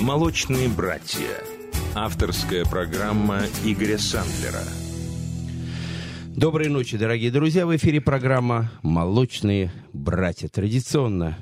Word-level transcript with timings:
«Молочные 0.00 0.68
братья». 0.68 1.42
Авторская 1.96 2.64
программа 2.64 3.40
Игоря 3.64 3.98
Сандлера. 3.98 4.62
Доброй 6.36 6.68
ночи, 6.68 6.96
дорогие 6.96 7.32
друзья. 7.32 7.66
В 7.66 7.76
эфире 7.76 8.00
программа 8.00 8.70
«Молочные 8.82 9.72
братья». 9.92 10.46
Традиционно 10.46 11.36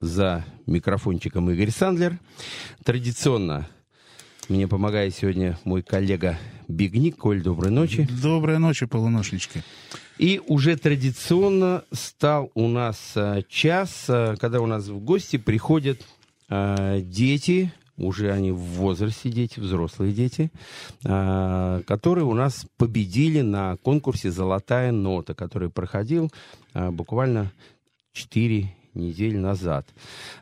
за 0.00 0.44
микрофончиком 0.66 1.50
Игорь 1.50 1.72
Сандлер. 1.72 2.20
Традиционно 2.84 3.68
мне 4.48 4.68
помогает 4.68 5.12
сегодня 5.16 5.58
мой 5.64 5.82
коллега 5.82 6.38
Бигник. 6.68 7.16
Коль, 7.16 7.42
доброй 7.42 7.72
ночи. 7.72 8.08
Доброй 8.22 8.60
ночи, 8.60 8.86
полуношнички. 8.86 9.62
И 10.18 10.40
уже 10.46 10.76
традиционно 10.76 11.82
стал 11.90 12.52
у 12.54 12.68
нас 12.68 13.12
а, 13.16 13.42
час, 13.48 14.04
а, 14.08 14.36
когда 14.36 14.60
у 14.60 14.66
нас 14.66 14.86
в 14.86 15.00
гости 15.00 15.36
приходят 15.36 16.06
дети, 16.50 17.72
уже 17.96 18.32
они 18.32 18.50
в 18.50 18.58
возрасте 18.58 19.30
дети, 19.30 19.60
взрослые 19.60 20.12
дети, 20.12 20.50
которые 21.02 22.24
у 22.24 22.34
нас 22.34 22.66
победили 22.76 23.42
на 23.42 23.76
конкурсе 23.76 24.30
«Золотая 24.30 24.90
нота», 24.90 25.34
который 25.34 25.70
проходил 25.70 26.30
буквально 26.74 27.52
4 28.12 28.74
недели 28.94 29.36
назад. 29.36 29.86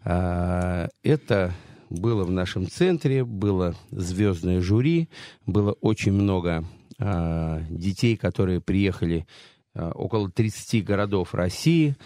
Это 0.05 1.55
было 1.91 2.24
в 2.24 2.30
нашем 2.30 2.68
центре, 2.68 3.24
было 3.24 3.74
звездное 3.90 4.60
жюри, 4.60 5.09
было 5.46 5.73
очень 5.80 6.12
много 6.12 6.65
детей, 6.98 8.16
которые 8.16 8.60
приехали 8.60 9.27
около 9.74 10.30
30 10.30 10.84
городов 10.84 11.34
России, 11.34 11.96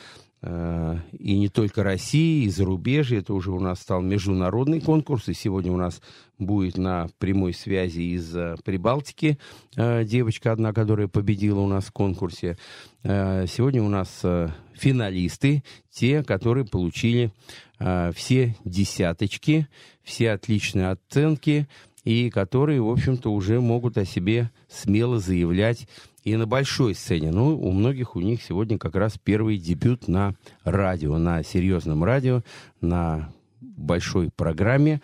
и 0.42 1.38
не 1.38 1.48
только 1.48 1.84
России, 1.84 2.44
и 2.44 2.50
зарубежья. 2.50 3.20
Это 3.20 3.32
уже 3.32 3.52
у 3.52 3.60
нас 3.60 3.80
стал 3.80 4.02
международный 4.02 4.80
конкурс, 4.80 5.28
и 5.28 5.34
сегодня 5.34 5.70
у 5.70 5.76
нас 5.76 6.00
будет 6.38 6.76
на 6.76 7.08
прямой 7.18 7.54
связи 7.54 8.00
из 8.00 8.34
э, 8.34 8.56
Прибалтики 8.64 9.38
э, 9.76 10.04
девочка 10.04 10.50
одна, 10.50 10.72
которая 10.72 11.06
победила 11.06 11.60
у 11.60 11.68
нас 11.68 11.84
в 11.84 11.92
конкурсе. 11.92 12.56
Сегодня 13.04 13.82
у 13.82 13.88
нас 13.88 14.24
финалисты, 14.74 15.64
те, 15.90 16.22
которые 16.22 16.64
получили 16.64 17.32
все 18.14 18.54
десяточки, 18.64 19.66
все 20.04 20.30
отличные 20.30 20.90
оценки, 20.90 21.66
и 22.04 22.30
которые, 22.30 22.80
в 22.80 22.90
общем-то, 22.90 23.32
уже 23.32 23.60
могут 23.60 23.98
о 23.98 24.04
себе 24.04 24.50
смело 24.68 25.18
заявлять 25.18 25.88
и 26.24 26.36
на 26.36 26.46
большой 26.46 26.94
сцене. 26.94 27.30
Ну, 27.30 27.58
у 27.58 27.72
многих 27.72 28.16
у 28.16 28.20
них 28.20 28.42
сегодня 28.42 28.78
как 28.78 28.94
раз 28.96 29.18
первый 29.22 29.58
дебют 29.58 30.08
на 30.08 30.34
радио, 30.64 31.18
на 31.18 31.42
серьезном 31.42 32.04
радио, 32.04 32.42
на 32.80 33.32
большой 33.60 34.30
программе, 34.34 35.00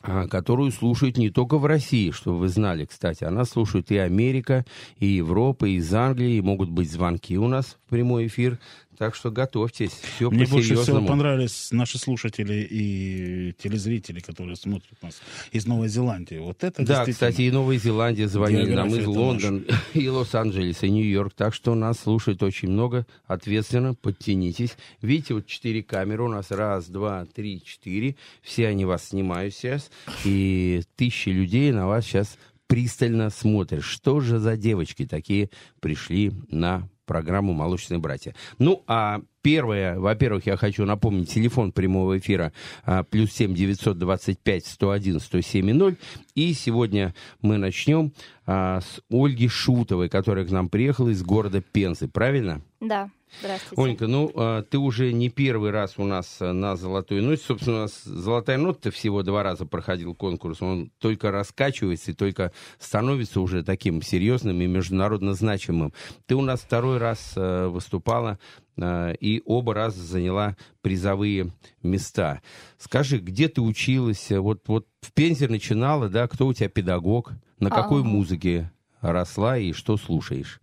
а, 0.00 0.26
которую 0.26 0.72
слушают 0.72 1.16
не 1.16 1.30
только 1.30 1.58
в 1.58 1.66
России, 1.66 2.10
что 2.10 2.34
вы 2.34 2.48
знали, 2.48 2.84
кстати. 2.84 3.24
Она 3.24 3.44
слушает 3.44 3.90
и 3.90 3.98
Америка, 3.98 4.64
и 4.98 5.06
Европа, 5.06 5.66
и 5.66 5.74
из 5.74 5.92
Англии, 5.94 6.36
и 6.36 6.42
могут 6.42 6.70
быть 6.70 6.90
звонки 6.90 7.38
у 7.38 7.46
нас 7.46 7.78
в 7.86 7.90
прямой 7.90 8.26
эфир. 8.26 8.58
Так 8.98 9.14
что 9.14 9.30
готовьтесь. 9.30 9.92
Все 10.16 10.30
Мне 10.30 10.46
больше 10.46 10.76
всего 10.76 11.04
понравились 11.04 11.68
наши 11.70 11.98
слушатели 11.98 12.66
и 12.68 13.54
телезрители, 13.62 14.20
которые 14.20 14.56
смотрят 14.56 15.02
нас 15.02 15.20
из 15.50 15.66
Новой 15.66 15.88
Зеландии. 15.88 16.36
Вот 16.36 16.62
это 16.62 16.84
Да, 16.84 17.06
кстати, 17.06 17.42
и 17.42 17.50
Новая 17.50 17.78
Зеландия 17.78 18.28
звонили 18.28 18.74
нам, 18.74 18.88
из 18.88 19.06
Лондона, 19.06 19.62
и 19.94 20.08
Лос-Анджелеса, 20.08 20.86
и 20.86 20.90
Нью-Йорк. 20.90 21.32
Так 21.34 21.54
что 21.54 21.74
нас 21.74 22.00
слушает 22.00 22.42
очень 22.42 22.68
много. 22.68 23.06
Ответственно, 23.26 23.94
подтянитесь. 23.94 24.76
Видите, 25.00 25.34
вот 25.34 25.46
четыре 25.46 25.82
камеры 25.82 26.24
у 26.24 26.28
нас. 26.28 26.50
Раз, 26.50 26.88
два, 26.88 27.26
три, 27.26 27.62
четыре. 27.64 28.16
Все 28.42 28.68
они 28.68 28.84
вас 28.84 29.08
снимают 29.08 29.54
сейчас. 29.54 29.90
И 30.24 30.82
тысячи 30.96 31.30
людей 31.30 31.72
на 31.72 31.86
вас 31.86 32.04
сейчас 32.04 32.36
пристально 32.66 33.30
смотрят. 33.30 33.82
Что 33.82 34.20
же 34.20 34.38
за 34.38 34.56
девочки 34.56 35.06
такие 35.06 35.50
пришли 35.80 36.32
на 36.50 36.88
программу 37.04 37.52
«Молочные 37.52 37.98
братья». 37.98 38.34
Ну, 38.58 38.84
а 38.86 39.20
первое, 39.42 39.98
во-первых, 39.98 40.46
я 40.46 40.56
хочу 40.56 40.84
напомнить, 40.84 41.30
телефон 41.30 41.72
прямого 41.72 42.18
эфира 42.18 42.52
а, 42.84 43.02
плюс 43.02 43.32
семь 43.32 43.54
девятьсот 43.54 43.98
двадцать 43.98 44.38
пять 44.38 44.64
сто 44.64 44.90
один 44.90 45.20
сто 45.20 45.40
семь 45.40 45.72
ноль. 45.72 45.96
И 46.34 46.54
сегодня 46.54 47.14
мы 47.42 47.58
начнем 47.58 48.12
а, 48.46 48.80
с 48.80 49.02
Ольги 49.10 49.48
Шутовой, 49.48 50.08
которая 50.08 50.46
к 50.46 50.50
нам 50.50 50.68
приехала 50.68 51.10
из 51.10 51.22
города 51.22 51.60
Пензы. 51.60 52.08
Правильно? 52.08 52.62
Да. 52.80 53.10
Здравствуйте. 53.40 53.82
Онька, 53.82 54.06
ну, 54.06 54.30
а, 54.34 54.62
ты 54.62 54.78
уже 54.78 55.12
не 55.12 55.30
первый 55.30 55.70
раз 55.70 55.94
у 55.96 56.04
нас 56.04 56.36
а, 56.40 56.52
на 56.52 56.76
«Золотой 56.76 57.22
ноте». 57.22 57.42
Собственно, 57.46 57.76
у 57.76 57.80
нас 57.80 58.02
«Золотая 58.04 58.58
нота» 58.58 58.90
всего 58.90 59.22
два 59.22 59.42
раза 59.42 59.64
проходил 59.64 60.14
конкурс. 60.14 60.60
Он 60.60 60.90
только 60.98 61.30
раскачивается 61.30 62.10
и 62.10 62.14
только 62.14 62.52
становится 62.78 63.40
уже 63.40 63.62
таким 63.62 64.02
серьезным 64.02 64.60
и 64.60 64.66
международно 64.66 65.34
значимым. 65.34 65.94
Ты 66.26 66.34
у 66.34 66.42
нас 66.42 66.60
второй 66.60 66.98
раз 66.98 67.32
а, 67.36 67.68
выступала 67.68 68.38
и 68.78 69.42
оба 69.44 69.74
раза 69.74 70.02
заняла 70.02 70.56
призовые 70.80 71.52
места. 71.82 72.40
Скажи, 72.78 73.18
где 73.18 73.48
ты 73.48 73.60
училась? 73.60 74.30
Вот, 74.30 74.66
вот 74.66 74.86
в 75.00 75.12
Пензе 75.12 75.48
начинала, 75.48 76.08
да? 76.08 76.26
Кто 76.26 76.46
у 76.46 76.54
тебя 76.54 76.68
педагог? 76.68 77.32
На 77.58 77.70
какой 77.70 78.00
А-а-а. 78.00 78.08
музыке 78.08 78.72
росла 79.00 79.58
и 79.58 79.72
что 79.72 79.96
слушаешь? 79.96 80.60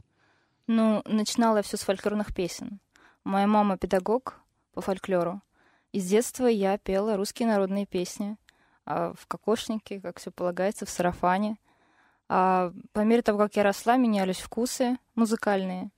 Ну, 0.68 1.02
начинала 1.06 1.58
я 1.58 1.64
все 1.64 1.78
с 1.78 1.82
фольклорных 1.82 2.34
песен. 2.34 2.80
Моя 3.24 3.48
мама 3.48 3.78
педагог 3.78 4.40
по 4.74 4.82
фольклору. 4.82 5.42
И 5.92 6.00
с 6.00 6.08
детства 6.08 6.46
я 6.46 6.78
пела 6.78 7.18
русские 7.18 7.48
народные 7.48 7.86
песни. 7.86 8.38
А 8.86 9.14
в 9.14 9.28
кокошнике, 9.28 10.00
как 10.02 10.20
все 10.20 10.32
полагается, 10.32 10.86
в 10.86 10.90
сарафане. 10.90 11.58
А 12.28 12.72
по 12.92 13.02
мере 13.02 13.22
того, 13.22 13.40
как 13.40 13.56
я 13.56 13.64
росла, 13.64 13.98
менялись 13.98 14.40
вкусы 14.40 14.98
музыкальные. 15.16 15.90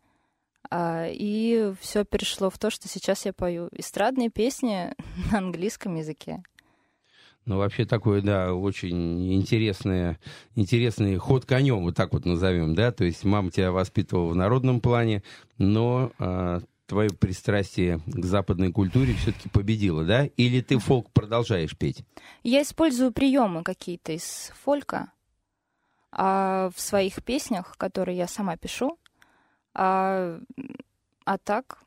А, 0.70 1.08
и 1.10 1.74
все 1.80 2.06
перешло 2.06 2.50
в 2.50 2.58
то, 2.58 2.70
что 2.70 2.88
сейчас 2.88 3.26
я 3.26 3.34
пою 3.34 3.70
эстрадные 3.72 4.30
песни 4.30 4.94
на 5.32 5.40
английском 5.40 5.96
языке. 5.96 6.44
Ну, 7.46 7.58
вообще 7.58 7.86
такой, 7.86 8.22
да, 8.22 8.54
очень 8.54 9.34
интересный, 9.34 10.18
интересный 10.56 11.18
ход 11.18 11.46
конем, 11.46 11.82
вот 11.82 11.96
так 11.96 12.14
вот 12.14 12.24
назовем, 12.24 12.76
да, 12.76 12.92
то 12.92 13.04
есть 13.04 13.24
мама 13.24 13.50
тебя 13.50 13.72
воспитывала 13.72 14.30
в 14.30 14.36
народном 14.36 14.80
плане, 14.80 15.24
но 15.58 16.12
а, 16.20 16.62
твое 16.86 17.10
пристрастие 17.10 18.00
к 18.06 18.26
западной 18.26 18.72
культуре 18.72 19.14
все-таки 19.16 19.50
победило, 19.50 20.04
да? 20.04 20.26
Или 20.26 20.62
ты 20.62 20.78
фолк 20.78 21.10
продолжаешь 21.12 21.76
петь? 21.76 22.04
Я 22.44 22.62
использую 22.62 23.12
приемы 23.12 23.64
какие-то 23.64 24.12
из 24.12 24.52
фолька 24.62 25.12
а, 26.12 26.70
в 26.76 26.82
своих 26.82 27.24
песнях, 27.24 27.76
которые 27.78 28.18
я 28.18 28.28
сама 28.28 28.58
пишу, 28.58 29.00
а, 29.74 30.40
а 31.26 31.38
так 31.38 31.80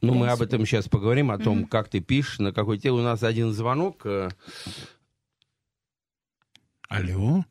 ну, 0.00 0.14
мы 0.14 0.28
об 0.28 0.42
этом 0.42 0.64
сейчас 0.64 0.88
поговорим, 0.88 1.30
о 1.30 1.38
том, 1.38 1.60
mm-hmm. 1.60 1.68
как 1.68 1.88
ты 1.88 2.00
пишешь, 2.00 2.38
на 2.38 2.52
какой 2.52 2.78
тело. 2.78 3.00
У 3.00 3.02
нас 3.02 3.22
один 3.22 3.52
звонок. 3.52 4.06
Э. 4.06 4.28
Алло? 6.88 7.44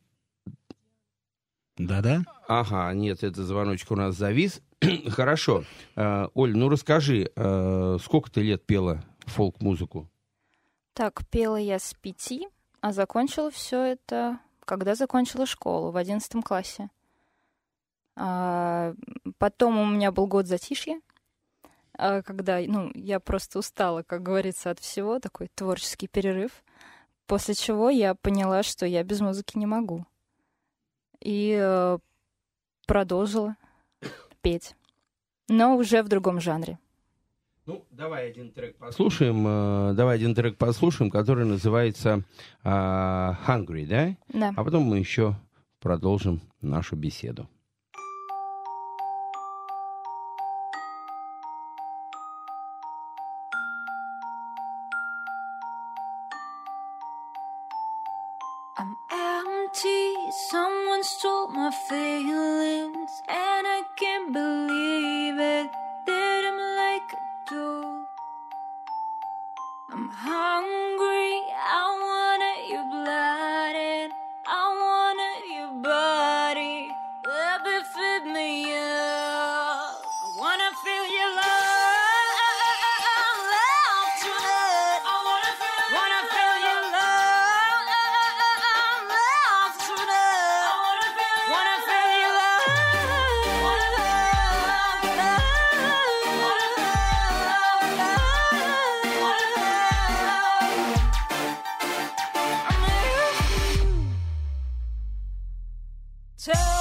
Да-да? 1.77 2.23
Ага, 2.47 2.91
нет, 2.93 3.23
это 3.23 3.43
звоночек 3.43 3.91
у 3.91 3.95
нас 3.95 4.15
завис. 4.15 4.61
Хорошо. 5.09 5.63
Э, 5.95 6.27
Оль, 6.33 6.55
ну 6.55 6.69
расскажи, 6.69 7.31
э, 7.35 7.97
сколько 8.01 8.31
ты 8.31 8.41
лет 8.41 8.65
пела 8.65 9.03
фолк-музыку? 9.25 10.09
Так, 10.94 11.27
пела 11.29 11.57
я 11.57 11.77
с 11.77 11.94
пяти, 11.94 12.47
а 12.81 12.91
закончила 12.94 13.51
все 13.51 13.83
это, 13.83 14.39
когда 14.65 14.95
закончила 14.95 15.45
школу, 15.45 15.91
в 15.91 15.97
одиннадцатом 15.97 16.41
классе. 16.41 16.89
А, 18.19 18.95
потом 19.38 19.78
у 19.78 19.85
меня 19.85 20.11
был 20.11 20.25
год 20.25 20.47
затишья, 20.47 21.00
а, 21.94 22.23
когда, 22.23 22.59
ну, 22.59 22.91
я 22.95 23.19
просто 23.19 23.59
устала, 23.59 24.01
как 24.01 24.23
говорится, 24.23 24.72
от 24.72 24.79
всего, 24.79 25.19
такой 25.19 25.50
творческий 25.53 26.07
перерыв, 26.07 26.63
после 27.27 27.53
чего 27.53 27.92
я 27.92 28.15
поняла, 28.15 28.63
что 28.63 28.88
я 28.88 29.03
без 29.03 29.21
музыки 29.21 29.57
не 29.57 29.68
могу. 29.68 30.03
И 31.19 31.56
э, 31.59 32.00
продолжила 32.88 33.56
петь, 34.42 34.75
но 35.47 35.75
уже 35.75 36.01
в 36.01 36.07
другом 36.07 36.39
жанре. 36.39 36.80
Ну, 37.68 37.86
давай 37.92 38.30
один 38.30 38.51
трек 38.51 38.77
послушаем. 38.77 39.45
Э, 39.45 39.94
давай 39.94 40.15
один 40.15 40.33
трек 40.33 40.57
послушаем, 40.57 41.12
который 41.12 41.45
называется 41.45 42.24
э, 42.63 42.68
Hungry, 42.68 43.86
да? 43.86 44.15
Да. 44.30 44.53
А 44.56 44.63
потом 44.63 44.83
мы 44.83 44.97
еще 44.97 45.36
продолжим 45.80 46.42
нашу 46.62 46.95
беседу. 46.95 47.47
tell 106.47 106.76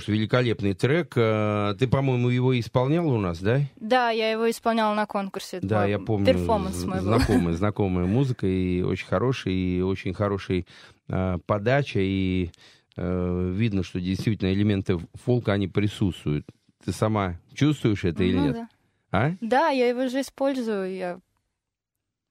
Ж, 0.00 0.08
великолепный 0.08 0.74
трек. 0.74 1.12
Э, 1.16 1.74
Ты, 1.78 1.86
по-моему, 1.88 2.28
его 2.28 2.58
исполняла 2.58 3.12
у 3.12 3.18
нас, 3.18 3.38
да? 3.40 3.60
Да, 3.76 4.10
я 4.10 4.30
его 4.30 4.48
исполняла 4.50 4.94
на 4.94 5.06
конкурсе. 5.06 5.58
Это 5.58 5.66
Да, 5.66 5.86
я 5.86 5.98
помню. 5.98 6.26
Перформанс 6.26 6.84
мой 6.84 6.98
был. 6.98 7.04
знакомая, 7.04 7.54
знакомая 7.56 8.06
музыка, 8.06 8.46
и 8.46 8.82
очень 8.82 9.06
хорошая, 9.06 9.54
и 9.54 9.80
очень 9.80 10.14
хорошая 10.14 10.64
э, 11.08 11.38
подача, 11.46 12.00
и 12.00 12.50
э, 12.96 13.50
видно, 13.54 13.82
что 13.82 14.00
действительно 14.00 14.52
элементы 14.52 14.98
фолка, 15.14 15.52
они 15.52 15.68
присутствуют. 15.68 16.46
Ты 16.84 16.92
сама 16.92 17.38
чувствуешь 17.54 18.04
это 18.04 18.22
или 18.22 18.36
Ну 18.36 18.44
нет? 18.44 18.52
да. 18.54 18.68
А? 19.12 19.32
Да, 19.40 19.68
я 19.70 19.88
его 19.88 20.08
же 20.08 20.20
использую, 20.20 20.94
я 20.94 21.18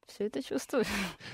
все 0.07 0.25
это 0.25 0.43
чувствую. 0.43 0.85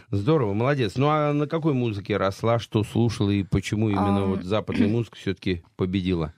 Здорово, 0.10 0.54
молодец. 0.54 0.96
Ну 0.96 1.08
а 1.10 1.34
на 1.34 1.48
какой 1.48 1.74
музыке 1.74 2.18
росла, 2.18 2.60
что 2.60 2.84
слушала, 2.84 3.30
и 3.30 3.44
почему 3.44 3.90
именно 3.90 4.24
Ам. 4.24 4.30
вот 4.32 4.44
западная 4.44 4.88
музыка 4.88 5.18
все-таки 5.18 5.64
победила 5.76 6.34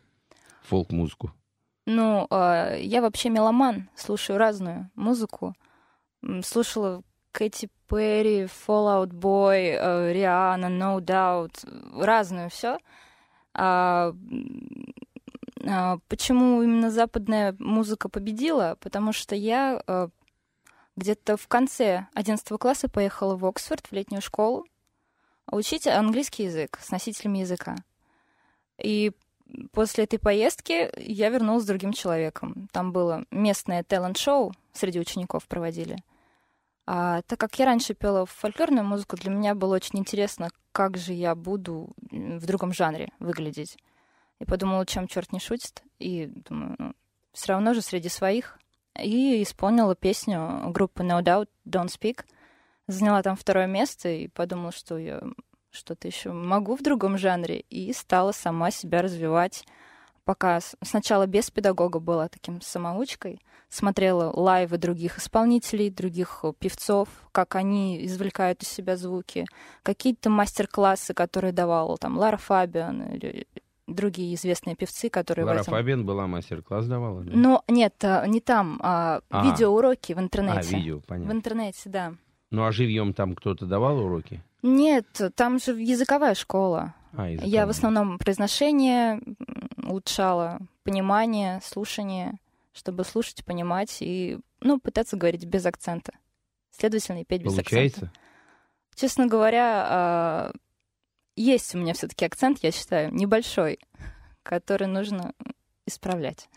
фолк-музыку? 0.64 1.32
Ну, 1.86 2.28
а, 2.30 2.76
я 2.76 3.02
вообще 3.02 3.30
меломан, 3.30 3.90
слушаю 3.96 4.38
разную 4.38 4.90
музыку. 4.96 5.54
Слушала 6.44 7.04
Кэти 7.34 7.70
Перри, 7.90 8.44
Fallout 8.44 9.10
Boy, 9.10 9.78
э, 9.78 10.14
Риана, 10.14 10.68
No 10.68 11.00
Doubt, 11.02 12.02
разную 12.02 12.50
все. 12.50 12.78
почему 16.08 16.62
именно 16.64 16.92
западная 16.92 17.56
музыка 17.60 18.08
победила? 18.08 18.78
Потому 18.80 19.12
что 19.12 19.36
я 19.36 19.82
э, 19.86 20.08
где-то 20.96 21.38
в 21.38 21.48
конце 21.48 22.08
11 22.14 22.48
класса 22.60 22.90
поехала 22.90 23.36
в 23.36 23.46
Оксфорд, 23.46 23.88
в 23.88 23.92
летнюю 23.92 24.22
школу, 24.22 24.66
учить 25.52 25.88
английский 25.88 26.44
язык 26.44 26.80
с 26.82 26.92
носителями 26.92 27.40
языка. 27.40 27.76
И 28.78 29.12
после 29.72 30.06
этой 30.06 30.20
поездки 30.20 30.92
я 30.98 31.30
вернулась 31.30 31.64
с 31.64 31.68
другим 31.68 31.94
человеком. 31.94 32.70
Там 32.72 32.92
было 32.92 33.26
местное 33.32 33.84
талант-шоу 33.84 34.54
среди 34.74 35.00
учеников 35.00 35.48
проводили. 35.48 35.98
А 36.86 37.22
так 37.24 37.40
как 37.40 37.58
я 37.60 37.66
раньше 37.66 37.94
пела 37.94 38.26
фольклорную 38.26 38.86
музыку, 38.86 39.16
для 39.16 39.32
меня 39.32 39.56
было 39.56 39.76
очень 39.76 40.00
интересно, 40.00 40.50
как 40.72 40.98
же 40.98 41.14
я 41.14 41.34
буду 41.34 41.94
в 42.12 42.46
другом 42.46 42.74
жанре 42.74 43.10
выглядеть. 43.20 43.78
И 44.40 44.46
подумала, 44.46 44.86
чем 44.86 45.08
черт 45.08 45.32
не 45.32 45.40
шутит. 45.40 45.84
И 46.00 46.26
думаю, 46.26 46.76
ну, 46.78 46.94
все 47.32 47.54
равно 47.54 47.74
же 47.74 47.82
среди 47.82 48.10
своих. 48.10 48.60
И 49.00 49.42
исполнила 49.42 49.96
песню 49.96 50.70
группы 50.70 51.04
No 51.04 51.22
Doubt 51.24 51.50
Don't 51.68 51.88
Speak. 51.88 52.26
Заняла 52.88 53.24
там 53.24 53.36
второе 53.36 53.68
место 53.68 54.10
и 54.10 54.28
подумала, 54.28 54.72
что 54.72 54.98
я 54.98 55.22
что-то 55.72 56.08
еще 56.08 56.32
могу 56.32 56.76
в 56.76 56.82
другом 56.82 57.18
жанре. 57.18 57.62
И 57.70 57.92
стала 57.94 58.32
сама 58.32 58.72
себя 58.72 59.02
развивать. 59.02 59.66
Пока 60.26 60.60
сначала 60.82 61.28
без 61.28 61.52
педагога 61.52 62.00
была 62.00 62.30
таким 62.30 62.62
самоучкой, 62.62 63.42
смотрела 63.68 64.32
лайвы 64.32 64.78
других 64.78 65.18
исполнителей, 65.18 65.90
других 65.90 66.40
э, 66.44 66.54
певцов, 66.58 67.10
как 67.34 67.56
они 67.56 68.06
извлекают 68.06 68.64
из 68.64 68.70
себя 68.70 68.96
звуки, 68.96 69.46
какие-то 69.82 70.30
мастер-классы, 70.30 71.14
которые 71.14 71.52
давала 71.52 71.98
там 71.98 72.18
Лара 72.18 72.38
Фабиан 72.38 73.02
или 73.16 73.48
другие 73.88 74.36
известные 74.36 74.76
певцы, 74.76 75.10
которые 75.10 75.46
в 75.46 75.48
Лара 75.48 75.62
этом... 75.62 75.74
Фабиан 75.74 76.06
была 76.06 76.26
мастер-класс 76.28 76.86
давала? 76.88 77.22
да? 77.24 77.32
Ну, 77.34 77.62
нет, 77.68 77.96
а, 78.04 78.26
не 78.28 78.40
там, 78.40 78.80
а 78.82 79.22
А. 79.30 79.46
видеоуроки 79.46 80.14
в 80.14 80.18
а, 80.18 80.22
интернете. 80.22 80.76
видео, 80.78 81.00
В 81.00 81.06
понятно. 81.06 81.32
интернете, 81.34 81.90
да. 81.90 82.14
Ну 82.52 82.66
а 82.66 82.72
живьем 82.72 83.14
там 83.14 83.36
кто-то 83.36 83.66
давал 83.66 84.00
уроки? 84.00 84.42
Нет, 84.62 85.06
там 85.36 85.60
же 85.60 85.72
языковая 85.74 86.36
школа. 86.36 86.94
А, 87.14 87.24
Я 87.28 87.32
языковые. 87.34 87.66
в 87.66 87.70
основном 87.70 88.18
произношение 88.20 89.22
улучшала, 89.78 90.60
понимание, 90.84 91.60
слушание, 91.64 92.34
чтобы 92.74 93.04
слушать, 93.04 93.44
понимать 93.46 93.98
и, 94.02 94.40
ну, 94.62 94.80
пытаться 94.80 95.18
говорить 95.18 95.46
без 95.46 95.66
акцента. 95.66 96.14
Следовательно, 96.72 97.22
и 97.22 97.26
петь 97.26 97.44
без 97.44 97.52
акцента. 97.58 97.70
Получается? 97.70 98.12
Честно 98.96 99.28
говоря, 99.28 99.86
а, 99.90 100.52
есть 101.36 101.74
у 101.76 101.78
меня 101.78 101.94
все-таки 101.94 102.26
акцент, 102.26 102.60
я 102.62 102.72
считаю, 102.72 103.14
небольшой, 103.14 103.80
который 104.44 104.88
нужно 104.88 105.34
исправлять. 105.86 106.50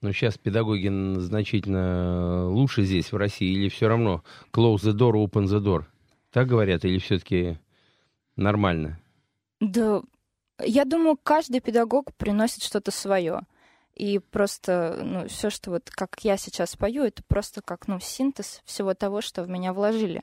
Но 0.00 0.12
сейчас 0.12 0.36
педагоги 0.36 0.88
значительно 1.18 2.48
лучше 2.50 2.84
здесь, 2.84 3.10
в 3.10 3.16
России, 3.16 3.50
или 3.50 3.68
все 3.68 3.88
равно 3.88 4.22
close 4.52 4.82
the 4.82 4.92
door, 4.92 5.12
open 5.12 5.44
the 5.44 5.60
door? 5.60 5.84
Так 6.30 6.46
говорят, 6.46 6.84
или 6.84 6.98
все-таки 6.98 7.58
нормально? 8.36 9.00
Да, 9.60 10.02
я 10.62 10.84
думаю, 10.84 11.16
каждый 11.16 11.60
педагог 11.60 12.14
приносит 12.14 12.62
что-то 12.62 12.90
свое. 12.90 13.40
И 13.94 14.18
просто, 14.18 15.00
ну, 15.02 15.28
все, 15.28 15.50
что 15.50 15.70
вот 15.70 15.88
как 15.88 16.18
я 16.22 16.36
сейчас 16.36 16.76
пою, 16.76 17.04
это 17.04 17.22
просто 17.26 17.62
как, 17.62 17.86
ну, 17.86 18.00
синтез 18.00 18.60
всего 18.64 18.92
того, 18.94 19.20
что 19.20 19.44
в 19.44 19.48
меня 19.48 19.72
вложили. 19.72 20.22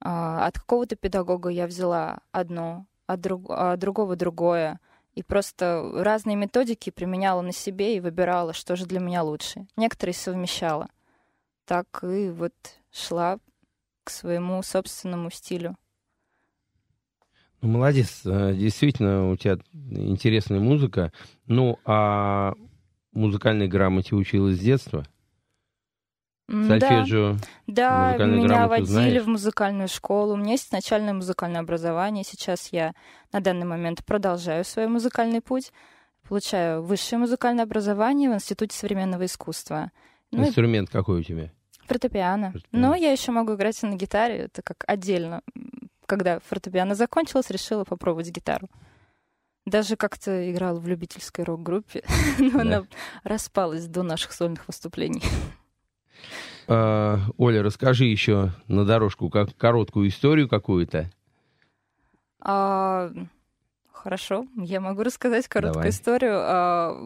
А, 0.00 0.46
от 0.46 0.58
какого-то 0.58 0.96
педагога 0.96 1.48
я 1.48 1.66
взяла 1.66 2.18
одно, 2.32 2.86
от, 3.06 3.20
друг, 3.20 3.50
от 3.50 3.78
другого 3.78 4.16
другое. 4.16 4.80
И 5.14 5.22
просто 5.22 5.90
разные 5.94 6.36
методики 6.36 6.90
применяла 6.90 7.40
на 7.40 7.52
себе 7.52 7.96
и 7.96 8.00
выбирала, 8.00 8.52
что 8.52 8.76
же 8.76 8.84
для 8.86 9.00
меня 9.00 9.22
лучше. 9.22 9.66
Некоторые 9.76 10.14
совмещала. 10.14 10.88
Так 11.64 12.04
и 12.04 12.28
вот 12.30 12.52
шла 12.92 13.38
к 14.04 14.10
своему 14.10 14.62
собственному 14.62 15.30
стилю. 15.30 15.76
Ну, 17.62 17.68
молодец, 17.68 18.20
э, 18.24 18.54
действительно, 18.54 19.30
у 19.30 19.36
тебя 19.36 19.58
интересная 19.72 20.60
музыка. 20.60 21.12
Ну, 21.46 21.78
а 21.84 22.52
музыкальной 23.12 23.66
грамоте 23.66 24.14
училась 24.14 24.56
с 24.56 24.60
детства? 24.60 25.06
Сольфеджио, 26.48 27.36
да, 27.66 28.16
да 28.16 28.24
меня 28.24 28.68
водили 28.68 28.86
знаешь? 28.86 29.22
в 29.22 29.28
музыкальную 29.28 29.88
школу. 29.88 30.34
У 30.34 30.36
меня 30.36 30.52
есть 30.52 30.70
начальное 30.70 31.12
музыкальное 31.12 31.60
образование. 31.60 32.22
Сейчас 32.22 32.68
я 32.68 32.94
на 33.32 33.40
данный 33.40 33.66
момент 33.66 34.04
продолжаю 34.04 34.64
свой 34.64 34.86
музыкальный 34.86 35.40
путь. 35.40 35.72
Получаю 36.28 36.82
высшее 36.82 37.18
музыкальное 37.18 37.64
образование 37.64 38.30
в 38.30 38.34
Институте 38.34 38.76
современного 38.76 39.24
искусства. 39.26 39.90
Ну, 40.30 40.46
Инструмент 40.46 40.88
какой 40.88 41.20
у 41.20 41.22
тебя? 41.22 41.50
Фортепиано. 41.86 42.52
фортепиано. 42.52 42.90
Но 42.90 42.94
я 42.94 43.10
еще 43.10 43.32
могу 43.32 43.54
играть 43.54 43.80
на 43.82 43.94
гитаре, 43.94 44.38
это 44.38 44.62
как 44.62 44.84
отдельно. 44.86 45.42
Когда 46.06 46.38
фортепиано 46.40 46.94
закончилось, 46.94 47.50
решила 47.50 47.84
попробовать 47.84 48.30
гитару. 48.30 48.68
Даже 49.64 49.96
как-то 49.96 50.48
играла 50.50 50.78
в 50.78 50.86
любительской 50.86 51.44
рок-группе, 51.44 52.04
но 52.38 52.50
да. 52.50 52.60
она 52.60 52.86
распалась 53.24 53.86
до 53.86 54.04
наших 54.04 54.32
сольных 54.32 54.68
выступлений. 54.68 55.22
А, 56.68 57.20
Оля, 57.36 57.62
расскажи 57.62 58.04
еще 58.04 58.50
на 58.68 58.84
дорожку 58.84 59.30
как 59.30 59.56
короткую 59.56 60.08
историю 60.08 60.48
какую-то. 60.48 61.10
А, 62.40 63.10
хорошо, 63.92 64.46
я 64.56 64.80
могу 64.80 65.02
рассказать 65.02 65.48
короткую 65.48 65.74
Давай. 65.74 65.90
историю. 65.90 66.38
А, 66.38 66.96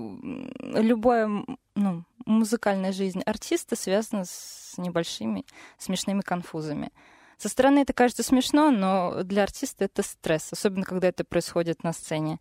любая 0.75 1.45
ну, 1.75 2.05
музыкальная 2.27 2.93
жизнь 2.93 3.23
артиста 3.23 3.77
связана 3.77 4.25
с 4.25 4.75
небольшими 4.77 5.45
смешными 5.79 6.21
конфузами. 6.21 6.91
Со 7.39 7.49
стороны 7.49 7.81
это 7.81 7.95
кажется 7.95 8.23
смешно, 8.23 8.71
но 8.71 9.23
для 9.23 9.45
артиста 9.45 9.87
это 9.87 10.03
стресс, 10.03 10.53
особенно 10.53 10.85
когда 10.85 11.09
это 11.09 11.25
происходит 11.25 11.83
на 11.83 11.93
сцене. 11.93 12.39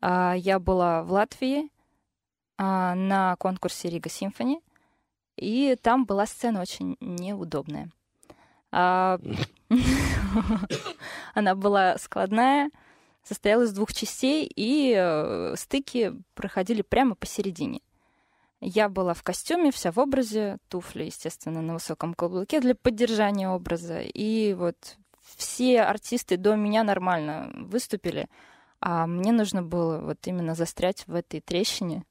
А, 0.00 0.34
я 0.34 0.58
была 0.58 1.02
в 1.02 1.12
Латвии 1.12 1.70
а, 2.58 2.94
на 2.94 3.36
конкурсе 3.36 3.88
Рига 3.88 4.10
Симфони, 4.10 4.60
и 5.36 5.76
там 5.80 6.04
была 6.04 6.26
сцена 6.26 6.60
очень 6.60 6.96
неудобная. 7.00 7.90
А, 8.70 9.18
она 11.34 11.54
была 11.54 11.96
складная, 11.98 12.70
состояла 13.22 13.62
из 13.62 13.72
двух 13.72 13.92
частей, 13.92 14.50
и 14.54 14.94
э, 14.96 15.54
стыки 15.56 16.12
проходили 16.34 16.82
прямо 16.82 17.14
посередине. 17.14 17.80
Я 18.60 18.88
была 18.88 19.14
в 19.14 19.22
костюме, 19.22 19.70
вся 19.70 19.92
в 19.92 19.98
образе, 19.98 20.58
туфли, 20.68 21.04
естественно, 21.04 21.60
на 21.60 21.74
высоком 21.74 22.14
каблуке 22.14 22.60
для 22.60 22.74
поддержания 22.74 23.48
образа. 23.48 24.00
И 24.00 24.54
вот 24.54 24.96
все 25.36 25.82
артисты 25.82 26.36
до 26.36 26.56
меня 26.56 26.82
нормально 26.82 27.50
выступили, 27.54 28.28
а 28.80 29.06
мне 29.06 29.32
нужно 29.32 29.62
было 29.62 29.98
вот 29.98 30.18
именно 30.26 30.54
застрять 30.54 31.06
в 31.06 31.14
этой 31.14 31.40
трещине, 31.40 32.04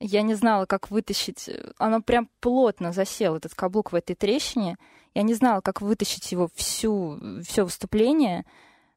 я 0.00 0.22
не 0.22 0.34
знала, 0.34 0.66
как 0.66 0.90
вытащить. 0.90 1.48
Э, 1.48 1.72
оно 1.78 2.00
прям 2.02 2.28
плотно 2.40 2.92
засел, 2.92 3.36
этот 3.36 3.54
каблук 3.54 3.92
в 3.92 3.94
этой 3.94 4.16
трещине. 4.16 4.76
Я 5.14 5.22
не 5.22 5.34
знала, 5.34 5.60
как 5.60 5.82
вытащить 5.82 6.32
его 6.32 6.48
всю, 6.54 7.20
все 7.42 7.64
выступление. 7.64 8.44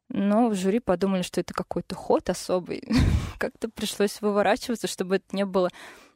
Но 0.09 0.49
в 0.49 0.55
жюри 0.55 0.79
подумали, 0.79 1.21
что 1.21 1.41
это 1.41 1.53
какой-то 1.53 1.95
ход 1.95 2.29
особый. 2.29 2.83
Как-то 3.39 3.69
пришлось 3.69 4.21
выворачиваться, 4.21 4.87
чтобы 4.87 5.17
это 5.17 5.35
не 5.35 5.45
было 5.45 5.69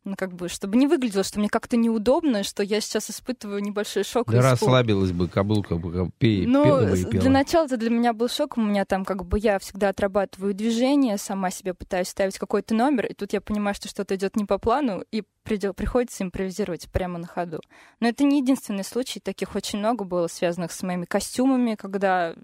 ну, 0.03 0.15
как 0.15 0.33
бы, 0.33 0.49
чтобы 0.49 0.77
не 0.77 0.87
выглядело, 0.87 1.23
что 1.23 1.39
мне 1.39 1.49
как-то 1.49 1.77
неудобно, 1.77 2.43
что 2.43 2.63
я 2.63 2.81
сейчас 2.81 3.09
испытываю 3.09 3.61
небольшой 3.61 4.03
шок. 4.03 4.31
Да 4.31 4.41
расслабилась 4.41 5.11
бы, 5.11 5.27
каблука 5.27 5.75
бы 5.75 6.11
пей, 6.17 6.45
Ну, 6.45 6.95
для 6.95 7.29
начала 7.29 7.65
это 7.65 7.77
для 7.77 7.89
меня 7.89 8.13
был 8.13 8.29
шок. 8.29 8.57
У 8.57 8.61
меня 8.61 8.85
там 8.85 9.05
как 9.05 9.25
бы 9.25 9.39
я 9.39 9.59
всегда 9.59 9.89
отрабатываю 9.89 10.53
движение, 10.53 11.17
сама 11.17 11.51
себе 11.51 11.73
пытаюсь 11.73 12.09
ставить 12.09 12.37
какой-то 12.37 12.73
номер, 12.73 13.05
и 13.07 13.13
тут 13.13 13.33
я 13.33 13.41
понимаю, 13.41 13.75
что 13.75 13.87
что-то 13.87 14.15
идет 14.15 14.35
не 14.35 14.45
по 14.45 14.57
плану, 14.57 15.03
и 15.11 15.23
приходится 15.43 16.23
импровизировать 16.23 16.89
прямо 16.91 17.19
на 17.19 17.27
ходу. 17.27 17.61
Но 17.99 18.07
это 18.07 18.23
не 18.23 18.41
единственный 18.41 18.83
случай, 18.83 19.19
таких 19.19 19.55
очень 19.55 19.79
много 19.79 20.03
было 20.03 20.27
связанных 20.27 20.71
с 20.71 20.83
моими 20.83 21.05
костюмами, 21.05 21.75
когда 21.75 22.35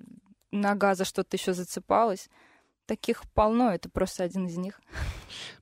нога 0.52 0.96
за 0.96 1.04
что-то 1.06 1.36
еще 1.36 1.54
зацепалась. 1.54 2.30
Таких 2.86 3.24
полно, 3.34 3.74
это 3.74 3.90
просто 3.90 4.24
один 4.24 4.48
из 4.48 4.58
них. 4.58 4.82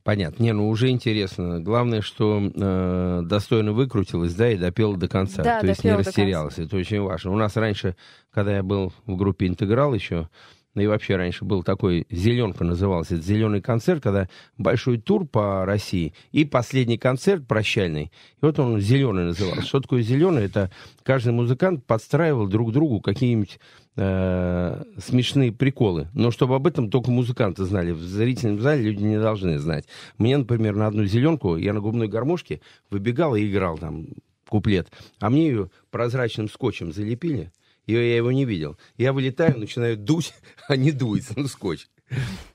Понятно. 0.03 0.41
Не, 0.41 0.53
ну 0.53 0.69
уже 0.69 0.89
интересно. 0.89 1.59
Главное, 1.59 2.01
что 2.01 2.41
э, 2.41 3.21
достойно 3.23 3.73
выкрутилась, 3.73 4.33
да, 4.33 4.51
и 4.51 4.57
допела 4.57 4.97
до 4.97 5.07
конца. 5.07 5.43
Да, 5.43 5.59
То 5.59 5.67
есть 5.67 5.83
не 5.83 5.95
растерялась. 5.95 6.57
Это 6.57 6.75
очень 6.75 7.01
важно. 7.01 7.31
У 7.31 7.37
нас 7.37 7.55
раньше, 7.55 7.95
когда 8.31 8.55
я 8.55 8.63
был 8.63 8.91
в 9.05 9.15
группе 9.15 9.45
«Интеграл» 9.45 9.93
еще, 9.93 10.29
ну 10.73 10.81
и 10.81 10.87
вообще 10.87 11.17
раньше 11.17 11.43
был 11.43 11.63
такой 11.63 12.05
«Зеленка» 12.09 12.63
назывался. 12.63 13.15
Это 13.15 13.23
зеленый 13.23 13.61
концерт, 13.61 14.01
когда 14.01 14.29
большой 14.57 14.99
тур 14.99 15.27
по 15.27 15.65
России 15.65 16.13
и 16.31 16.45
последний 16.45 16.97
концерт 16.97 17.45
прощальный. 17.45 18.05
И 18.05 18.09
вот 18.41 18.57
он 18.57 18.79
«Зеленый» 18.79 19.25
назывался. 19.25 19.63
Что 19.63 19.81
такое 19.81 20.01
«Зеленый»? 20.01 20.45
Это 20.45 20.71
каждый 21.03 21.33
музыкант 21.33 21.85
подстраивал 21.85 22.47
друг 22.47 22.71
другу 22.71 23.01
какие-нибудь 23.01 23.59
э, 23.97 24.83
смешные 24.97 25.51
приколы. 25.51 26.07
Но 26.13 26.31
чтобы 26.31 26.55
об 26.55 26.65
этом 26.65 26.89
только 26.89 27.11
музыканты 27.11 27.65
знали. 27.65 27.91
В 27.91 27.99
зрительном 27.99 28.61
зале 28.61 28.83
люди 28.83 29.03
не 29.03 29.19
должны 29.19 29.59
знать. 29.59 29.85
Мне, 30.17 30.37
например, 30.37 30.75
на 30.75 30.87
одну 30.87 31.03
«Зеленку» 31.03 31.57
я 31.57 31.73
на 31.73 31.81
губной 31.81 32.07
гармошке 32.07 32.61
выбегал 32.89 33.35
и 33.35 33.45
играл 33.45 33.77
там 33.77 34.07
куплет. 34.47 34.89
А 35.19 35.29
мне 35.29 35.47
ее 35.47 35.69
прозрачным 35.89 36.49
скотчем 36.49 36.93
залепили– 36.93 37.51
ее 37.88 38.09
я 38.09 38.17
его 38.17 38.31
не 38.31 38.45
видел. 38.45 38.77
Я 38.97 39.13
вылетаю, 39.13 39.57
начинаю 39.57 39.97
дуть, 39.97 40.33
а 40.67 40.75
не 40.75 40.91
дуется, 40.91 41.33
ну, 41.35 41.47
скотч. 41.47 41.88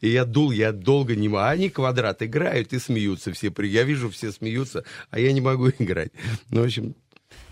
И 0.00 0.08
я 0.10 0.24
дул, 0.24 0.50
я 0.50 0.72
долго 0.72 1.16
не 1.16 1.28
могу. 1.28 1.38
А 1.38 1.50
они 1.50 1.70
квадрат 1.70 2.22
играют 2.22 2.72
и 2.72 2.78
смеются 2.78 3.32
все. 3.32 3.52
Я 3.62 3.84
вижу, 3.84 4.10
все 4.10 4.30
смеются, 4.30 4.84
а 5.10 5.18
я 5.18 5.32
не 5.32 5.40
могу 5.40 5.68
играть. 5.78 6.12
Ну, 6.50 6.62
в 6.62 6.64
общем, 6.64 6.94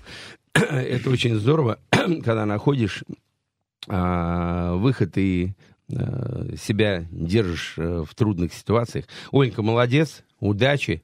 это 0.54 1.10
очень 1.10 1.36
здорово, 1.36 1.78
когда 1.90 2.46
находишь 2.46 3.04
а, 3.88 4.74
выход 4.74 5.16
и 5.16 5.54
а, 5.92 6.54
себя 6.56 7.06
держишь 7.10 7.74
а, 7.78 8.04
в 8.04 8.14
трудных 8.14 8.52
ситуациях. 8.52 9.06
Оленька, 9.32 9.62
молодец, 9.62 10.22
удачи. 10.40 11.02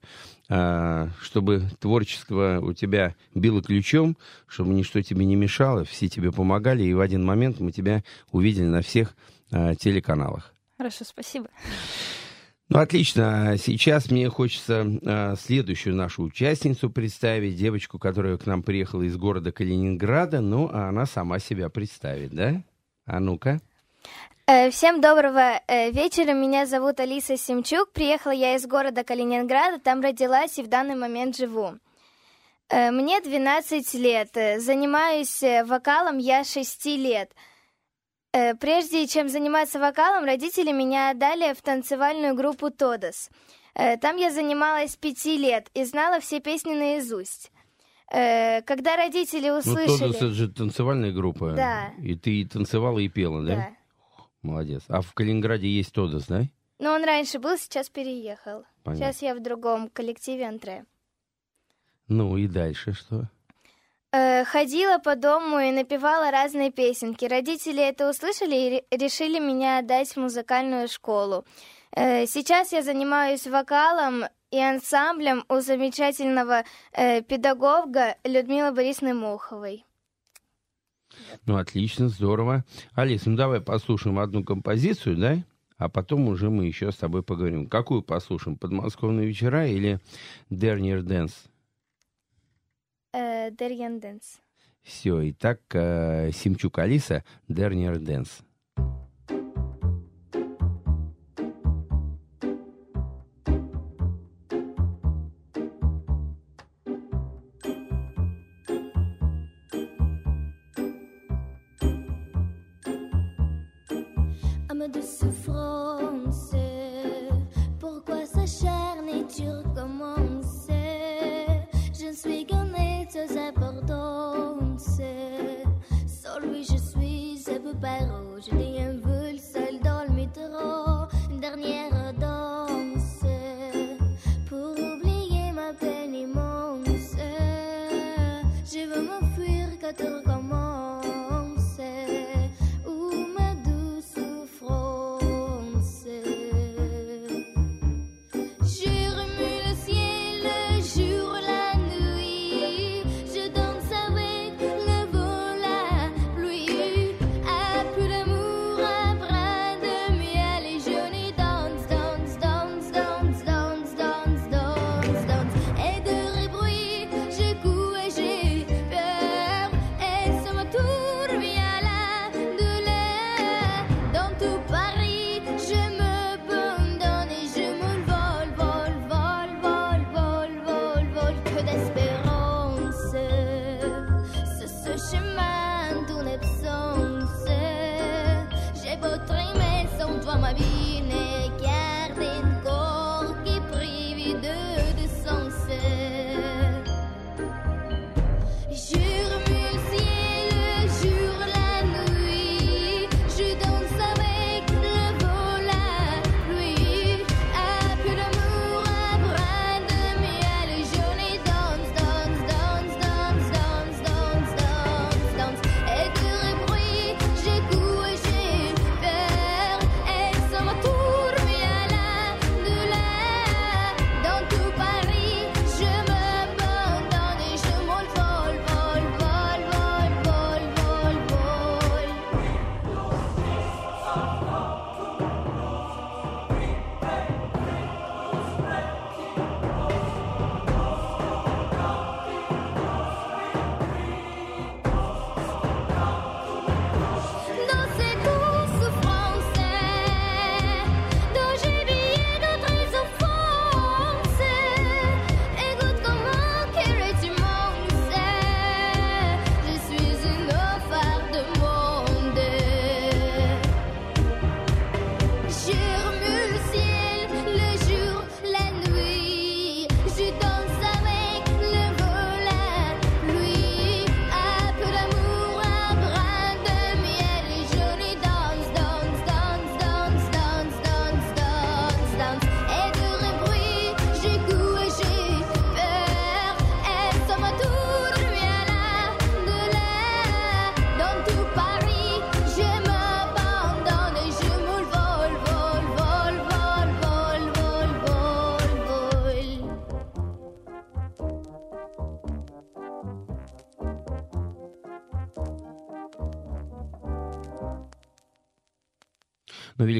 А, 0.52 1.10
чтобы 1.20 1.62
творчество 1.78 2.58
у 2.60 2.72
тебя 2.72 3.14
било 3.36 3.62
ключом, 3.62 4.16
чтобы 4.48 4.74
ничто 4.74 5.00
тебе 5.00 5.24
не 5.24 5.36
мешало, 5.36 5.84
все 5.84 6.08
тебе 6.08 6.32
помогали, 6.32 6.82
и 6.82 6.92
в 6.92 6.98
один 6.98 7.24
момент 7.24 7.60
мы 7.60 7.70
тебя 7.70 8.02
увидели 8.32 8.66
на 8.66 8.82
всех 8.82 9.14
а, 9.52 9.76
телеканалах. 9.76 10.52
Хорошо, 10.76 11.04
спасибо. 11.04 11.46
Ну, 12.68 12.80
отлично. 12.80 13.54
Сейчас 13.58 14.10
мне 14.10 14.28
хочется 14.28 14.84
а, 15.04 15.36
следующую 15.36 15.94
нашу 15.94 16.24
участницу 16.24 16.90
представить, 16.90 17.54
девочку, 17.54 18.00
которая 18.00 18.36
к 18.36 18.44
нам 18.44 18.64
приехала 18.64 19.02
из 19.02 19.16
города 19.16 19.52
Калининграда, 19.52 20.40
ну, 20.40 20.68
а 20.72 20.88
она 20.88 21.06
сама 21.06 21.38
себя 21.38 21.68
представит, 21.68 22.34
да? 22.34 22.60
А 23.06 23.20
ну-ка. 23.20 23.60
Э, 24.46 24.70
всем 24.70 25.00
доброго 25.00 25.60
э, 25.66 25.90
вечера. 25.90 26.32
Меня 26.32 26.66
зовут 26.66 26.98
Алиса 26.98 27.36
Семчук. 27.36 27.92
Приехала 27.92 28.32
я 28.32 28.56
из 28.56 28.66
города 28.66 29.04
Калининграда. 29.04 29.78
Там 29.78 30.00
родилась 30.00 30.58
и 30.58 30.62
в 30.62 30.68
данный 30.68 30.96
момент 30.96 31.36
живу. 31.36 31.74
Э, 32.68 32.90
мне 32.90 33.20
12 33.20 33.94
лет. 33.94 34.30
Занимаюсь 34.34 35.42
вокалом 35.66 36.18
я 36.18 36.44
6 36.44 36.86
лет. 36.86 37.32
Прежде 38.60 39.08
чем 39.08 39.28
заниматься 39.28 39.80
вокалом, 39.80 40.24
родители 40.24 40.70
меня 40.70 41.10
отдали 41.10 41.52
в 41.52 41.62
танцевальную 41.62 42.36
группу 42.36 42.70
«Тодос». 42.70 43.28
Там 43.74 44.18
я 44.18 44.30
занималась 44.30 44.94
5 44.94 45.24
лет 45.36 45.68
и 45.74 45.82
знала 45.82 46.20
все 46.20 46.38
песни 46.38 46.74
наизусть. 46.74 47.50
Когда 48.08 48.94
родители 48.96 49.50
услышали... 49.50 49.88
Ну, 49.88 49.98
«Тодос»— 49.98 50.16
это 50.18 50.30
же 50.30 50.48
танцевальная 50.48 51.10
группа. 51.10 51.54
Да. 51.56 51.90
И 52.00 52.14
ты 52.14 52.46
танцевала 52.46 53.00
и 53.00 53.08
пела, 53.08 53.42
да? 53.42 53.56
Да. 53.56 53.68
Молодец. 54.42 54.82
А 54.88 55.00
в 55.00 55.12
Калининграде 55.14 55.68
есть 55.68 55.92
Тодос, 55.92 56.26
да? 56.26 56.42
Ну, 56.78 56.90
он 56.90 57.04
раньше 57.04 57.38
был, 57.38 57.58
сейчас 57.58 57.90
переехал. 57.90 58.64
Понятно. 58.84 59.12
Сейчас 59.12 59.22
я 59.22 59.34
в 59.34 59.40
другом 59.42 59.88
коллективе 59.88 60.46
Антре. 60.48 60.84
Ну 62.08 62.36
и 62.36 62.46
дальше 62.48 62.92
что? 62.94 63.28
Э, 64.12 64.44
ходила 64.44 64.98
по 64.98 65.14
дому 65.14 65.58
и 65.60 65.70
напевала 65.70 66.30
разные 66.30 66.72
песенки. 66.72 67.24
Родители 67.26 67.82
это 67.82 68.08
услышали 68.10 68.54
и 68.56 68.70
ре- 68.70 68.84
решили 68.90 69.38
меня 69.38 69.78
отдать 69.78 70.08
в 70.08 70.16
музыкальную 70.16 70.88
школу. 70.88 71.44
Э, 71.94 72.26
сейчас 72.26 72.72
я 72.72 72.82
занимаюсь 72.82 73.46
вокалом 73.46 74.24
и 74.50 74.58
ансамблем 74.58 75.44
у 75.48 75.60
замечательного 75.60 76.64
э, 76.92 77.22
педагога 77.22 78.16
Людмилы 78.24 78.72
Борисовны 78.72 79.14
Моховой. 79.14 79.84
Ну, 81.46 81.56
отлично, 81.56 82.08
здорово. 82.08 82.64
Алис, 82.94 83.26
ну 83.26 83.36
давай 83.36 83.60
послушаем 83.60 84.18
одну 84.18 84.44
композицию, 84.44 85.16
да? 85.16 85.44
А 85.76 85.88
потом 85.88 86.28
уже 86.28 86.50
мы 86.50 86.66
еще 86.66 86.92
с 86.92 86.96
тобой 86.96 87.22
поговорим. 87.22 87.66
Какую 87.66 88.02
послушаем? 88.02 88.58
«Подмосковные 88.58 89.26
вечера» 89.26 89.66
или 89.66 89.98
«Dernière 90.50 91.02
Danse»? 91.02 91.32
Dernière 93.12 93.98
Danse. 93.98 94.40
Все, 94.82 95.30
итак, 95.30 95.60
э, 95.72 96.30
Симчук 96.32 96.78
Алиса, 96.78 97.24
«Dernière 97.48 97.98
Danse». 97.98 98.40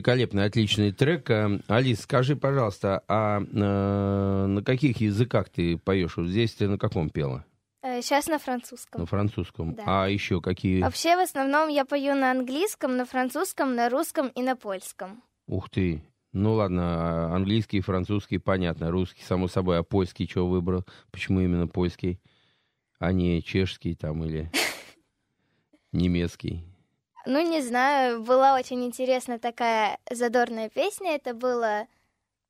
Великолепный, 0.00 0.46
отличный 0.46 0.92
трек. 0.92 1.30
Э, 1.30 1.60
Алис, 1.68 2.00
скажи, 2.00 2.34
пожалуйста, 2.34 3.02
а 3.06 3.40
э, 3.40 4.46
на 4.46 4.62
каких 4.62 5.00
языках 5.00 5.50
ты 5.50 5.76
поешь? 5.76 6.16
Вот 6.16 6.26
здесь 6.26 6.54
ты 6.54 6.68
на 6.68 6.78
каком 6.78 7.10
пела? 7.10 7.44
Сейчас 7.82 8.26
на 8.26 8.38
французском. 8.38 9.00
На 9.00 9.06
французском. 9.06 9.74
Да. 9.74 9.82
А 9.86 10.08
еще 10.08 10.40
какие? 10.40 10.82
Вообще, 10.82 11.16
в 11.16 11.20
основном 11.20 11.68
я 11.68 11.84
пою 11.84 12.14
на 12.14 12.30
английском, 12.30 12.96
на 12.96 13.04
французском, 13.04 13.74
на 13.74 13.88
русском 13.88 14.28
и 14.28 14.42
на 14.42 14.56
польском. 14.56 15.22
Ух 15.46 15.68
ты. 15.70 16.02
Ну 16.32 16.54
ладно, 16.54 16.82
а 16.82 17.34
английский, 17.34 17.80
французский, 17.80 18.38
понятно. 18.38 18.90
Русский, 18.90 19.22
само 19.22 19.48
собой. 19.48 19.78
А 19.78 19.82
польский 19.82 20.28
что 20.28 20.46
выбрал? 20.46 20.84
Почему 21.10 21.40
именно 21.40 21.66
польский? 21.68 22.20
А 22.98 23.12
не 23.12 23.42
чешский 23.42 23.94
там 23.94 24.24
или 24.24 24.50
немецкий? 25.92 26.69
Ну, 27.26 27.40
не 27.46 27.60
знаю, 27.62 28.22
была 28.22 28.54
очень 28.54 28.84
интересная 28.84 29.38
такая 29.38 29.98
задорная 30.10 30.68
песня. 30.68 31.14
Это 31.16 31.34
было, 31.34 31.86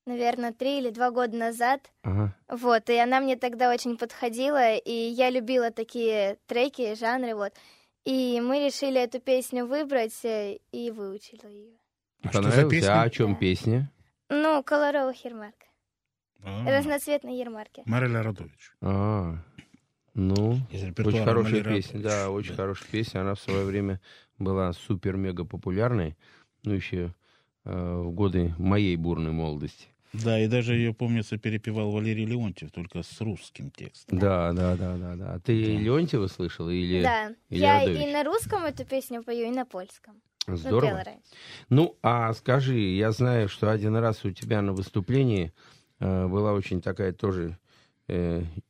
наверное, 0.07 0.53
три 0.53 0.79
или 0.79 0.91
два 0.91 1.11
года 1.11 1.37
назад. 1.37 1.91
Ага. 2.03 2.35
Вот, 2.49 2.89
и 2.91 2.97
она 2.97 3.21
мне 3.21 3.37
тогда 3.37 3.71
очень 3.71 3.97
подходила, 3.97 4.75
и 4.77 4.93
я 4.93 5.31
любила 5.31 5.71
такие 5.71 6.39
треки, 6.47 6.95
жанры, 6.95 7.35
вот. 7.35 7.53
И 8.05 8.41
мы 8.41 8.65
решили 8.65 9.01
эту 9.01 9.21
песню 9.21 9.67
выбрать 9.67 10.25
э, 10.25 10.59
и 10.73 10.91
выучили 10.91 11.47
ее. 11.47 11.77
А 12.23 12.29
что 12.29 12.43
за 12.43 12.49
Понравилось? 12.49 12.73
песня? 12.75 12.93
А 12.95 13.03
о 13.03 13.11
чем 13.11 13.33
Да. 13.35 13.39
песня? 13.41 13.93
Ну, 14.31 14.63
колоровых 14.63 15.23
ярмарка. 15.25 15.67
А, 16.43 16.65
Разноцветные 16.65 17.39
ярмарки. 17.39 17.83
Мариля 17.85 18.23
Радович. 18.23 18.73
А, 18.81 19.35
Ну, 20.15 20.53
очень 20.73 21.25
хорошая 21.25 21.63
песня, 21.63 22.01
да, 22.01 22.31
очень 22.31 22.55
хорошая 22.55 22.89
песня. 22.91 23.21
Она 23.21 23.35
в 23.35 23.41
свое 23.41 23.65
время 23.65 24.01
была 24.41 24.73
супер-мега 24.73 25.45
популярной, 25.45 26.17
ну, 26.65 26.73
еще 26.75 27.15
э, 27.65 28.01
в 28.03 28.11
годы 28.11 28.55
моей 28.59 28.97
бурной 28.97 29.31
молодости. 29.31 29.87
Да, 30.13 30.41
и 30.41 30.49
даже 30.49 30.75
ее, 30.75 30.93
помнится, 30.93 31.39
перепевал 31.39 31.93
Валерий 31.93 32.25
Леонтьев, 32.27 32.73
только 32.73 33.03
с 33.05 33.21
русским 33.21 33.71
текстом. 33.71 34.19
Да, 34.19 34.53
да, 34.53 34.75
да, 34.75 34.97
да, 34.97 35.15
да. 35.15 35.35
А 35.35 35.39
ты 35.39 35.55
Да. 35.77 35.81
Леонтьева 35.81 36.27
слышала 36.27 36.71
или 36.71 37.01
Да, 37.03 37.33
или 37.49 37.61
я 37.61 37.79
Радович? 37.81 38.01
и 38.09 38.13
на 38.13 38.25
русском 38.25 38.65
эту 38.65 38.85
песню 38.85 39.23
пою, 39.23 39.47
и 39.47 39.55
на 39.55 39.65
польском. 39.65 40.21
Ну, 40.49 40.57
Здорово. 40.57 41.05
Ну, 41.69 41.97
а 42.03 42.33
скажи, 42.33 42.77
я 42.77 43.13
знаю, 43.13 43.49
что 43.49 43.71
один 43.71 43.95
раз 43.95 44.25
у 44.25 44.33
тебя 44.33 44.63
на 44.63 44.73
выступлении 44.73 45.53
э, 46.01 46.27
была 46.27 46.55
очень 46.55 46.81
такая 46.83 47.13
тоже 47.13 47.51
э, 47.51 47.57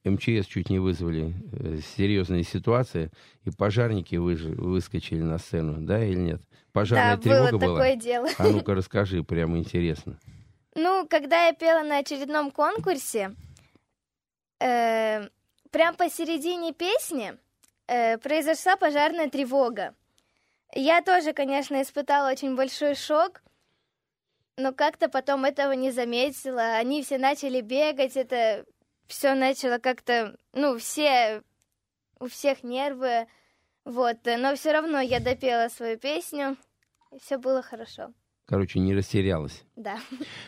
МЧС 0.05 0.47
чуть 0.47 0.71
не 0.71 0.79
вызвали 0.79 1.35
э, 1.53 1.79
серьезная 1.97 2.43
ситуация, 2.43 3.11
и 3.45 3.51
пожарники 3.51 4.17
выж- 4.17 4.55
выскочили 4.55 5.23
на 5.23 5.39
сцену, 5.39 5.77
да 5.79 6.05
или 6.05 6.19
нет? 6.19 6.43
Пожарная 6.73 7.17
да, 7.17 7.23
тревога 7.23 7.51
было 7.53 7.59
была? 7.59 7.79
такое 7.79 7.97
дело. 7.97 8.29
А 8.39 8.49
ну-ка 8.49 8.75
расскажи, 8.75 9.23
прямо 9.23 9.59
интересно. 9.59 10.19
Ну, 10.75 11.07
когда 11.09 11.47
я 11.47 11.53
пела 11.53 11.83
на 11.83 11.99
очередном 11.99 12.51
конкурсе, 12.51 13.35
э, 14.61 15.29
прям 15.71 15.97
посередине 15.97 16.73
песни 16.73 17.35
э, 17.87 18.19
произошла 18.19 18.77
пожарная 18.77 19.29
тревога. 19.29 19.95
Я 20.75 21.03
тоже, 21.03 21.33
конечно, 21.33 21.83
испытала 21.83 22.31
очень 22.31 22.55
большой 22.55 22.95
шок, 22.95 23.43
но 24.57 24.73
как-то 24.73 25.09
потом 25.09 25.45
этого 25.45 25.73
не 25.73 25.91
заметила. 25.91 26.77
Они 26.77 27.03
все 27.03 27.19
начали 27.19 27.61
бегать, 27.61 28.17
это 28.17 28.65
все 29.11 29.35
начало 29.35 29.79
как-то, 29.79 30.37
ну, 30.53 30.79
все, 30.79 31.43
у 32.19 32.29
всех 32.29 32.63
нервы, 32.65 33.27
вот. 33.85 34.19
Но 34.25 34.55
все 34.55 34.73
равно 34.73 35.01
я 35.01 35.21
допела 35.21 35.69
свою 35.69 35.99
песню, 35.99 36.57
и 37.13 37.19
все 37.19 37.39
было 37.39 37.63
хорошо, 37.63 38.13
Короче, 38.47 38.79
не 38.81 38.95
растерялась. 38.95 39.65
да. 39.77 39.99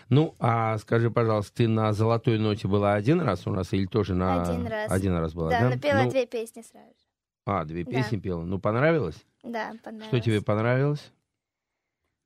Ну, 0.08 0.34
а 0.38 0.76
скажи, 0.78 1.10
пожалуйста, 1.10 1.54
ты 1.58 1.68
на 1.68 1.92
золотой 1.92 2.38
ноте 2.38 2.66
была 2.68 2.94
один 2.94 3.20
раз 3.20 3.46
у 3.46 3.50
нас 3.50 3.72
или 3.72 3.86
тоже 3.86 4.14
на... 4.14 4.42
Один 4.42 4.66
раз. 4.66 4.90
Один 4.90 5.16
раз 5.16 5.34
была, 5.34 5.50
Да, 5.50 5.60
да? 5.60 5.68
напела 5.70 6.02
Ну, 6.02 6.10
две 6.10 6.26
песни 6.26 6.62
сразу 6.62 6.88
же. 6.88 7.06
А, 7.46 7.64
две 7.64 7.84
Да. 7.84 7.90
песни 7.90 8.18
пела. 8.18 8.42
Ну, 8.42 8.58
понравилось? 8.58 9.16
Да, 9.42 9.72
понравилось. 9.82 10.08
Что 10.08 10.20
тебе 10.20 10.42
понравилось? 10.42 11.12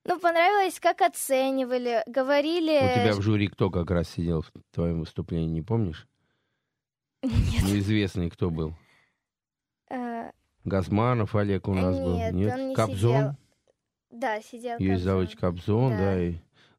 Ну, 0.05 0.19
понравилось, 0.21 0.79
как 0.81 1.01
оценивали, 1.03 2.03
говорили... 2.07 2.77
У 2.77 3.05
тебя 3.05 3.15
в 3.15 3.23
жюри 3.23 3.49
кто 3.49 3.71
как 3.71 3.91
раз 3.91 4.09
сидел 4.09 4.43
в 4.43 4.53
твоем 4.73 5.01
выступлении, 5.01 5.49
не 5.51 5.63
помнишь? 5.63 6.07
Нет. 7.23 7.63
Неизвестный 7.65 8.31
кто 8.31 8.51
был. 8.51 8.75
э, 9.91 10.31
Газманов 10.65 11.35
Олег 11.35 11.69
у 11.69 11.75
нас 11.75 11.97
был. 11.99 12.17
Нет, 12.17 12.35
Нет, 12.35 12.55
он 12.55 12.69
не 12.69 12.75
Кобзон. 12.75 12.97
сидел. 12.99 13.37
Да, 14.11 14.41
сидел 14.43 14.79
Кобзон. 14.79 14.99
заводчик 14.99 15.41
Кобзон, 15.41 15.91
да. 15.93 15.99
Да. 15.99 16.23
и... 16.23 16.35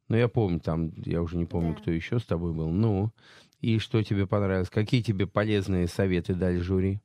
Ну, 0.09 0.15
я 0.17 0.27
помню, 0.29 0.59
там, 0.59 0.91
я 1.05 1.21
уже 1.21 1.37
не 1.37 1.45
помню, 1.45 1.73
Да. 1.73 1.81
кто 1.81 1.91
еще 1.91 2.19
с 2.19 2.25
тобой 2.25 2.53
был. 2.53 2.69
Ну, 2.69 3.11
и 3.59 3.77
что 3.79 4.01
тебе 4.03 4.25
понравилось? 4.27 4.69
Какие 4.69 5.01
тебе 5.01 5.27
полезные 5.27 5.87
советы 5.87 6.33
дали 6.33 6.59
жюри? 6.59 6.99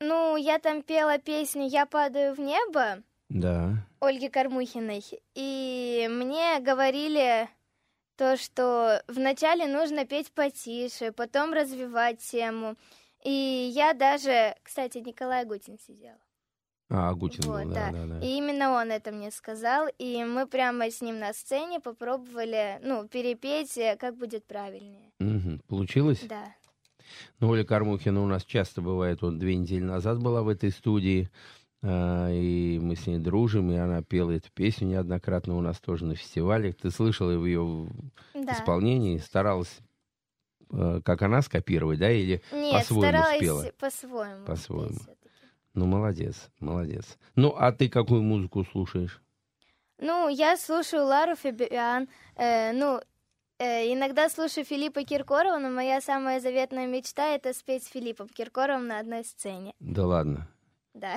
Ну, 0.00 0.36
я 0.36 0.58
там 0.58 0.82
пела 0.82 1.18
песню 1.18 1.66
«Я 1.66 1.86
падаю 1.86 2.34
в 2.34 2.38
небо» 2.38 3.02
Да. 3.30 3.86
Ольги 4.00 4.28
Кормухиной. 4.28 5.02
И 5.34 6.06
мне 6.10 6.60
говорили 6.60 7.48
то, 8.16 8.36
что 8.36 9.02
вначале 9.08 9.66
нужно 9.66 10.06
петь 10.06 10.32
потише, 10.32 11.12
потом 11.12 11.52
развивать 11.52 12.20
тему. 12.20 12.76
И 13.24 13.30
я 13.74 13.92
даже... 13.92 14.54
Кстати, 14.62 14.98
Николай 14.98 15.44
Гутин 15.44 15.78
сидел. 15.78 16.14
А, 16.88 17.10
Агутин 17.10 17.42
Вот, 17.50 17.64
был, 17.64 17.74
да, 17.74 17.90
да, 17.90 18.06
да. 18.06 18.20
И 18.20 18.36
именно 18.36 18.72
он 18.72 18.92
это 18.92 19.10
мне 19.10 19.32
сказал, 19.32 19.88
и 19.98 20.22
мы 20.24 20.46
прямо 20.46 20.88
с 20.88 21.00
ним 21.00 21.18
на 21.18 21.32
сцене 21.32 21.80
попробовали, 21.80 22.78
ну, 22.82 23.08
перепеть, 23.08 23.76
э, 23.76 23.96
как 23.98 24.16
будет 24.16 24.44
правильнее. 24.44 25.10
Мгм. 25.18 25.60
Получилось? 25.66 26.20
Да. 26.22 26.54
Ну, 27.40 27.48
Оля 27.48 27.64
Кормухина 27.64 28.22
у 28.22 28.26
нас 28.26 28.44
часто 28.44 28.82
бывает, 28.82 29.22
вот 29.22 29.38
две 29.38 29.56
недели 29.56 29.82
назад 29.82 30.22
была 30.22 30.42
в 30.42 30.48
этой 30.48 30.70
студии, 30.70 31.28
и 31.82 32.78
мы 32.82 32.96
с 32.96 33.06
ней 33.06 33.18
дружим, 33.18 33.70
и 33.70 33.76
она 33.76 34.02
пела 34.02 34.32
эту 34.32 34.50
песню 34.52 34.88
неоднократно 34.88 35.56
у 35.56 35.60
нас 35.60 35.78
тоже 35.78 36.04
на 36.04 36.14
фестивале. 36.14 36.72
Ты 36.72 36.90
слышала 36.90 37.36
в 37.36 37.44
ее 37.44 37.88
Да. 38.34 38.52
исполнении, 38.54 39.18
старалась, 39.18 39.78
э, 40.72 41.00
как 41.04 41.22
она, 41.22 41.42
скопировать, 41.42 41.98
да, 41.98 42.10
или 42.10 42.42
Нет, 42.52 42.72
по-своему 42.80 43.02
старалась 43.02 43.36
спела? 43.38 43.72
по-своему. 43.78 44.46
По-своему. 44.46 44.94
всё-таки. 44.94 45.16
Ну, 45.74 45.86
молодец, 45.86 46.48
молодец. 46.58 47.18
Ну, 47.34 47.54
а 47.56 47.70
ты 47.72 47.88
какую 47.88 48.22
музыку 48.22 48.64
слушаешь? 48.64 49.20
Ну, 49.98 50.28
я 50.28 50.56
слушаю 50.56 51.04
Лару 51.04 51.36
Фабиан, 51.36 52.08
э, 52.36 52.72
ну, 52.72 53.00
э, 53.58 53.92
иногда 53.92 54.28
слушаю 54.28 54.64
Филиппа 54.64 55.04
Киркорова, 55.04 55.58
но 55.58 55.70
моя 55.70 56.00
самая 56.00 56.40
заветная 56.40 56.86
мечта— 56.86 57.28
это 57.34 57.52
спеть 57.54 57.84
с 57.84 57.88
Филиппом 57.88 58.28
Киркоровым 58.28 58.88
на 58.88 58.98
одной 58.98 59.24
сцене. 59.24 59.72
Да 59.80 60.06
ладно. 60.06 60.48
Да. 60.94 61.16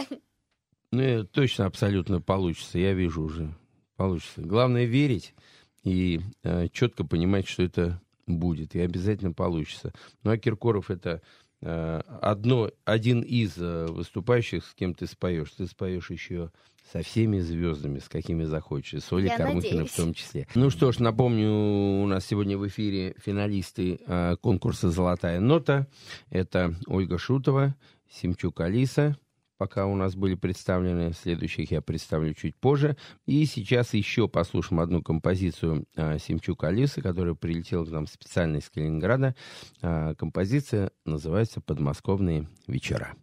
Ну, 0.91 1.01
э, 1.01 1.23
точно, 1.23 1.65
абсолютно 1.65 2.21
получится, 2.21 2.79
я 2.79 2.93
вижу 2.93 3.23
уже. 3.23 3.55
Получится. 3.95 4.41
Главное 4.41 4.85
верить 4.85 5.33
и 5.83 6.21
четко 6.71 7.03
понимать, 7.03 7.47
что 7.47 7.63
это 7.63 8.01
будет, 8.37 8.75
и 8.75 8.79
обязательно 8.79 9.33
получится. 9.33 9.93
Ну, 10.23 10.31
а 10.31 10.37
Киркоров 10.37 10.89
это 10.89 11.21
э, 11.61 12.01
одно, 12.21 12.71
один 12.85 13.21
из 13.21 13.57
э, 13.57 13.87
выступающих, 13.87 14.65
с 14.65 14.73
кем 14.73 14.93
ты 14.93 15.07
споешь. 15.07 15.51
Ты 15.51 15.67
споешь 15.67 16.09
еще 16.09 16.51
со 16.91 17.01
всеми 17.03 17.39
звездами, 17.39 17.99
с 17.99 18.09
какими 18.09 18.45
захочешь, 18.45 19.03
с 19.03 19.13
Олей 19.13 19.31
надеюсь. 19.37 19.91
в 19.91 19.95
том 19.95 20.13
числе. 20.13 20.47
Ну 20.55 20.69
что 20.69 20.91
ж, 20.91 20.99
напомню, 20.99 21.49
у 22.01 22.07
нас 22.07 22.25
сегодня 22.25 22.57
в 22.57 22.67
эфире 22.67 23.15
финалисты 23.23 23.99
э, 24.05 24.35
конкурса 24.41 24.89
«Золотая 24.89 25.39
нота». 25.39 25.87
Это 26.29 26.75
Ольга 26.87 27.17
Шутова, 27.17 27.75
Симчук 28.09 28.61
Алиса, 28.61 29.17
пока 29.59 29.85
у 29.85 29.95
нас 29.95 30.15
были 30.15 30.33
представлены. 30.35 31.13
Следующих 31.13 31.69
я 31.69 31.81
представлю 31.81 32.33
чуть 32.33 32.55
позже. 32.55 32.95
И 33.27 33.45
сейчас 33.45 33.93
еще 33.93 34.27
послушаем 34.27 34.79
одну 34.79 35.03
композицию 35.03 35.85
а, 35.95 36.17
Симчук 36.17 36.63
Алисы, 36.63 37.01
которая 37.01 37.35
прилетела 37.35 37.85
к 37.85 37.89
нам 37.91 38.07
специально 38.07 38.57
из 38.57 38.69
Калининграда. 38.69 39.35
А, 39.81 40.15
композиция 40.15 40.91
называется 41.05 41.61
«Подмосковные 41.61 42.47
вечера». 42.67 43.13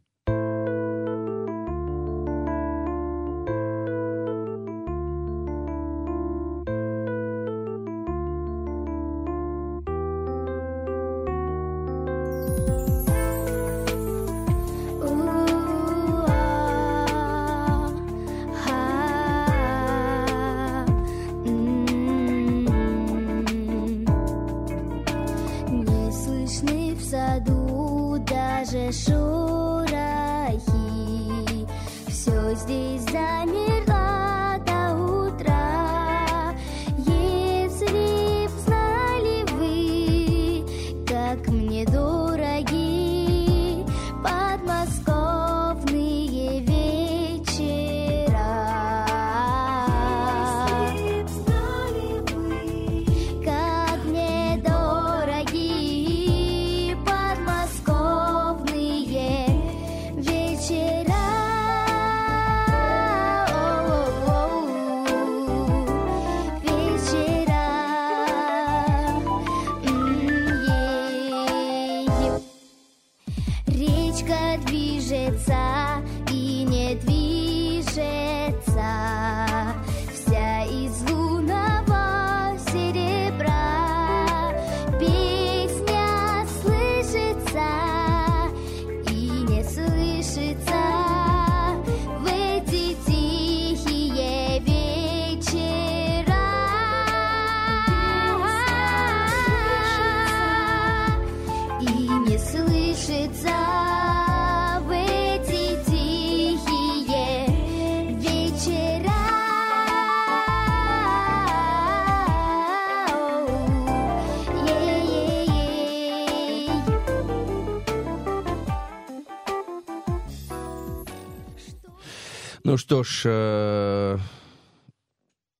Ну 122.76 122.78
что 122.78 123.04
ж, 123.04 123.22
э, 123.24 124.18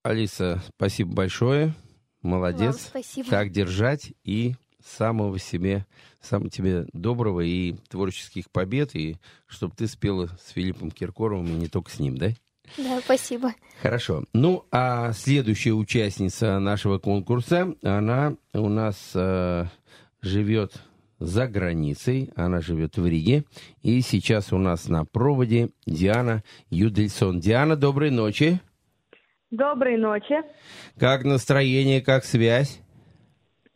Алиса, 0.02 0.62
спасибо 0.76 1.14
большое. 1.14 1.72
Молодец. 2.20 2.74
Вам 2.92 3.02
спасибо. 3.02 3.30
Так 3.30 3.50
держать 3.52 4.12
и 4.22 4.54
самого 4.84 5.38
себе, 5.38 5.86
самого 6.20 6.50
тебе 6.50 6.84
доброго 6.92 7.40
и 7.40 7.76
творческих 7.88 8.50
побед, 8.50 8.94
и 8.94 9.16
чтобы 9.46 9.74
ты 9.74 9.86
спела 9.86 10.28
с 10.44 10.50
Филиппом 10.50 10.90
Киркоровым, 10.90 11.46
и 11.46 11.52
не 11.52 11.68
только 11.68 11.90
с 11.90 12.00
ним, 12.00 12.18
да? 12.18 12.34
Да, 12.76 13.00
спасибо. 13.02 13.54
Хорошо. 13.80 14.24
Ну, 14.34 14.66
а 14.70 15.14
следующая 15.14 15.72
участница 15.72 16.58
нашего 16.58 16.98
конкурса, 16.98 17.74
она 17.82 18.36
у 18.52 18.68
нас 18.68 19.12
э, 19.14 19.64
живет 20.20 20.82
за 21.18 21.46
границей, 21.46 22.30
она 22.36 22.60
живет 22.60 22.96
в 22.96 23.06
Риге, 23.06 23.44
и 23.82 24.00
сейчас 24.00 24.52
у 24.52 24.58
нас 24.58 24.88
на 24.88 25.04
проводе 25.04 25.70
Диана 25.86 26.42
Юдельсон. 26.70 27.40
Диана, 27.40 27.76
доброй 27.76 28.10
ночи. 28.10 28.60
Доброй 29.50 29.96
ночи. 29.96 30.36
Как 30.98 31.24
настроение, 31.24 32.00
как 32.02 32.24
связь? 32.24 32.80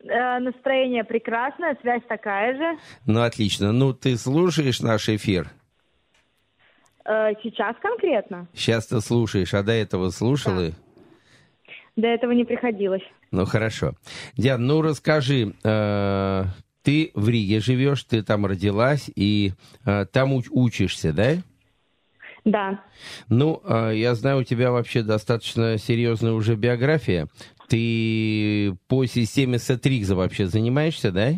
Э, 0.03 0.39
настроение 0.39 1.03
прекрасное, 1.03 1.77
связь 1.81 2.03
такая 2.07 2.55
же. 2.55 2.79
Ну, 3.05 3.21
отлично. 3.21 3.71
Ну, 3.71 3.93
ты 3.93 4.17
слушаешь 4.17 4.81
наш 4.81 5.09
эфир? 5.09 5.49
Э, 7.05 7.33
сейчас 7.43 7.75
конкретно. 7.81 8.47
Сейчас 8.53 8.87
ты 8.87 8.99
слушаешь, 8.99 9.53
а 9.53 9.63
до 9.63 9.71
этого 9.71 10.09
слушала? 10.09 10.71
До 11.95 12.07
этого 12.07 12.31
не 12.31 12.45
приходилось. 12.45 13.03
Ну, 13.31 13.45
хорошо. 13.45 13.93
Диан, 14.37 14.65
ну, 14.65 14.81
расскажи, 14.81 15.53
э, 15.63 16.43
ты 16.83 17.11
в 17.13 17.29
Риге 17.29 17.59
живешь, 17.59 18.03
ты 18.03 18.23
там 18.23 18.45
родилась 18.45 19.09
и 19.15 19.53
э, 19.85 20.05
там 20.11 20.33
уч- 20.33 20.49
учишься, 20.51 21.13
да? 21.13 21.35
Да. 22.43 22.83
Ну, 23.29 23.61
э, 23.63 23.93
я 23.95 24.15
знаю, 24.15 24.39
у 24.39 24.43
тебя 24.43 24.71
вообще 24.71 25.03
достаточно 25.03 25.77
серьезная 25.77 26.33
уже 26.33 26.55
биография. 26.55 27.27
Ты 27.67 28.75
по 28.87 29.05
системе 29.05 29.59
Сетрикса 29.59 30.15
вообще 30.15 30.47
занимаешься, 30.47 31.11
да? 31.11 31.33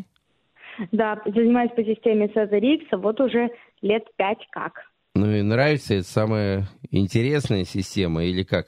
Да, 0.91 1.21
занимаюсь 1.25 1.71
по 1.75 1.83
системе 1.83 2.29
Сазарикса 2.33 2.97
вот 2.97 3.19
уже 3.19 3.49
лет 3.81 4.03
пять 4.15 4.39
как. 4.49 4.73
Ну 5.15 5.29
и 5.31 5.41
нравится, 5.41 5.93
это 5.95 6.07
самая 6.07 6.67
интересная 6.89 7.65
система 7.65 8.23
или 8.23 8.43
как? 8.43 8.65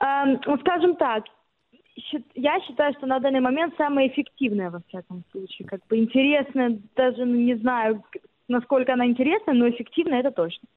Эм, 0.00 0.40
ну, 0.46 0.58
скажем 0.58 0.96
так, 0.96 1.24
я 2.34 2.60
считаю, 2.60 2.94
что 2.94 3.06
на 3.06 3.18
данный 3.18 3.40
момент 3.40 3.74
самая 3.76 4.08
эффективная 4.08 4.70
во 4.70 4.80
всяком 4.88 5.24
случае. 5.32 5.66
Как 5.66 5.80
бы 5.88 5.98
интересная, 5.98 6.78
даже 6.96 7.24
ну, 7.24 7.34
не 7.34 7.56
знаю, 7.56 8.02
насколько 8.48 8.92
она 8.92 9.06
интересна, 9.06 9.52
но 9.52 9.68
эффективная 9.68 10.20
это 10.20 10.30
точно. 10.30 10.68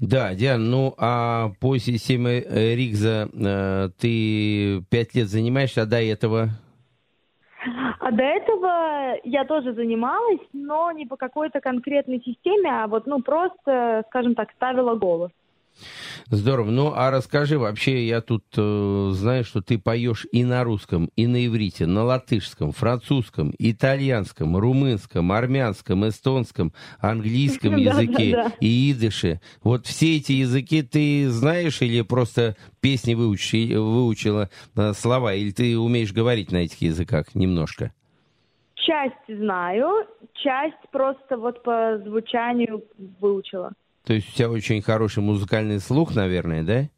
Да, 0.00 0.34
Диан, 0.34 0.70
ну 0.70 0.94
а 0.98 1.50
по 1.60 1.78
системе 1.78 2.42
э, 2.42 2.74
Ригза 2.74 3.28
э, 3.32 3.88
ты 3.98 4.82
пять 4.90 5.14
лет 5.14 5.28
занимаешься, 5.28 5.82
а 5.82 5.86
до 5.86 6.02
этого 6.02 6.50
А 7.98 8.10
до 8.10 8.22
этого 8.22 9.16
я 9.24 9.44
тоже 9.44 9.72
занималась, 9.72 10.40
но 10.52 10.92
не 10.92 11.06
по 11.06 11.16
какой-то 11.16 11.60
конкретной 11.60 12.22
системе, 12.24 12.70
а 12.70 12.86
вот, 12.86 13.06
ну, 13.06 13.20
просто, 13.20 14.04
скажем 14.08 14.34
так, 14.34 14.50
ставила 14.52 14.94
голос. 14.94 15.30
Здорово. 16.30 16.70
Ну, 16.70 16.92
а 16.94 17.10
расскажи, 17.10 17.58
вообще, 17.58 18.06
я 18.06 18.20
тут 18.20 18.44
э, 18.56 19.10
знаю, 19.12 19.44
что 19.44 19.62
ты 19.62 19.78
поешь 19.78 20.26
и 20.32 20.44
на 20.44 20.64
русском, 20.64 21.10
и 21.16 21.26
на 21.26 21.46
иврите, 21.46 21.86
на 21.86 22.04
латышском, 22.04 22.72
французском, 22.72 23.52
итальянском, 23.58 24.56
румынском, 24.56 25.32
армянском, 25.32 26.08
эстонском, 26.08 26.72
английском 27.00 27.72
Да, 27.76 27.78
языке 27.78 28.32
да, 28.32 28.44
да. 28.44 28.52
и 28.60 28.92
идыше. 28.92 29.40
Вот 29.62 29.86
все 29.86 30.16
эти 30.16 30.32
языки 30.32 30.82
ты 30.82 31.30
знаешь 31.30 31.80
или 31.82 32.02
просто 32.02 32.56
песни 32.80 33.14
выучи- 33.14 33.74
выучила 33.76 34.50
э, 34.76 34.92
слова, 34.92 35.34
или 35.34 35.50
ты 35.50 35.78
умеешь 35.78 36.12
говорить 36.12 36.52
на 36.52 36.58
этих 36.58 36.82
языках 36.82 37.34
немножко? 37.34 37.92
Часть 38.74 39.14
знаю, 39.28 40.06
часть 40.34 40.76
просто 40.90 41.36
вот 41.36 41.62
по 41.62 41.98
звучанию 42.04 42.84
выучила. 43.20 43.72
То 44.08 44.14
есть 44.14 44.30
у 44.30 44.36
тебя 44.38 44.48
очень 44.50 44.80
хороший 44.80 45.22
музыкальный 45.22 45.80
слух, 45.80 46.14
наверное, 46.16 46.62
да? 46.62 46.88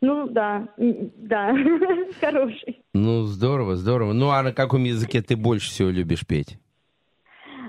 Ну, 0.00 0.28
да, 0.28 0.68
да, 0.76 1.52
хороший. 2.20 2.80
Ну, 2.94 3.22
здорово, 3.24 3.74
здорово. 3.74 4.12
Ну, 4.12 4.30
а 4.30 4.40
на 4.44 4.52
каком 4.52 4.84
языке 4.84 5.20
ты 5.20 5.34
больше 5.36 5.68
всего 5.68 5.88
любишь 5.90 6.24
петь? 6.24 6.56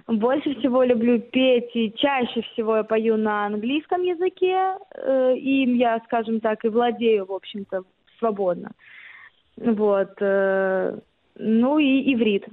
Больше 0.06 0.54
всего 0.60 0.84
люблю 0.84 1.20
петь, 1.20 1.72
и 1.74 1.92
чаще 1.98 2.44
всего 2.54 2.78
я 2.78 2.84
пою 2.84 3.18
на 3.18 3.48
английском 3.48 4.04
языке. 4.04 4.78
э, 4.96 5.36
Им 5.38 5.74
я, 5.74 6.00
скажем 6.06 6.40
так, 6.40 6.64
и 6.64 6.68
владею, 6.68 7.26
в 7.26 7.34
общем-то, 7.34 7.82
свободно. 8.20 8.70
Вот. 9.58 10.12
э, 10.22 11.00
Ну 11.40 11.80
и 11.80 12.14
иврит. 12.14 12.46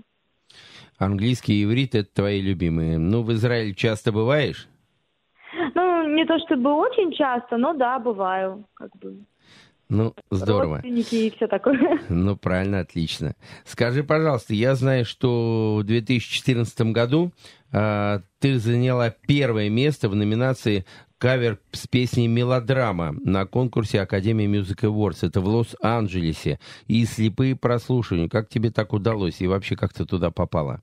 Английский 0.97 1.61
и 1.61 1.65
иврит— 1.65 1.95
это 1.95 2.09
твои 2.11 2.41
любимые. 2.41 2.97
Ну, 2.97 3.23
в 3.23 3.31
Израиле 3.35 3.75
часто 3.75 4.13
бываешь? 4.13 4.67
Не 6.17 6.25
то 6.25 6.39
чтобы 6.39 6.73
очень 6.73 7.13
часто, 7.13 7.59
но 7.59 7.75
да, 7.75 7.99
бываю. 7.99 8.65
Как 8.73 8.91
бы. 8.97 9.19
Ну, 9.91 10.15
здорово. 10.31 10.77
Родственники 10.77 11.15
и 11.15 11.31
все 11.37 11.47
такое. 11.47 12.01
Ну, 12.09 12.37
правильно, 12.37 12.81
отлично. 12.81 13.35
Скажи, 13.67 14.03
пожалуйста, 14.03 14.55
я 14.55 14.75
знаю, 14.77 15.05
что 15.05 15.81
в 15.83 15.85
2014 15.85 16.81
году 16.93 17.33
а, 17.71 18.23
ты 18.39 18.59
заняла 18.59 19.11
первое 19.11 19.69
место 19.69 20.09
в 20.09 20.17
номинации 20.17 20.87
кавер 21.19 21.59
с 21.73 21.87
песней 21.87 22.29
«Мелодрама» 22.29 23.13
на 23.23 23.45
конкурсе 23.45 24.01
Академии 24.01 24.49
Music 24.49 24.89
Awards. 24.91 25.19
Это 25.21 25.43
в 25.43 25.47
Лос-Анджелесе. 25.49 26.59
И 26.87 27.05
слепые 27.05 27.57
прослушивания. 27.57 28.31
Как 28.31 28.49
тебе 28.49 28.71
так 28.71 28.95
удалось? 28.95 29.43
И 29.43 29.47
вообще, 29.47 29.77
как 29.77 29.93
ты 29.93 30.07
туда 30.07 30.31
попала? 30.31 30.81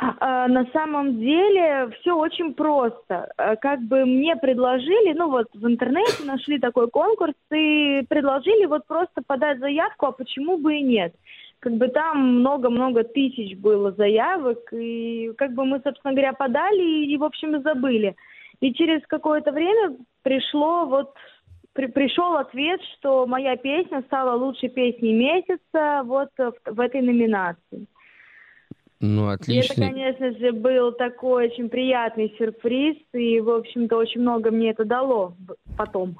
А, 0.00 0.48
На 0.48 0.64
самом 0.72 1.18
деле 1.18 1.90
все 2.00 2.16
очень 2.16 2.54
просто. 2.54 3.30
А, 3.36 3.56
Как 3.56 3.80
бы 3.80 4.04
мне 4.04 4.36
предложили, 4.36 5.12
ну 5.12 5.30
вот 5.30 5.48
в 5.54 5.66
интернете 5.66 6.24
нашли 6.24 6.58
такой 6.58 6.88
конкурс 6.88 7.34
и 7.52 8.04
предложили 8.08 8.66
вот 8.66 8.86
просто 8.86 9.22
подать 9.26 9.58
заявку, 9.58 10.06
а 10.06 10.12
почему 10.12 10.58
бы 10.58 10.76
и 10.76 10.82
нет. 10.82 11.14
Как 11.60 11.72
бы 11.72 11.88
там 11.88 12.40
много-много 12.40 13.02
тысяч 13.02 13.56
было 13.56 13.90
заявок, 13.92 14.72
и 14.72 15.32
как 15.36 15.54
бы 15.54 15.64
мы, 15.64 15.80
собственно 15.82 16.12
говоря, 16.14 16.32
подали 16.32 17.04
и, 17.06 17.16
в 17.16 17.24
общем, 17.24 17.60
забыли. 17.62 18.14
И 18.60 18.72
через 18.72 19.04
какое-то 19.08 19.50
время 19.50 19.96
пришло 20.22 20.86
вот 20.86 21.14
при- 21.72 21.86
пришел 21.86 22.36
ответ, 22.36 22.80
что 22.94 23.26
моя 23.26 23.56
песня 23.56 24.02
стала 24.06 24.36
лучшей 24.36 24.68
песней 24.68 25.12
месяца 25.12 26.02
вот 26.04 26.30
э, 26.38 26.50
в, 26.50 26.74
в 26.74 26.80
этой 26.80 27.02
номинации. 27.02 27.86
Ну, 29.00 29.30
И 29.30 29.34
это, 29.34 29.42
отлично. 29.42 29.86
конечно 29.86 30.32
же, 30.38 30.52
был 30.52 30.92
такой 30.92 31.46
очень 31.46 31.68
приятный 31.68 32.34
сюрприз, 32.36 32.96
и, 33.12 33.40
в 33.40 33.50
общем-то, 33.50 33.96
очень 33.96 34.22
много 34.22 34.50
мне 34.50 34.70
это 34.70 34.84
дало 34.84 35.36
потом. 35.76 36.18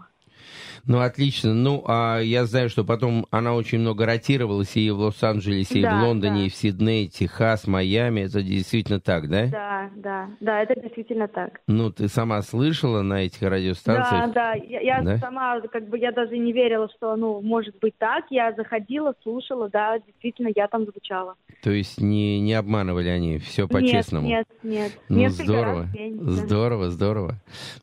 Ну, 0.86 1.00
отлично. 1.00 1.52
Ну, 1.54 1.84
а 1.86 2.20
я 2.20 2.44
знаю, 2.46 2.68
что 2.70 2.84
потом 2.84 3.26
она 3.30 3.54
очень 3.54 3.78
много 3.80 4.06
ротировалась 4.06 4.76
и 4.76 4.90
в 4.90 4.98
Лос-Анджелесе, 5.00 5.80
и 5.80 5.82
Да, 5.82 6.00
в 6.00 6.04
Лондоне, 6.06 6.40
да. 6.40 6.46
и 6.46 6.48
в 6.48 6.54
Сиднее, 6.54 7.08
Техас, 7.08 7.66
Майами. 7.66 8.20
Это 8.22 8.42
действительно 8.42 9.00
так, 9.00 9.28
да? 9.28 9.46
Да, 9.46 9.90
да, 9.96 10.30
да, 10.40 10.62
это 10.62 10.80
действительно 10.80 11.28
так. 11.28 11.60
Ну, 11.66 11.90
ты 11.92 12.08
сама 12.08 12.40
слышала 12.42 13.02
на 13.02 13.24
этих 13.24 13.40
Да, 13.40 13.50
радиостанциях? 13.50 14.32
да, 14.32 14.54
я, 14.54 14.80
я 14.80 15.02
Да? 15.02 15.18
сама, 15.18 15.60
как 15.72 15.88
бы, 15.88 15.98
я 15.98 16.12
даже 16.12 16.38
не 16.38 16.52
верила, 16.52 16.88
что, 16.96 17.16
ну, 17.16 17.40
может 17.42 17.78
быть 17.80 17.94
так. 17.98 18.24
Я 18.30 18.52
заходила, 18.52 19.14
слушала, 19.22 19.68
да, 19.68 19.98
действительно, 19.98 20.50
я 20.54 20.68
там 20.68 20.84
звучала. 20.84 21.34
То 21.62 21.70
есть 21.70 22.00
не, 22.00 22.40
не 22.40 22.54
обманывали 22.54 23.08
они, 23.08 23.38
все 23.38 23.66
по-честному? 23.68 24.26
Нет, 24.28 24.46
нет, 24.62 24.72
нет. 24.72 24.92
Ну, 25.08 25.18
Несколько 25.18 25.44
здорово, 25.44 25.80
раз 25.82 25.88
да. 25.92 26.30
здорово, 26.46 26.90
здорово. 26.90 27.34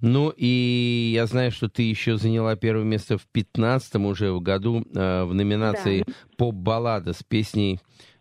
Ну, 0.02 0.34
и 0.36 1.12
я 1.14 1.26
знаю, 1.26 1.52
что 1.52 1.68
ты 1.70 1.84
еще 1.84 2.18
заняла 2.18 2.55
первое 2.56 2.84
место 2.86 3.18
в 3.18 3.26
15 3.32 3.96
уже 3.96 4.32
в 4.32 4.42
году 4.42 4.84
э, 4.96 5.24
в 5.24 5.34
номинации 5.34 6.04
«Поп-баллада» 6.38 7.14
с 7.14 7.24
песней... 7.24 7.80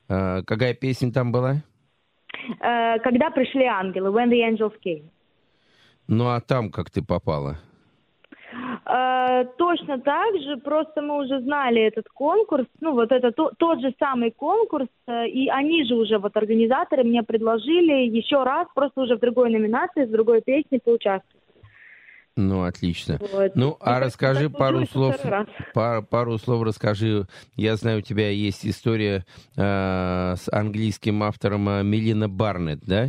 э, 0.09 0.43
какая 0.43 0.75
песня 0.75 1.13
там 1.13 1.33
была? 1.33 1.57
Э, 2.61 2.99
Когда 3.01 3.31
пришли 3.31 3.65
ангелы, 3.65 4.11
When 4.11 4.31
the 4.31 4.41
Angels 4.51 4.75
Came. 4.85 5.05
Ну, 6.09 6.25
а 6.29 6.41
там 6.41 6.71
как 6.71 6.91
ты 6.91 7.03
попала? 7.03 7.57
Э, 8.87 9.45
Точно 9.57 9.99
так 9.99 10.35
же, 10.43 10.57
просто 10.59 11.01
мы 11.03 11.25
уже 11.25 11.41
знали 11.41 11.81
этот 11.83 12.09
конкурс, 12.09 12.67
ну 12.81 12.93
вот 12.93 13.11
это 13.13 13.33
то- 13.33 13.53
тот 13.59 13.81
же 13.81 13.93
самый 13.99 14.31
конкурс, 14.31 14.87
э, 15.07 15.29
и 15.29 15.49
они 15.49 15.85
же 15.85 15.95
уже, 15.95 16.19
вот 16.19 16.37
организаторы 16.37 17.03
мне 17.05 17.23
предложили 17.23 18.17
еще 18.19 18.43
раз, 18.45 18.69
просто 18.75 19.01
уже 19.03 19.17
в 19.17 19.21
другой 19.21 19.51
номинации, 19.51 20.05
с 20.05 20.11
другой 20.11 20.43
песней 20.43 20.81
поучаствовать. 20.85 21.34
Ну, 22.37 22.65
отлично. 22.65 23.19
Вот. 23.33 23.53
Ну, 23.55 23.77
а 23.81 23.95
так- 23.95 24.05
расскажи 24.05 24.51
пару 24.51 24.85
слов. 24.87 25.15
Пар- 25.73 26.03
пару 26.03 26.37
слов 26.39 26.65
расскажи. 26.65 27.27
Я 27.57 27.77
знаю, 27.77 27.99
у 27.99 28.03
тебя 28.03 28.29
есть 28.29 28.67
история 28.67 29.25
э, 29.57 29.61
с 30.37 30.49
английским 30.53 31.23
автором 31.23 31.69
э, 31.69 31.83
Мелина 31.85 32.29
Барнетт, 32.29 32.81
да? 32.85 33.07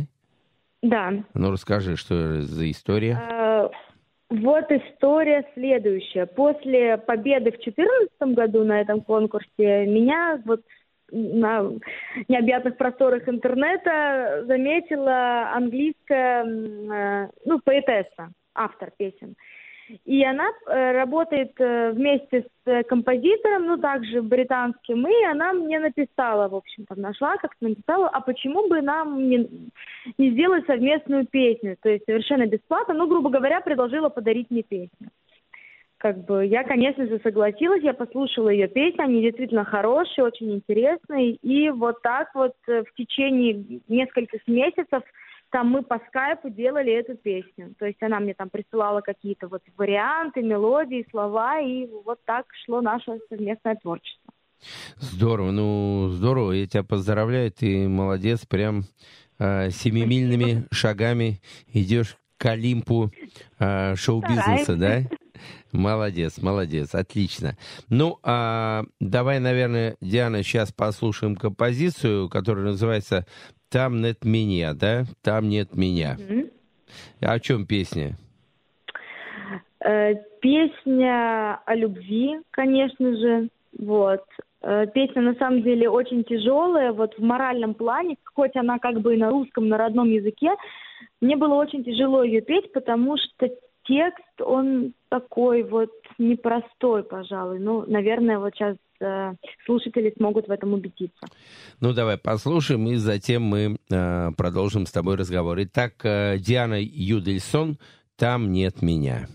Да. 0.82 1.12
Ну, 1.34 1.50
расскажи, 1.50 1.96
что 1.96 2.42
за 2.42 2.70
история. 2.70 3.18
Э, 3.20 3.68
Вот 4.30 4.70
история 4.70 5.44
следующая. 5.54 6.26
После 6.26 6.96
победы 6.96 7.50
в 7.50 7.56
2014 7.62 8.34
году 8.36 8.64
на 8.64 8.80
этом 8.80 9.00
конкурсе 9.00 9.86
меня 9.86 10.40
вот 10.44 10.60
на 11.10 11.70
необъятных 12.28 12.76
просторах 12.76 13.28
интернета 13.28 14.44
заметила 14.46 15.52
английская, 15.52 16.44
э, 16.44 17.28
ну, 17.44 17.60
поэтесса, 17.64 18.30
автор 18.56 18.90
песен. 18.96 19.36
И 20.04 20.24
она 20.24 20.48
э, 20.48 20.92
работает 20.92 21.52
э, 21.60 21.92
вместе 21.92 22.42
с 22.42 22.68
э, 22.68 22.82
композитором, 22.82 23.66
ну, 23.66 23.76
также 23.76 24.20
британским, 24.20 25.06
и 25.06 25.24
она 25.24 25.52
мне 25.52 25.78
написала, 25.78 26.48
в 26.48 26.56
общем-то, 26.56 26.98
нашла, 26.98 27.36
как-то 27.36 27.68
написала, 27.68 28.08
а 28.08 28.20
почему 28.20 28.68
бы 28.68 28.82
нам 28.82 29.28
не, 29.28 29.70
не 30.18 30.30
сделать 30.32 30.66
совместную 30.66 31.26
песню, 31.26 31.76
то 31.80 31.88
есть 31.88 32.04
совершенно 32.04 32.46
бесплатно, 32.46 32.94
ну, 32.94 33.06
грубо 33.06 33.30
говоря, 33.30 33.60
предложила 33.60 34.08
подарить 34.08 34.50
мне 34.50 34.62
песню. 34.62 35.08
Как 35.98 36.24
бы 36.24 36.44
я, 36.44 36.64
конечно 36.64 37.06
же, 37.06 37.20
согласилась, 37.22 37.82
я 37.82 37.94
послушала 37.94 38.48
ее 38.48 38.66
песни, 38.66 39.00
они 39.00 39.22
действительно 39.22 39.64
хорошие, 39.64 40.24
очень 40.24 40.52
интересные, 40.52 41.32
и 41.34 41.70
вот 41.70 42.02
так 42.02 42.34
вот 42.34 42.54
в 42.66 42.92
течение 42.96 43.80
нескольких 43.88 44.46
месяцев 44.46 45.02
там 45.50 45.68
мы 45.68 45.82
по 45.82 46.00
скайпу 46.08 46.50
делали 46.50 46.92
эту 46.92 47.16
песню. 47.16 47.74
То 47.78 47.86
есть 47.86 48.02
она 48.02 48.20
мне 48.20 48.34
там 48.34 48.50
присылала 48.50 49.00
какие-то 49.00 49.48
вот 49.48 49.62
варианты, 49.76 50.42
мелодии, 50.42 51.06
слова, 51.10 51.60
и 51.60 51.86
вот 52.04 52.18
так 52.24 52.46
шло 52.64 52.80
наше 52.80 53.18
совместное 53.28 53.76
творчество. 53.76 54.32
Здорово, 54.96 55.50
ну 55.50 56.08
здорово, 56.08 56.52
я 56.52 56.66
тебя 56.66 56.82
поздравляю, 56.82 57.52
ты 57.52 57.88
молодец, 57.88 58.46
прям 58.46 58.84
э, 59.38 59.70
семимильными 59.70 60.64
шагами 60.72 61.40
идешь 61.72 62.16
к 62.38 62.46
Олимпу 62.46 63.10
э, 63.58 63.94
шоу-бизнеса, 63.96 64.76
да? 64.76 65.02
Молодец, 65.72 66.38
молодец, 66.38 66.94
отлично. 66.94 67.56
Ну, 67.90 68.18
а, 68.22 68.84
давай, 68.98 69.40
наверное, 69.40 69.96
Диана, 70.00 70.42
сейчас 70.42 70.72
послушаем 70.72 71.36
композицию, 71.36 72.30
которая 72.30 72.66
называется 72.66 73.26
«Там 73.70 74.00
нет 74.00 74.24
меня», 74.24 74.74
да? 74.74 75.04
«Там 75.22 75.48
нет 75.48 75.76
меня». 75.76 76.16
Мгм. 76.18 76.50
О 77.20 77.38
чем 77.40 77.66
песня? 77.66 78.16
Э, 79.84 80.14
Песня 80.40 81.60
о 81.64 81.74
любви, 81.74 82.38
конечно 82.50 83.16
же. 83.16 83.48
Вот. 83.78 84.22
Э, 84.62 84.86
Песня 84.94 85.22
на 85.22 85.34
самом 85.34 85.62
деле 85.62 85.88
очень 85.88 86.24
тяжелая, 86.24 86.92
вот 86.92 87.14
в 87.18 87.22
моральном 87.22 87.74
плане, 87.74 88.16
хоть 88.34 88.56
она 88.56 88.78
как 88.78 89.00
бы 89.00 89.14
и 89.14 89.18
на 89.18 89.30
русском, 89.30 89.68
на 89.68 89.76
родном 89.78 90.08
языке, 90.10 90.50
мне 91.20 91.36
было 91.36 91.54
очень 91.54 91.84
тяжело 91.84 92.22
ее 92.22 92.40
петь, 92.40 92.72
потому 92.72 93.16
что 93.16 93.48
текст, 93.88 94.40
он 94.40 94.92
такой 95.08 95.62
вот 95.62 95.90
непростой, 96.18 97.02
пожалуй. 97.02 97.58
Ну, 97.58 97.84
наверное, 97.86 98.38
вот 98.38 98.54
сейчас 98.54 98.76
э, 99.00 99.34
слушатели 99.64 100.12
смогут 100.16 100.48
в 100.48 100.50
этом 100.50 100.74
убедиться. 100.74 101.26
Ну, 101.80 101.92
давай 101.92 102.18
послушаем, 102.18 102.86
и 102.88 102.96
затем 102.96 103.42
мы 103.42 103.76
э, 103.90 104.30
продолжим 104.36 104.86
с 104.86 104.92
тобой 104.92 105.16
разговор. 105.16 105.58
Итак, 105.62 105.94
э, 106.04 106.38
Диана 106.38 106.80
Юдельсон 106.80 107.78
«Там 108.16 108.52
нет 108.52 108.82
меня». 108.82 109.28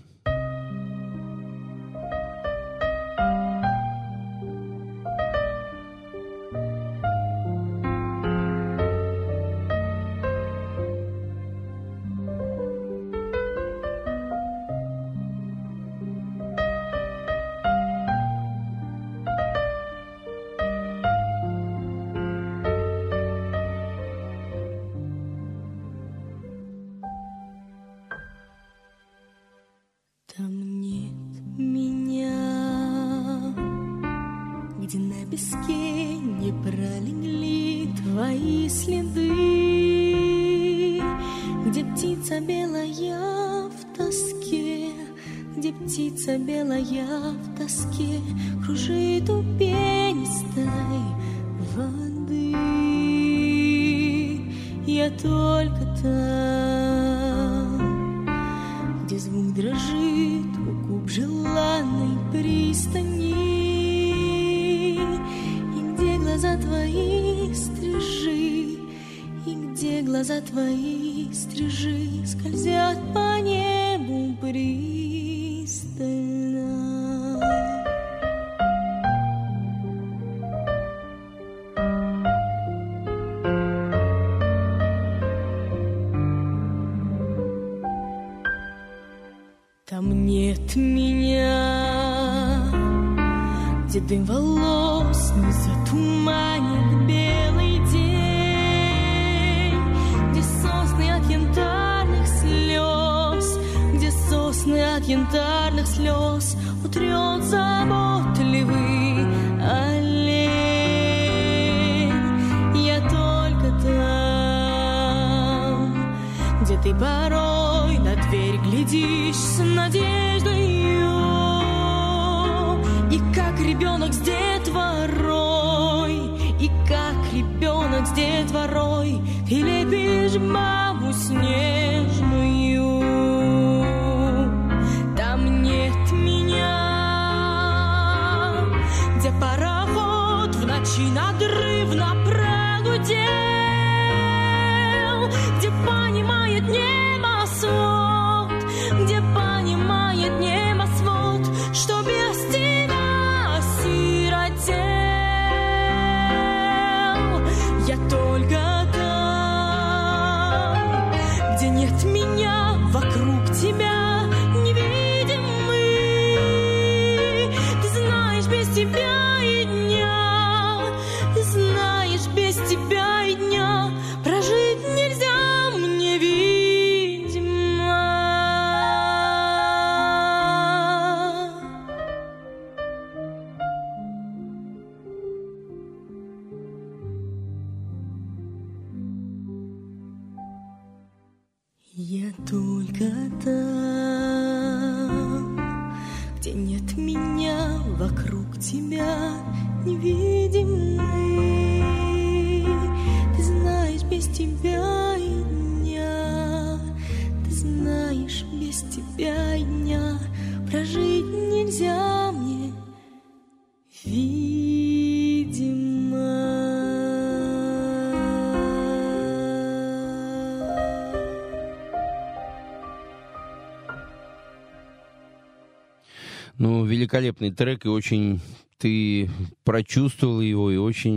Великолепный 227.12 227.52
трек, 227.52 227.86
и 227.86 227.90
очень 227.90 228.40
ты 228.78 229.30
прочувствовал 229.64 230.42
его 230.42 230.72
и 230.72 230.78
очень 230.78 231.14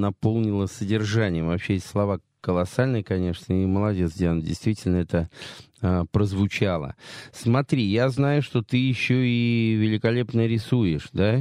наполнила 0.00 0.66
содержанием. 0.66 1.48
Вообще 1.48 1.76
эти 1.76 1.84
слова 1.84 2.20
колоссальные, 2.40 3.04
конечно, 3.04 3.52
и 3.52 3.66
молодец, 3.66 4.14
Диана, 4.14 4.42
действительно 4.42 4.96
это 4.96 5.28
а, 5.80 6.04
прозвучало. 6.06 6.96
Смотри, 7.32 7.82
я 7.82 8.08
знаю, 8.08 8.42
что 8.42 8.62
ты 8.62 8.78
еще 8.78 9.26
и 9.26 9.74
великолепно 9.74 10.46
рисуешь, 10.46 11.08
да? 11.12 11.40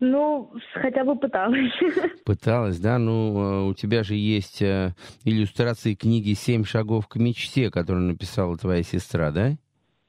Ну, 0.00 0.52
хотя 0.72 1.04
бы 1.04 1.16
пыталась. 1.16 1.72
Пыталась, 2.24 2.78
да? 2.78 2.98
Ну, 2.98 3.38
а, 3.38 3.64
у 3.66 3.74
тебя 3.74 4.02
же 4.02 4.14
есть 4.14 4.62
а, 4.62 4.94
иллюстрации 5.24 5.94
книги 5.94 6.32
«Семь 6.32 6.64
шагов 6.64 7.06
к 7.08 7.16
мечте», 7.16 7.70
которую 7.70 8.06
написала 8.06 8.56
твоя 8.56 8.82
сестра, 8.82 9.30
да? 9.30 9.56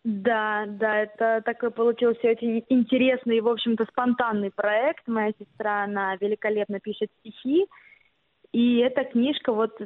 Да, 0.10 0.64
да, 0.68 0.99
это 0.99 1.41
такой 1.43 1.70
получился 1.70 2.30
очень 2.30 2.64
интересный 2.70 3.39
и, 3.39 3.41
в 3.41 3.47
общем-то, 3.49 3.86
спонтанный 3.91 4.51
проект. 4.51 5.05
Моя 5.05 5.34
сестра, 5.38 5.84
она 5.84 6.16
великолепно 6.16 6.80
пишет 6.80 7.10
стихи, 7.20 7.66
и 8.53 8.78
эта 8.78 9.03
книжка, 9.03 9.51
вот 9.51 9.78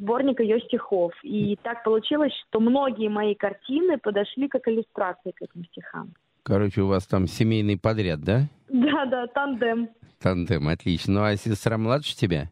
сборник 0.00 0.40
ее 0.40 0.58
стихов. 0.62 1.12
И 1.22 1.54
так 1.62 1.84
получилось, 1.84 2.32
что 2.48 2.58
многие 2.58 3.08
мои 3.08 3.36
картины 3.36 3.98
подошли 3.98 4.48
как 4.48 4.66
иллюстрации 4.66 5.30
к 5.30 5.40
этим 5.40 5.64
стихам. 5.66 6.12
Короче, 6.42 6.80
у 6.80 6.88
вас 6.88 7.06
там 7.06 7.28
семейный 7.28 7.78
подряд, 7.78 8.20
да? 8.20 8.48
Да, 8.68 9.06
да, 9.06 9.28
тандем. 9.28 9.90
Тандем, 10.20 10.66
отлично. 10.66 11.14
Ну, 11.14 11.22
а 11.22 11.36
сестра 11.36 11.78
младше 11.78 12.16
тебя? 12.16 12.50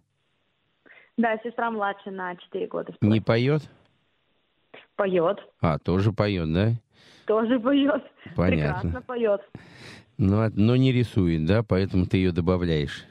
Да, 1.17 1.37
сестра 1.39 1.73
младше 1.73 2.13
на 2.13 2.37
4 2.37 2.69
года. 2.69 2.95
Не 3.01 3.21
поет? 3.21 3.63
Поет, 4.95 5.41
А, 5.61 5.79
тоже 5.79 6.13
поет, 6.13 6.53
да? 6.53 6.73
Тоже 7.31 7.61
поет. 7.61 8.03
Понятно. 8.35 8.81
Прекрасно 8.81 9.03
поет. 9.03 9.41
Ну, 10.19 10.41
а- 10.41 10.51
но 10.53 10.75
не 10.75 10.91
рисует, 10.91 11.47
да? 11.47 11.63
Поэтому 11.63 12.07
ты 12.07 12.17
ее 12.17 12.33
добавляешь. 12.33 13.05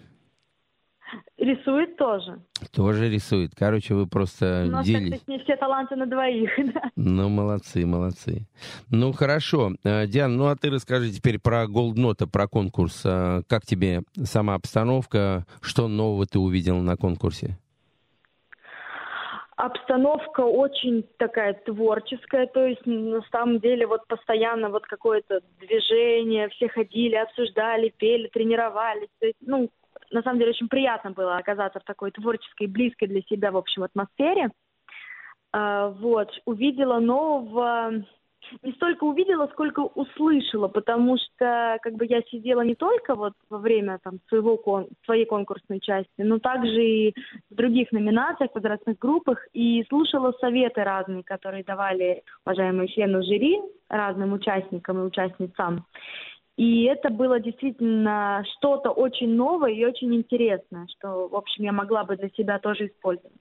Рисует 1.37 1.95
тоже. 1.95 2.41
Тоже 2.73 3.09
рисует. 3.09 3.53
Короче, 3.57 3.95
вы 3.95 4.07
просто 4.07 4.65
нас 4.69 4.85
делись. 4.85 5.21
с 5.21 5.27
ней 5.27 5.41
все 5.41 5.55
таланты 5.55 5.95
на 5.95 6.05
двоих. 6.05 6.49
да. 6.73 6.81
Ну, 6.97 7.29
молодцы, 7.29 7.85
молодцы. 7.85 8.45
Ну, 8.89 9.13
хорошо. 9.13 9.71
Э, 9.85 10.05
Диан, 10.05 10.35
ну 10.35 10.47
а 10.47 10.57
ты 10.57 10.69
расскажи 10.69 11.11
теперь 11.11 11.39
про 11.39 11.65
Голднота, 11.65 12.27
про 12.27 12.49
конкурс. 12.49 13.01
Э, 13.05 13.41
Как 13.47 13.65
тебе 13.65 14.01
сама 14.23 14.55
обстановка? 14.55 15.45
Что 15.61 15.87
нового 15.87 16.25
ты 16.25 16.39
увидел 16.39 16.77
на 16.81 16.97
конкурсе? 16.97 17.57
Обстановка 19.59 20.39
очень 20.39 21.03
такая 21.17 21.53
творческая, 21.53 22.47
то 22.47 22.65
есть 22.65 22.85
на 22.85 23.21
самом 23.29 23.59
деле 23.59 23.87
вот 23.87 24.07
постоянно 24.07 24.69
вот 24.69 24.85
какое-то 24.85 25.41
движение, 25.59 26.47
все 26.47 26.69
ходили, 26.69 27.15
обсуждали, 27.15 27.89
пели, 27.89 28.29
тренировались. 28.29 29.09
То 29.19 29.25
есть, 29.25 29.37
ну, 29.41 29.69
на 30.11 30.21
самом 30.21 30.39
деле 30.39 30.51
очень 30.51 30.69
приятно 30.69 31.11
было 31.11 31.35
оказаться 31.35 31.81
в 31.81 31.83
такой 31.83 32.11
творческой, 32.11 32.67
близкой 32.67 33.09
для 33.09 33.21
себя, 33.23 33.51
в 33.51 33.57
общем, 33.57 33.83
атмосфере. 33.83 34.49
А, 35.51 35.89
вот, 35.89 36.31
увидела 36.45 36.99
нового, 36.99 38.05
не 38.63 38.71
столько 38.73 39.03
увидела, 39.03 39.47
сколько 39.47 39.79
услышала, 39.79 40.67
потому 40.67 41.17
что 41.17 41.77
как 41.81 41.93
бы 41.93 42.05
я 42.05 42.21
сидела 42.23 42.61
не 42.61 42.75
только 42.75 43.15
вот 43.15 43.33
во 43.49 43.57
время 43.57 43.99
там 44.03 44.19
своего 44.27 44.57
кон- 44.57 44.87
своей 45.05 45.25
конкурсной 45.25 45.79
части, 45.79 46.09
но 46.17 46.39
также 46.39 46.83
и 46.83 47.15
в 47.49 47.55
других 47.55 47.91
номинациях, 47.91 48.51
возрастных 48.53 48.97
группах, 48.97 49.45
и 49.53 49.85
слушала 49.89 50.33
советы 50.39 50.83
разные, 50.83 51.23
которые 51.23 51.63
давали 51.63 52.23
уважаемые 52.45 52.87
члены 52.89 53.23
жюри 53.23 53.59
разным 53.89 54.33
участникам 54.33 54.99
и 54.99 55.05
участницам. 55.05 55.85
И 56.57 56.83
это 56.83 57.09
было 57.09 57.39
действительно 57.39 58.43
что-то 58.57 58.89
очень 58.89 59.33
новое 59.33 59.71
и 59.71 59.85
очень 59.85 60.13
интересное, 60.13 60.87
что, 60.97 61.29
в 61.29 61.35
общем, 61.35 61.63
я 61.63 61.71
могла 61.71 62.03
бы 62.03 62.17
для 62.17 62.29
себя 62.31 62.59
тоже 62.59 62.87
использовать. 62.87 63.31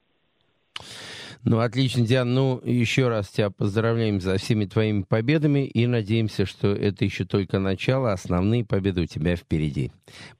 Ну, 1.44 1.60
отлично, 1.60 2.04
Диан. 2.04 2.34
Ну, 2.34 2.60
еще 2.64 3.08
раз 3.08 3.28
тебя 3.28 3.50
поздравляем 3.50 4.20
за 4.20 4.36
всеми 4.38 4.64
твоими 4.64 5.02
победами 5.02 5.66
и 5.66 5.86
надеемся, 5.86 6.46
что 6.46 6.68
это 6.68 7.04
еще 7.04 7.24
только 7.24 7.58
начало, 7.58 8.12
основные 8.12 8.64
победы 8.64 9.02
у 9.02 9.06
тебя 9.06 9.36
впереди. 9.36 9.92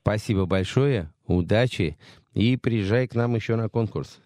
Спасибо 0.02 0.46
большое, 0.46 1.10
удачи 1.26 1.96
и 2.34 2.56
приезжай 2.56 3.08
к 3.08 3.14
нам 3.14 3.34
еще 3.34 3.56
на 3.56 3.68
конкурс. 3.68 4.20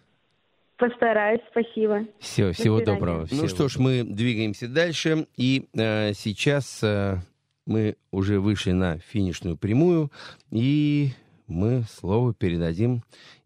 Постараюсь, 0.77 1.41
спасибо. 1.51 2.05
Все, 2.19 2.51
всего 2.51 2.77
свидания. 2.77 2.99
доброго. 2.99 3.19
Ну 3.21 3.25
Всего 3.25 3.47
что 3.47 3.69
ж, 3.69 3.77
мы 3.77 4.03
двигаемся 4.03 4.67
дальше. 4.67 5.27
И 5.37 5.67
э, 5.73 6.13
сейчас 6.13 6.79
э, 6.83 7.17
мы 7.65 7.95
уже 8.11 8.39
вышли 8.39 8.71
на 8.71 8.97
финишную 8.99 9.57
прямую. 9.57 10.11
И 10.51 11.11
мы 11.47 11.83
слово 11.89 12.33
передадим 12.33 13.03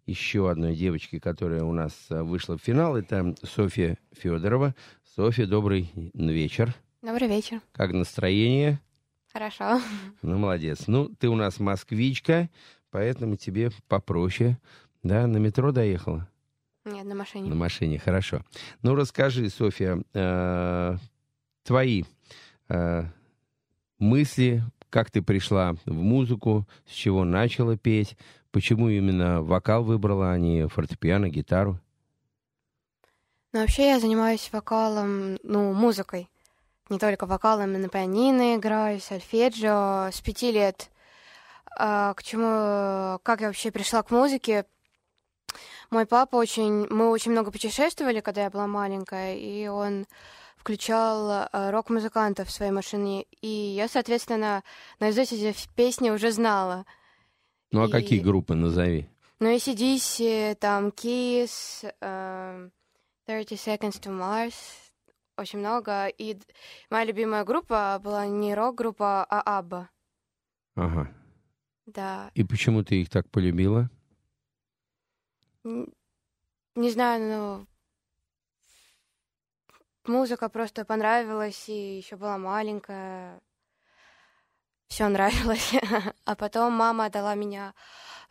еще 0.08 0.50
одной 0.50 0.76
девочке, 0.76 1.20
которая 1.20 1.64
у 1.64 1.74
нас 1.74 1.94
э, 2.10 2.24
вышла 2.24 2.58
в 2.58 2.62
финал. 2.62 2.96
Это 2.96 3.36
Софья 3.44 3.98
Федорова. 4.14 4.74
Софья, 5.16 5.46
добрый 5.46 5.92
вечер. 6.14 6.74
Добрый 7.02 7.28
вечер. 7.28 7.62
Как 7.74 7.92
настроение? 7.92 8.80
Хорошо. 9.32 9.80
Ну, 10.22 10.38
молодец. 10.38 10.88
Ну, 10.88 11.10
ты 11.10 11.28
у 11.28 11.36
нас 11.36 11.60
москвичка, 11.60 12.50
поэтому 12.90 13.36
тебе 13.36 13.70
попроще. 13.88 14.58
Да, 15.04 15.28
на 15.28 15.38
метро 15.38 15.72
доехала? 15.72 16.28
Нет, 16.86 17.06
на 17.06 17.16
машине. 17.16 17.50
На 17.50 17.56
машине, 17.56 18.00
хорошо. 18.00 18.42
Ну, 18.82 18.96
расскажи, 18.96 19.50
Софья, 19.50 20.02
э, 20.14 20.98
твои 21.64 22.04
э, 22.70 23.04
мысли, 24.00 24.64
как 24.90 25.12
ты 25.12 25.22
пришла 25.22 25.74
в 25.86 25.94
музыку, 25.94 26.66
с 26.86 26.94
чего 26.94 27.26
начала 27.26 27.78
петь, 27.78 28.18
почему 28.58 28.90
именно 28.90 29.44
вокал 29.44 29.84
выбрала, 29.84 30.32
а 30.32 30.38
не 30.40 30.68
фортепиано, 30.68 31.30
гитару? 31.30 31.80
Но 33.54 33.60
вообще 33.60 33.90
я 33.92 34.00
занимаюсь 34.00 34.50
вокалом, 34.52 35.38
ну, 35.44 35.74
музыкой. 35.74 36.28
Не 36.90 36.98
только 36.98 37.28
вокалом, 37.28 37.74
на 37.74 37.88
пианино 37.88 38.56
играю, 38.56 39.00
сольфеджио 39.00 40.10
с 40.12 40.20
пяти 40.22 40.52
лет. 40.52 40.90
А, 41.78 42.16
к 42.16 42.24
чему, 42.24 43.20
как 43.22 43.42
я 43.42 43.48
вообще 43.48 43.70
пришла 43.70 44.02
к 44.02 44.10
музыке? 44.10 44.66
Мой 45.92 46.08
папа 46.08 46.36
очень, 46.38 46.88
мы 46.90 47.12
очень 47.12 47.34
много 47.34 47.52
путешествовали, 47.52 48.22
когда 48.22 48.46
я 48.46 48.50
была 48.50 48.66
маленькая, 48.66 49.36
и 49.36 49.68
он 49.68 50.08
включал 50.56 51.48
э, 51.52 51.70
рок-музыкантов 51.70 52.48
в 52.48 52.52
своей 52.52 52.72
машине, 52.72 53.28
и 53.40 53.48
я, 53.48 53.88
соответственно, 53.88 54.64
наизусть 55.00 55.34
эти 55.34 55.56
песни 55.76 56.10
уже 56.10 56.32
знала. 56.32 56.88
Ну, 57.72 57.82
а 57.84 57.88
И- 57.88 57.92
какие 57.92 58.20
группы 58.22 58.56
назови? 58.56 59.10
Ну, 59.40 59.50
ACDC, 59.56 60.56
там, 60.56 60.88
Kiss, 60.90 61.84
эм, 62.02 62.72
30 63.26 63.54
Seconds 63.60 64.00
to 64.02 64.10
Mars, 64.12 64.56
очень 65.38 65.60
много. 65.60 66.08
И 66.08 66.38
моя 66.90 67.06
любимая 67.06 67.44
группа 67.44 68.00
была 68.04 68.26
не 68.26 68.56
рок-группа, 68.56 69.24
а 69.30 69.42
Абба. 69.60 69.90
Ага. 70.76 71.14
Да. 71.86 72.32
И 72.34 72.44
почему 72.44 72.84
ты 72.84 73.02
их 73.02 73.10
так 73.10 73.30
полюбила? 73.30 73.90
Н- 75.64 75.94
Не 76.76 76.92
знаю, 76.92 77.22
но 77.30 77.66
музыка 80.06 80.50
просто 80.50 80.86
понравилась, 80.86 81.68
и 81.70 81.98
еще 81.98 82.16
была 82.16 82.38
маленькая. 82.38 83.40
Все 84.88 85.08
нравилось. 85.08 85.74
А 86.26 86.36
потом 86.36 86.74
мама 86.74 87.10
дала 87.10 87.36
меня 87.36 87.74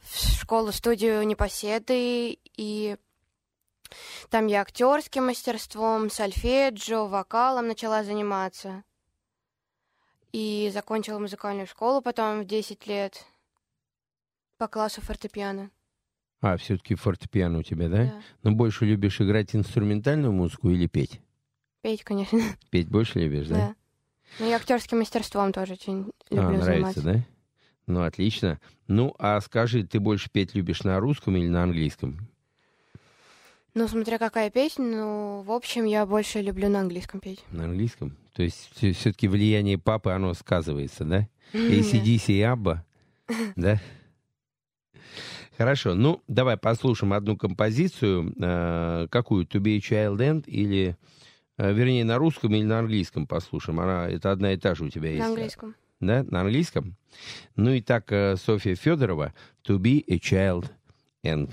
в 0.01 0.19
школу-студию 0.41 1.27
Непоседы, 1.27 2.39
и 2.57 2.97
там 4.31 4.47
я 4.47 4.61
актерским 4.61 5.27
мастерством, 5.27 6.11
сольфеджио, 6.11 7.07
вокалом 7.07 7.69
начала 7.69 8.05
заниматься. 8.05 8.85
И 10.33 10.71
закончила 10.73 11.19
музыкальную 11.19 11.67
школу 11.67 12.03
потом 12.03 12.43
в 12.43 12.47
10 12.47 12.87
лет 12.87 13.25
по 14.59 14.69
классу 14.69 15.01
фортепиано. 15.01 15.71
А, 16.41 16.57
все-таки 16.59 16.95
фортепиано 16.95 17.61
у 17.61 17.63
тебя, 17.63 17.89
да? 17.89 18.05
Да. 18.05 18.23
Но 18.43 18.53
больше 18.53 18.85
любишь 18.85 19.21
играть 19.21 19.55
инструментальную 19.57 20.33
музыку 20.33 20.69
или 20.69 20.87
петь? 20.87 21.21
Петь, 21.81 22.05
конечно. 22.05 22.39
Петь 22.71 22.89
больше 22.89 23.19
любишь, 23.21 23.49
да? 23.49 23.55
Да. 23.55 23.75
Ну 24.39 24.49
и 24.49 24.53
актерским 24.53 24.99
мастерством 24.99 25.53
тоже 25.53 25.74
очень 25.74 26.12
А, 26.30 26.34
люблю 26.34 26.59
нравится, 26.59 26.64
заниматься. 27.01 27.01
да? 27.03 27.20
Ну, 27.87 28.03
отлично. 28.03 28.61
Ну, 28.89 29.14
а 29.18 29.41
скажи, 29.41 29.84
ты 29.84 30.01
больше 30.01 30.28
петь 30.30 30.55
любишь 30.55 30.82
на 30.82 30.99
русском 31.01 31.37
или 31.37 31.47
на 31.49 31.62
английском? 31.62 32.18
Ну, 33.74 33.87
смотря 33.89 34.18
какая 34.18 34.51
песня, 34.51 34.84
ну, 34.84 35.43
в 35.43 35.51
общем, 35.53 35.84
я 35.84 36.07
больше 36.07 36.41
люблю 36.41 36.68
на 36.68 36.80
английском 36.80 37.20
петь. 37.20 37.45
На 37.51 37.64
английском? 37.64 38.16
То 38.32 38.43
есть 38.43 38.70
все-таки 38.74 39.28
влияние 39.28 39.78
папы, 39.78 40.11
оно 40.11 40.34
сказывается, 40.34 41.05
да? 41.05 41.28
ACDC 41.53 42.32
и 42.32 42.41
Абба, 42.43 42.84
да? 43.57 43.80
Хорошо, 45.57 45.95
ну, 45.95 46.22
давай 46.28 46.57
послушаем 46.59 47.12
одну 47.14 47.37
композицию. 47.37 48.34
Э, 48.39 49.07
какую? 49.11 49.47
To 49.47 49.59
be 49.61 49.76
a 49.76 49.78
child 49.78 50.18
end 50.18 50.45
или... 50.47 50.97
э, 51.59 51.73
вернее, 51.73 52.05
на 52.05 52.19
русском 52.19 52.55
или 52.55 52.65
на 52.65 52.79
английском 52.81 53.27
послушаем. 53.27 53.81
Она, 53.81 54.09
это 54.09 54.33
одна 54.33 54.53
и 54.53 54.57
та 54.57 54.75
же 54.75 54.85
у 54.85 54.91
тебя 54.91 55.11
есть. 55.11 55.21
На 55.21 55.29
английском. 55.29 55.75
Да, 56.01 56.25
на 56.25 56.43
английском? 56.43 56.97
Ну 57.55 57.73
и 57.73 57.81
так, 57.81 58.13
э, 58.13 58.37
Софья 58.37 58.75
Федорова, 58.75 59.33
To 59.67 59.79
be 59.79 60.05
a 60.09 60.19
child 60.19 60.71
and... 61.25 61.51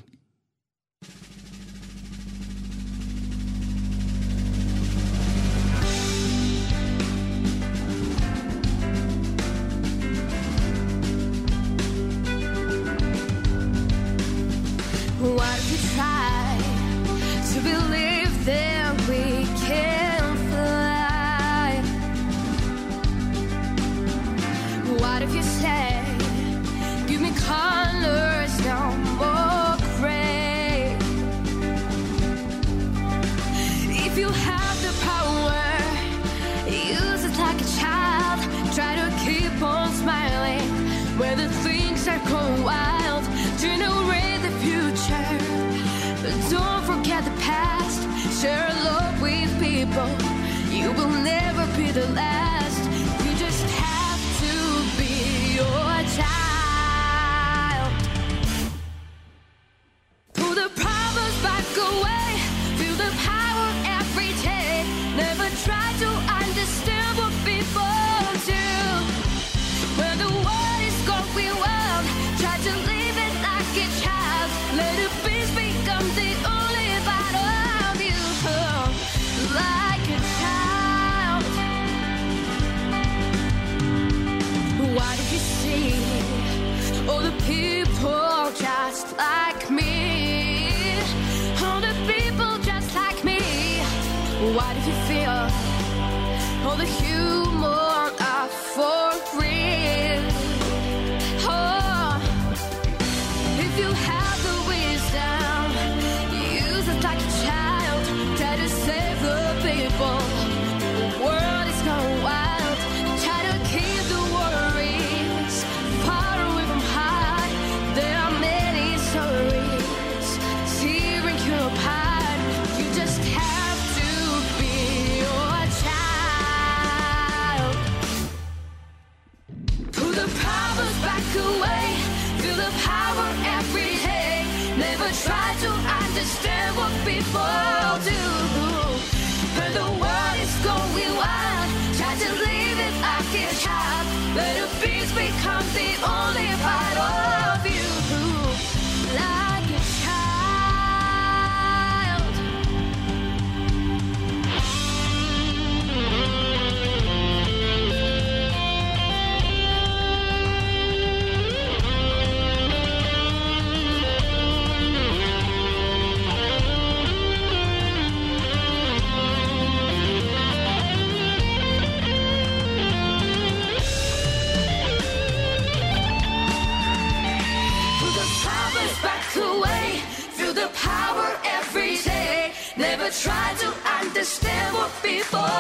power 180.84 181.30
every 181.46 181.96
day. 181.98 182.54
Never 182.78 183.10
try 183.10 183.48
to 183.64 183.70
understand 184.00 184.70
what 184.78 184.92
people 185.02 185.56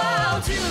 do. 0.52 0.64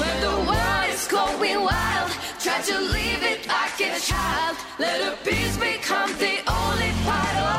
When 0.00 0.16
the 0.26 0.36
world 0.48 0.86
is 0.96 1.06
going 1.08 1.60
wild, 1.70 2.10
try 2.44 2.60
to 2.70 2.76
leave 2.94 3.22
it 3.32 3.46
like 3.46 3.78
a 3.80 4.00
child. 4.00 4.56
Let 4.78 4.96
the 5.04 5.12
peace 5.30 5.56
become 5.56 6.10
the 6.24 6.36
only 6.60 6.90
part 7.04 7.36
of 7.36 7.57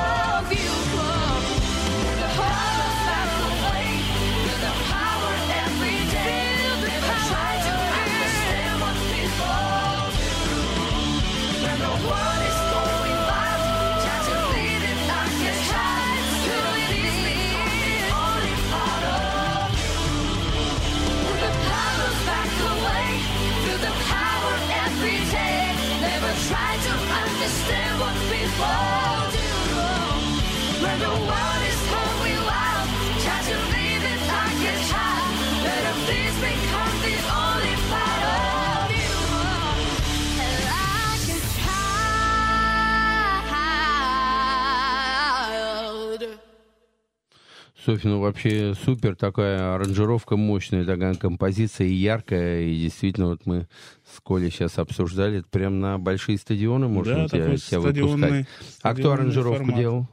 Софья, 47.90 48.10
ну 48.10 48.20
вообще 48.20 48.76
супер 48.76 49.16
такая 49.16 49.74
аранжировка 49.74 50.38
мощная, 50.38 50.86
такая 50.86 51.16
композиция 51.16 51.88
и 51.88 51.94
яркая, 51.94 52.62
и 52.62 52.84
действительно 52.84 53.30
вот 53.30 53.48
мы 53.48 53.68
с 54.06 54.22
Колей 54.22 54.52
сейчас 54.52 54.78
обсуждали, 54.78 55.40
это 55.40 55.50
прям 55.50 55.80
на 55.80 55.98
большие 55.98 56.38
стадионы 56.38 56.88
можно 56.88 57.24
Да, 57.24 57.30
тебя, 57.30 57.58
тебя 57.58 57.80
выпускать. 57.80 58.46
А 58.84 58.94
кто 58.94 59.14
аранжировку 59.14 59.58
формат. 59.58 59.80
делал? 59.80 60.08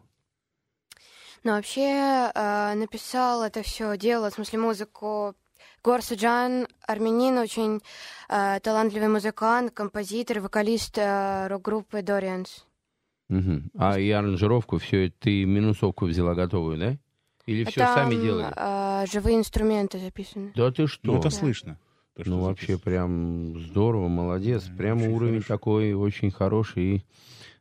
Ну, 1.45 1.53
вообще, 1.53 2.31
э, 2.35 2.74
написал 2.77 3.43
это 3.43 3.62
все 3.62 3.99
дело, 3.99 4.31
в 4.31 4.33
смысле, 4.35 4.59
музыку 4.59 5.35
Гор 5.85 6.01
Суджан, 6.01 6.68
армянин, 6.87 7.37
очень 7.37 7.83
э, 8.31 8.59
талантливый 8.61 9.09
музыкант, 9.09 9.72
композитор, 9.72 10.41
вокалист 10.41 10.97
э, 10.97 11.49
рок-группы 11.49 12.01
Дорианс. 12.01 12.64
Мгм. 13.29 13.70
А 13.77 13.99
и 13.99 14.09
аранжировку, 14.11 14.79
все, 14.79 15.11
ты 15.11 15.45
минусовку 15.45 16.07
взяла 16.07 16.35
готовую, 16.35 16.79
да? 16.79 16.97
Или 17.47 17.64
все 17.64 17.86
сами 17.86 18.14
делали? 18.16 18.53
э, 18.57 19.05
живые 19.11 19.36
инструменты 19.38 19.99
записаны. 19.99 20.53
Да 20.55 20.70
ты 20.70 20.86
что? 20.86 21.01
Ну, 21.07 21.14
это 21.18 21.24
Да. 21.24 21.30
слышно. 21.30 21.78
то, 22.14 22.22
Ну, 22.26 22.40
вообще, 22.40 22.72
записано. 22.74 22.90
прям 22.90 23.61
здорово, 23.61 24.09
молодец. 24.09 24.64
Да, 24.64 24.74
Прямо 24.76 25.09
уровень 25.11 25.34
хорошо. 25.42 25.49
такой 25.55 25.92
очень 25.92 26.30
хороший. 26.30 26.82
И 26.97 27.03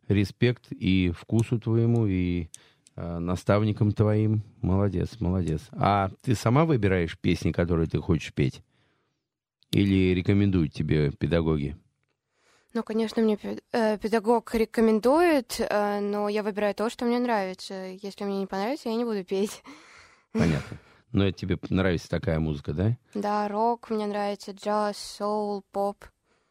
респект 0.08 0.72
и 0.72 1.12
вкусу 1.12 1.60
твоему, 1.60 2.06
и 2.08 2.48
э, 2.96 3.18
наставникам 3.20 3.92
твоим. 3.92 4.44
Молодец, 4.62 5.20
молодец. 5.20 5.62
А 5.74 6.10
ты 6.22 6.36
сама 6.36 6.64
выбираешь 6.66 7.18
песни, 7.20 7.52
которые 7.52 7.88
ты 7.88 8.00
хочешь 8.00 8.34
петь? 8.34 8.62
Или 9.72 10.14
рекомендуют 10.14 10.72
тебе 10.74 11.12
педагоги? 11.12 11.76
Ну, 12.76 12.84
конечно, 12.84 13.22
мне 13.22 13.40
э, 13.72 13.98
педагог 13.98 14.54
рекомендует, 14.54 15.62
э, 15.62 16.02
но 16.02 16.28
я 16.28 16.44
выбираю 16.44 16.76
то, 16.76 16.90
что 16.90 17.06
мне 17.06 17.20
нравится. 17.20 17.74
Если 18.02 18.26
мне 18.26 18.40
не 18.40 18.48
понравится, 18.48 18.90
я 18.90 18.96
не 18.96 19.06
буду 19.06 19.24
петь. 19.24 19.64
Понятно. 20.34 20.78
Но 21.14 21.26
это 21.26 21.38
тебе 21.38 21.58
нравится 21.70 22.10
такая 22.10 22.38
музыка, 22.38 22.74
да? 22.74 22.98
Да, 23.14 23.48
рок 23.48 23.90
мне 23.90 24.06
нравится, 24.06 24.52
джаз, 24.52 24.98
соул, 24.98 25.64
поп. 25.72 26.04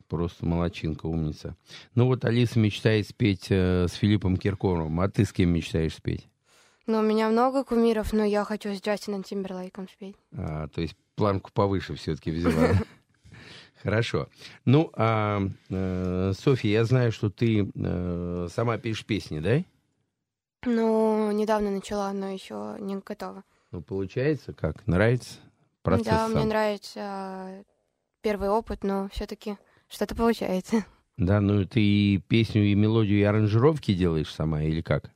Просто 0.09 0.47
молочинка, 0.47 1.05
умница. 1.05 1.59
Ну 1.95 2.07
вот 2.07 2.25
Алиса 2.25 2.59
мечтает 2.59 3.07
спеть 3.07 3.49
э, 3.51 3.87
с 3.87 3.93
Филиппом 3.93 4.39
Киркоровым. 4.39 5.03
А 5.03 5.11
ты 5.11 5.27
с 5.27 5.33
кем 5.33 5.51
мечтаешь 5.51 5.95
спеть? 5.95 6.27
Ну, 6.87 7.01
у 7.01 7.03
меня 7.03 7.29
много 7.29 7.64
кумиров, 7.64 8.14
но 8.14 8.25
я 8.25 8.45
хочу 8.45 8.75
с 8.75 8.81
Джастином 8.81 9.25
Тимберлейком 9.25 9.91
спеть. 9.91 10.16
А, 10.33 10.68
то 10.68 10.81
есть 10.81 10.97
планку 11.16 11.51
повыше 11.53 11.95
все-таки 11.97 12.31
взяла. 12.31 12.68
Хорошо. 13.85 14.28
Ну, 14.64 14.91
а, 14.95 15.43
э, 15.68 16.32
Софья, 16.39 16.70
я 16.70 16.85
знаю, 16.87 17.12
что 17.12 17.28
ты 17.28 17.70
э, 17.74 18.49
сама 18.51 18.78
пишешь 18.78 19.05
песни, 19.05 19.41
да? 19.41 19.62
Ну, 20.64 21.30
недавно 21.32 21.70
начала, 21.70 22.11
но 22.14 22.28
еще 22.28 22.76
не 22.80 22.97
готова. 22.97 23.45
Ну, 23.72 23.82
получается, 23.82 24.55
как? 24.55 24.87
Нравится 24.87 25.39
процесс 25.82 26.07
да, 26.07 26.28
мне 26.28 26.41
сам? 26.41 26.49
нравится 26.49 27.01
э, 27.01 27.64
первый 28.22 28.49
опыт, 28.49 28.85
но 28.85 29.11
все-таки 29.12 29.59
что-то 29.89 30.16
получается. 30.16 30.85
Да, 31.16 31.41
ну 31.41 31.64
ты 31.64 31.80
и 31.80 32.18
песню, 32.18 32.64
и 32.64 32.74
мелодию, 32.74 33.20
и 33.20 33.22
аранжировки 33.22 33.95
делаешь 33.95 34.35
сама, 34.35 34.64
или 34.64 34.80
как? 34.80 35.12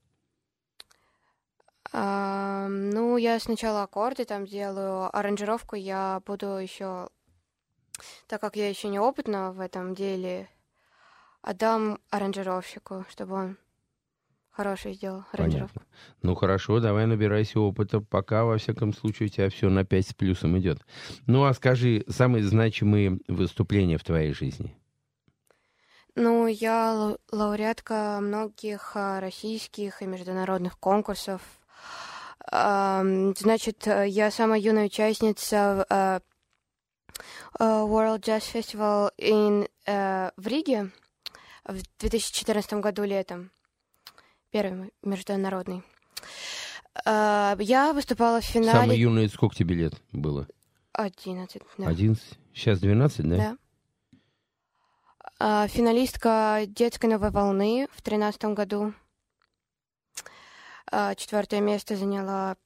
А, 1.93 2.69
ну, 2.69 3.17
я 3.17 3.41
сначала 3.41 3.83
аккорды 3.83 4.25
там 4.25 4.47
делаю, 4.47 5.11
аранжировку 5.13 5.75
я 5.75 6.23
буду 6.25 6.47
еще, 6.47 7.09
так 8.27 8.41
как 8.41 8.57
я 8.57 8.69
еще 8.69 8.89
не 8.89 8.99
опытна 8.99 9.53
в 9.53 9.61
этом 9.61 9.95
деле, 9.95 10.49
отдам 11.43 11.99
аранжировщику, 12.11 13.05
чтобы 13.11 13.35
он 13.35 13.57
хороший 14.51 14.95
сделал 14.95 15.25
аранжировку. 15.33 15.79
Понятно. 15.79 15.97
Ну 16.23 16.35
хорошо, 16.35 16.81
давай 16.81 17.07
набирайся 17.07 17.61
опыта, 17.61 18.01
пока, 18.01 18.45
во 18.45 18.59
всяком 18.59 18.93
случае, 18.93 19.29
у 19.29 19.31
тебя 19.31 19.51
все 19.51 19.69
на 19.69 19.85
5 19.85 20.09
с 20.09 20.15
плюсом 20.15 20.59
идет. 20.59 20.81
Ну 21.27 21.45
а 21.45 21.55
скажи, 21.55 22.05
самые 22.09 22.45
значимые 22.45 23.21
выступления 23.29 23.99
в 23.99 24.05
твоей 24.05 24.33
жизни? 24.33 24.77
Ну, 26.17 26.49
я 26.49 26.93
лау- 26.93 27.19
лауреатка 27.31 28.19
многих 28.21 28.93
а, 28.97 29.21
российских 29.21 30.03
и 30.03 30.07
международных 30.07 30.77
конкурсов. 30.79 31.41
Значит, 32.51 33.87
э, 33.87 34.09
я 34.09 34.31
самая 34.31 34.59
юная 34.59 34.87
участница 34.87 35.85
э, 35.89 36.21
World 37.59 38.21
Jazz 38.21 38.45
Festival 38.53 39.11
in, 39.19 39.69
э, 39.87 40.31
в 40.37 40.47
Риге 40.47 40.91
в 41.65 41.81
2014 41.99 42.81
году 42.81 43.05
летом. 43.05 43.51
Первый 44.51 44.93
международный. 45.03 45.83
Э, 47.05 47.57
Я 47.59 47.93
выступала 47.93 48.41
в 48.41 48.45
финале 48.45 48.97
юная, 48.97 49.29
сколько 49.29 49.55
тебе 49.55 49.75
лет 49.75 49.95
было? 50.13 50.47
11. 50.93 51.63
да. 51.79 51.89
11? 51.89 52.39
Сейчас 52.55 52.81
12, 52.81 53.29
да? 53.29 53.37
Да. 53.37 53.57
А, 55.41 55.69
Финалистка 55.69 56.63
детской 56.67 57.07
новой 57.07 57.31
волны 57.31 57.87
в 57.93 58.03
тринадцатом 58.03 58.55
году. 58.55 58.93
А, 60.91 61.15
Четвертое 61.15 61.61
место 61.61 61.97
заняла. 61.97 62.57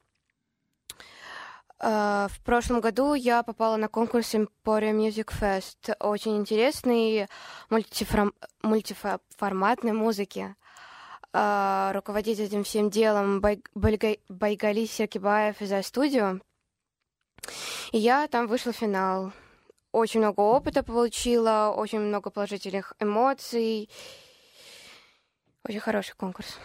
А, 1.85 2.29
В 2.29 2.41
прошлом 2.41 2.81
году 2.81 3.15
я 3.15 3.43
попала 3.43 3.77
на 3.77 3.89
конкурс 3.89 4.35
Emporia 4.35 4.93
Music 4.93 5.33
Fest. 5.39 5.97
Очень 5.99 6.37
интересный 6.37 7.27
мультифром- 7.71 8.35
мультиформатной 8.63 9.93
музыки. 9.93 10.55
А, 11.33 11.93
Руководит 11.95 12.39
этим 12.39 12.63
всем 12.63 12.89
делом 12.91 13.41
Бай- 13.41 13.63
Байгали 13.75 14.87
Серкибаев 14.87 15.61
из 15.61 15.87
студио. 15.87 16.39
И 17.91 17.99
я 17.99 18.29
там 18.29 18.47
вышла 18.47 18.73
в 18.73 18.77
финал 18.77 19.33
очень 19.91 20.21
много 20.21 20.41
опыта 20.41 20.83
получила, 20.83 21.75
очень 21.77 22.01
много 22.01 22.31
положительных 22.31 22.95
эмоций. 22.99 23.91
Очень 25.69 25.81
хороший 25.81 26.15
конкурс. 26.17 26.57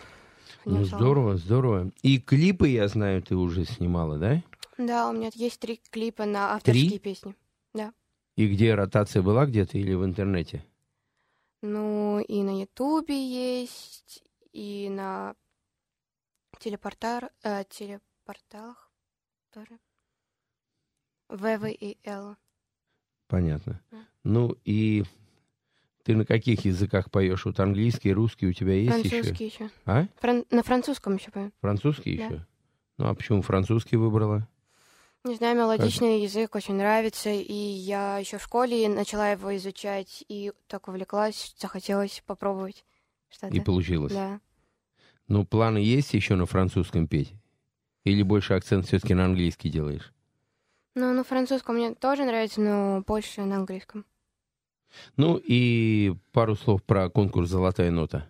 Ну, 0.63 0.85
здорово, 0.85 1.35
здорово. 1.37 1.91
И 2.03 2.19
клипы, 2.19 2.69
я 2.69 2.87
знаю, 2.87 3.21
ты 3.21 3.35
уже 3.35 3.65
снимала, 3.65 4.17
да? 4.17 4.41
Да, 4.77 5.09
у 5.09 5.13
меня 5.13 5.29
есть 5.33 5.59
три 5.59 5.81
клипа 5.89 6.25
на 6.25 6.53
авторские 6.55 6.89
Три? 6.91 6.99
песни. 6.99 7.35
И 8.35 8.47
где 8.47 8.75
ротация 8.75 9.23
была 9.23 9.47
где-то 9.47 9.79
или 9.79 9.95
в 9.95 10.05
интернете? 10.05 10.63
Ну, 11.63 12.19
и 12.19 12.43
на 12.43 12.61
Ютубе 12.61 13.15
есть, 13.63 14.23
и 14.53 14.89
на 14.89 15.33
телепортар, 16.59 17.31
э, 17.41 17.63
телепорталах 17.67 18.91
тоже. 19.51 19.79
ВВ 21.29 21.65
и 21.71 21.97
Л. 22.03 22.35
Понятно. 23.27 23.81
Да. 23.89 23.97
Ну 24.23 24.55
и 24.65 25.03
ты 26.03 26.15
на 26.15 26.25
каких 26.25 26.63
языках 26.65 27.09
поешь? 27.09 27.43
Вот 27.45 27.59
английский, 27.59 28.13
русский 28.13 28.47
у 28.47 28.53
тебя 28.53 28.73
есть 28.73 29.03
еще? 29.03 29.09
Французский 29.23 29.45
еще. 29.45 29.69
А? 29.85 30.07
на 30.51 30.61
французском 30.63 31.15
еще 31.15 31.31
пою. 31.31 31.51
Французский 31.59 32.17
Да. 32.17 32.25
еще? 32.25 32.47
Ну 32.99 33.07
а 33.07 33.15
почему 33.15 33.41
французский 33.41 33.97
выбрала? 33.97 34.47
Не 35.27 35.35
знаю, 35.35 35.57
мелодичный 35.57 36.21
язык 36.21 36.55
очень 36.55 36.75
нравится, 36.75 37.29
и 37.29 37.53
я 37.53 38.17
еще 38.17 38.37
в 38.37 38.43
школе 38.43 38.87
начала 38.87 39.29
его 39.31 39.53
изучать, 39.57 40.23
и 40.29 40.53
так 40.67 40.87
увлеклась, 40.87 41.53
захотелось 41.59 42.23
попробовать 42.25 42.85
что-то. 43.29 43.53
И 43.53 43.59
получилось. 43.59 44.13
Да. 44.13 44.39
Ну, 45.27 45.45
планы 45.45 45.79
есть 45.79 46.13
еще 46.13 46.35
на 46.35 46.45
французском 46.45 47.07
петь? 47.07 47.33
Или 48.05 48.23
больше 48.23 48.53
акцент 48.53 48.85
все-таки 48.85 49.13
на 49.13 49.25
английский 49.25 49.69
делаешь? 49.69 50.13
Ну, 50.95 51.13
на 51.13 51.25
французском 51.25 51.75
мне 51.75 51.93
тоже 51.93 52.23
нравится, 52.23 52.61
но 52.61 53.03
больше 53.05 53.41
на 53.41 53.57
английском. 53.57 54.05
Ну 55.17 55.35
и 55.43 56.15
пару 56.31 56.55
слов 56.55 56.81
про 56.83 57.09
конкурс 57.09 57.49
«Золотая 57.49 57.91
нота». 57.91 58.25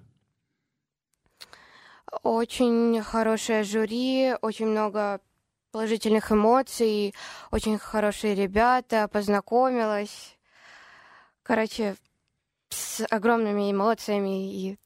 Очень 2.24 3.04
хорошее 3.04 3.64
жюри, 3.64 4.34
очень 4.42 4.66
много 4.66 5.22
положительных 5.78 6.32
эмоций, 6.32 7.14
очень 7.52 7.78
хорошие 7.78 8.34
ребята, 8.34 9.08
познакомилась. 9.08 10.36
Короче, 11.44 11.96
с 12.70 13.06
огромными 13.12 13.72
эмоциями 13.72 14.52
и 14.52 14.80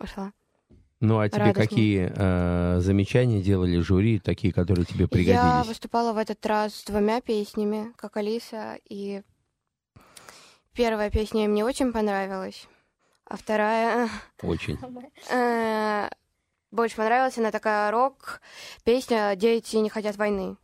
ушла. 0.00 0.32
Ну 1.00 1.18
а 1.20 1.28
тебе 1.28 1.44
Радостно. 1.44 1.62
какие 1.64 2.10
э, 2.10 2.80
замечания 2.80 3.42
делали 3.42 3.78
жюри, 3.80 4.20
такие, 4.20 4.54
которые 4.54 4.86
тебе 4.86 5.02
Я 5.02 5.08
пригодились? 5.08 5.66
выступала 5.68 6.14
в 6.14 6.16
этот 6.16 6.44
раз 6.46 6.76
с 6.76 6.84
двумя 6.84 7.20
песнями, 7.20 7.92
как 7.96 8.16
Алиса, 8.16 8.78
и 8.88 9.20
первая 10.72 11.10
песня 11.10 11.46
мне 11.46 11.62
очень 11.62 11.92
понравилась, 11.92 12.66
а 13.26 13.36
вторая 13.36 14.08
Очень. 14.42 14.78
больше 16.70 16.96
понравилась. 16.96 17.38
Она 17.38 17.50
такая 17.50 17.90
рок, 17.90 18.40
песня 18.84 19.34
«Дети 19.36 19.76
не 19.76 19.90
хотят 19.90 20.16
войны». 20.16 20.56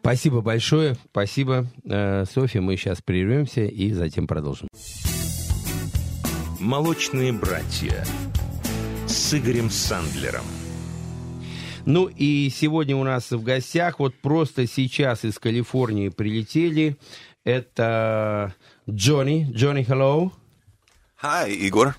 Спасибо 0.00 0.40
большое. 0.40 0.96
Спасибо, 1.10 1.66
э, 1.84 2.24
Софья. 2.24 2.60
Мы 2.60 2.76
сейчас 2.76 3.02
прервемся 3.02 3.64
и 3.64 3.92
затем 3.92 4.26
продолжим. 4.26 4.68
«Молочные 6.60 7.32
братья» 7.32 8.04
с 9.06 9.34
Игорем 9.34 9.70
Сандлером. 9.70 10.44
Ну 11.84 12.06
и 12.08 12.50
сегодня 12.50 12.96
у 12.96 13.04
нас 13.04 13.30
в 13.30 13.42
гостях, 13.44 14.00
вот 14.00 14.14
просто 14.16 14.66
сейчас 14.66 15.24
из 15.24 15.38
Калифорнии 15.38 16.08
прилетели, 16.08 16.96
это 17.44 18.54
Джонни. 18.90 19.48
Джонни, 19.52 19.86
hello. 19.86 20.32
Hi, 21.26 21.50
Igor. 21.50 21.92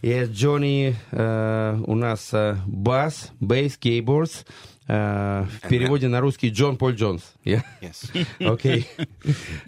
И 0.00 0.24
Джонни 0.24 0.96
э, 1.10 1.78
у 1.86 1.94
нас 1.94 2.30
э, 2.32 2.56
бас, 2.66 3.30
бейс. 3.38 3.76
Э, 3.76 5.44
в 5.44 5.68
переводе 5.68 6.08
на 6.08 6.20
русский 6.22 6.48
Джон 6.48 6.78
Поль 6.78 6.94
Джонс. 6.94 7.34
Yeah? 7.44 7.62
Yes. 7.82 8.10
Okay. 8.40 8.86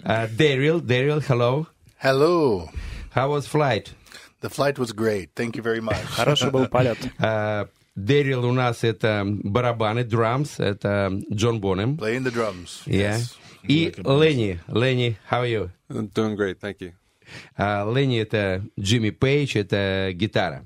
Uh, 0.03 0.27
Daryl, 0.39 0.81
Daryl, 0.81 1.23
hello. 1.29 1.67
Hello. 1.99 2.71
How 3.15 3.31
was 3.31 3.47
flight? 3.47 3.93
The 4.41 4.49
flight 4.49 4.79
was 4.79 4.93
great. 4.93 5.29
Thank 5.35 5.57
you 5.57 5.63
very 5.63 5.83
much. 5.83 6.03
Хороший 6.17 6.51
был 6.51 6.67
полет. 6.67 6.97
Uh, 7.19 7.69
Дэрил 7.97 8.47
у 8.47 8.53
нас 8.53 8.83
это 8.83 9.25
барабаны, 9.27 10.05
drums, 10.05 10.59
это 10.59 11.13
Джон 11.31 11.61
Бонем. 11.61 11.97
Playing 11.97 12.25
the 12.25 12.33
drums. 12.33 12.81
Yeah. 12.87 13.19
Yes. 13.19 13.37
И 13.69 13.93
Ленни, 13.99 14.59
Ленни, 14.69 15.19
how 15.31 15.43
are 15.43 15.47
you? 15.47 15.71
Doing 15.91 16.35
great, 16.35 16.59
thank 16.61 16.81
you. 16.81 16.93
А, 17.57 17.91
Ленни 17.93 18.19
это 18.19 18.65
Джимми 18.79 19.11
Пейдж, 19.11 19.57
это 19.57 20.11
гитара. 20.13 20.65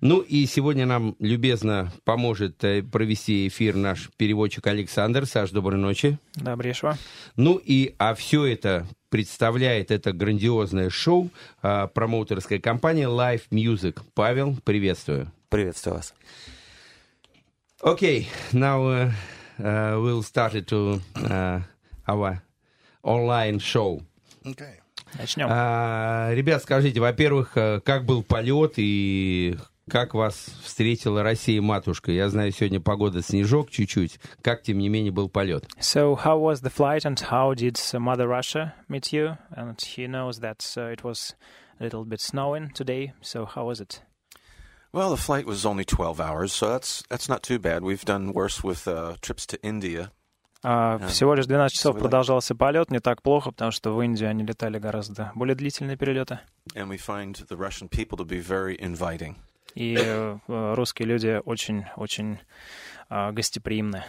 Ну 0.00 0.20
и 0.20 0.46
сегодня 0.46 0.86
нам 0.86 1.16
любезно 1.18 1.92
поможет 2.04 2.64
э, 2.64 2.82
провести 2.82 3.48
эфир 3.48 3.76
наш 3.76 4.10
переводчик 4.16 4.66
Александр. 4.66 5.26
Саш, 5.26 5.50
доброй 5.50 5.78
ночи. 5.78 6.18
Добрейшего. 6.34 6.96
Ну 7.36 7.60
и, 7.62 7.94
а 7.98 8.14
все 8.14 8.46
это 8.46 8.86
представляет 9.10 9.90
это 9.90 10.12
грандиозное 10.12 10.88
шоу 10.88 11.30
а, 11.62 11.88
промоутерская 11.88 12.58
компания 12.58 13.08
Live 13.08 13.42
Music. 13.50 14.00
Павел, 14.14 14.56
приветствую. 14.64 15.30
Приветствую 15.48 15.96
вас. 15.96 16.14
Okay, 17.82 18.26
now 18.52 18.86
uh, 18.88 19.10
uh, 19.58 19.98
we'll 20.00 20.22
start 20.22 20.52
to 20.66 21.00
uh, 21.16 21.60
our 22.06 22.42
online 23.02 23.58
show. 23.58 24.02
Okay. 24.46 24.80
Начнем. 25.18 25.48
А, 25.50 26.30
ребят, 26.32 26.62
скажите, 26.62 27.00
во-первых, 27.00 27.56
э, 27.56 27.80
как 27.80 28.04
был 28.04 28.22
полет 28.22 28.74
и 28.76 29.56
как 29.90 30.14
вас 30.14 30.46
встретила 30.62 31.22
Россия-матушка? 31.22 32.12
Я 32.12 32.28
знаю, 32.28 32.52
сегодня 32.52 32.80
погода 32.80 33.22
снежок 33.22 33.70
чуть-чуть. 33.70 34.20
Как, 34.40 34.62
тем 34.62 34.78
не 34.78 34.88
менее, 34.88 35.10
был 35.10 35.28
полет? 35.28 35.66
So, 35.80 36.16
how 36.24 36.38
was 36.38 36.62
the 36.62 36.70
flight 36.70 37.04
and 37.04 37.18
how 37.18 37.54
did 37.54 37.74
uh, 37.74 37.98
Mother 37.98 38.28
Russia 38.28 38.74
meet 38.88 39.12
you? 39.12 39.36
And 39.56 39.80
he 39.80 40.06
knows 40.06 40.40
that 40.40 40.60
uh, 40.76 40.92
it 40.92 41.02
was 41.02 41.34
a 41.80 41.84
little 41.84 42.04
bit 42.04 42.20
snowing 42.20 42.70
today. 42.72 43.12
So, 43.20 43.46
how 43.46 43.66
was 43.66 43.80
it? 43.80 44.00
Well, 44.92 45.10
the 45.10 45.16
flight 45.16 45.46
was 45.46 45.64
only 45.64 45.84
12 45.84 46.20
hours, 46.20 46.52
so 46.52 46.68
that's 46.68 47.04
that's 47.08 47.28
not 47.28 47.42
too 47.42 47.58
bad. 47.58 47.82
We've 47.82 48.04
done 48.04 48.32
worse 48.32 48.64
with 48.64 48.88
uh, 48.88 49.16
trips 49.20 49.46
to 49.46 49.62
India. 49.62 50.10
А, 50.62 50.98
Yeah. 50.98 51.08
Всего 51.08 51.34
лишь 51.34 51.46
12 51.46 51.74
часов 51.74 51.96
like- 51.96 52.00
продолжался 52.00 52.54
полет, 52.54 52.90
не 52.90 53.00
так 53.00 53.22
плохо, 53.22 53.50
потому 53.50 53.70
что 53.70 53.92
в 53.92 54.02
Индию 54.02 54.28
они 54.28 54.44
летали 54.44 54.78
гораздо 54.78 55.32
более 55.34 55.54
длительные 55.54 55.96
перелеты. 55.96 56.40
And 56.74 56.88
we 56.88 56.98
find 56.98 57.34
the 57.48 57.56
Russian 57.56 57.88
people 57.88 58.18
to 58.18 58.26
be 58.26 58.40
very 58.40 58.78
inviting. 58.78 59.36
И 59.74 59.96
э, 59.98 60.38
э, 60.48 60.74
русские 60.74 61.08
люди 61.08 61.40
очень-очень 61.44 62.38
а, 63.08 63.32
гостеприимны. 63.32 64.04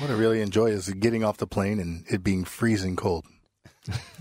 What 0.00 0.10
I 0.10 0.18
really 0.18 0.42
enjoy 0.42 0.72
is 0.76 0.88
getting 0.92 1.22
off 1.22 1.38
the 1.38 1.46
plane 1.46 1.78
and 1.80 2.04
it 2.10 2.22
being 2.22 2.44
freezing 2.44 2.96
cold. 2.96 3.24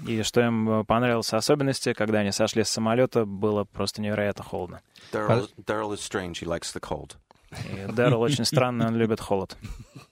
И 0.07 0.23
что 0.23 0.41
им 0.41 0.69
э, 0.69 0.83
понравилось 0.83 1.33
особенности, 1.33 1.93
когда 1.93 2.19
они 2.19 2.31
сошли 2.31 2.63
с 2.63 2.69
самолета, 2.69 3.25
было 3.25 3.63
просто 3.63 4.01
невероятно 4.01 4.43
холодно. 4.43 4.81
Daryl, 5.11 5.49
Daryl 5.57 5.93
is 5.93 5.99
strange. 5.99 6.41
He 6.41 6.45
likes 6.45 6.73
the 6.73 6.79
cold. 6.79 7.15
И 7.51 7.91
Дэрл 7.91 8.21
очень 8.21 8.45
странный, 8.45 8.85
он 8.87 8.95
любит 8.95 9.19
холод. 9.19 9.57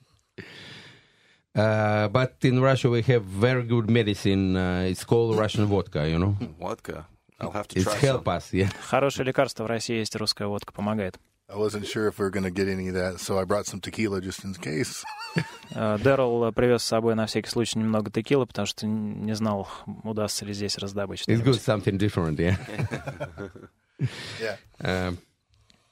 Uh, 1.56 2.08
but 2.10 2.36
in 2.44 2.60
Russia 2.62 2.90
we 2.90 3.02
have 3.04 3.24
very 3.24 3.64
good 3.64 3.90
medicine. 3.90 4.56
Uh, 4.56 4.88
it's 4.90 5.04
called 5.04 5.36
Russian 5.38 5.66
vodka, 5.66 6.08
you 6.08 6.18
know. 6.20 6.36
Vodka. 6.60 7.06
I'll 7.42 7.52
have 7.52 7.68
to 7.70 7.80
It's 7.80 7.86
try 7.86 7.96
help 7.96 8.26
some. 8.26 8.36
us, 8.38 8.54
yeah. 8.54 8.70
Хорошее 8.90 9.26
лекарство 9.26 9.64
в 9.64 9.68
России 9.68 9.98
есть, 9.98 10.16
русская 10.16 10.48
водка 10.48 10.74
помогает. 10.74 11.18
I 11.52 11.56
wasn't 11.56 11.88
sure 11.88 12.08
if 12.08 12.20
we 12.20 12.26
were 12.26 12.30
going 12.30 12.44
to 12.44 12.52
get 12.52 12.68
any 12.68 12.90
of 12.90 12.94
that, 12.94 13.20
so 13.20 13.40
I 13.40 13.44
brought 13.46 13.66
some 13.66 13.80
tequila 13.82 14.22
just 14.22 14.44
in 14.44 14.54
case. 14.54 15.04
Э, 15.72 15.98
Дэрл 15.98 16.52
привез 16.52 16.84
с 16.84 16.86
собой 16.86 17.16
на 17.16 17.26
всякий 17.26 17.50
случай 17.50 17.80
немного 17.80 18.12
текилы, 18.12 18.46
потому 18.46 18.68
что 18.68 18.86
не 18.86 19.34
знал, 19.34 19.68
удастся 20.04 20.46
ли 20.46 20.54
здесь 20.54 20.78
раздобыть 20.78 21.24
It's 21.28 21.42
good 21.42 21.60
something 21.60 21.98
different, 21.98 22.38
yeah. 22.38 22.58
Yeah. 24.40 24.58
Э, 24.80 25.14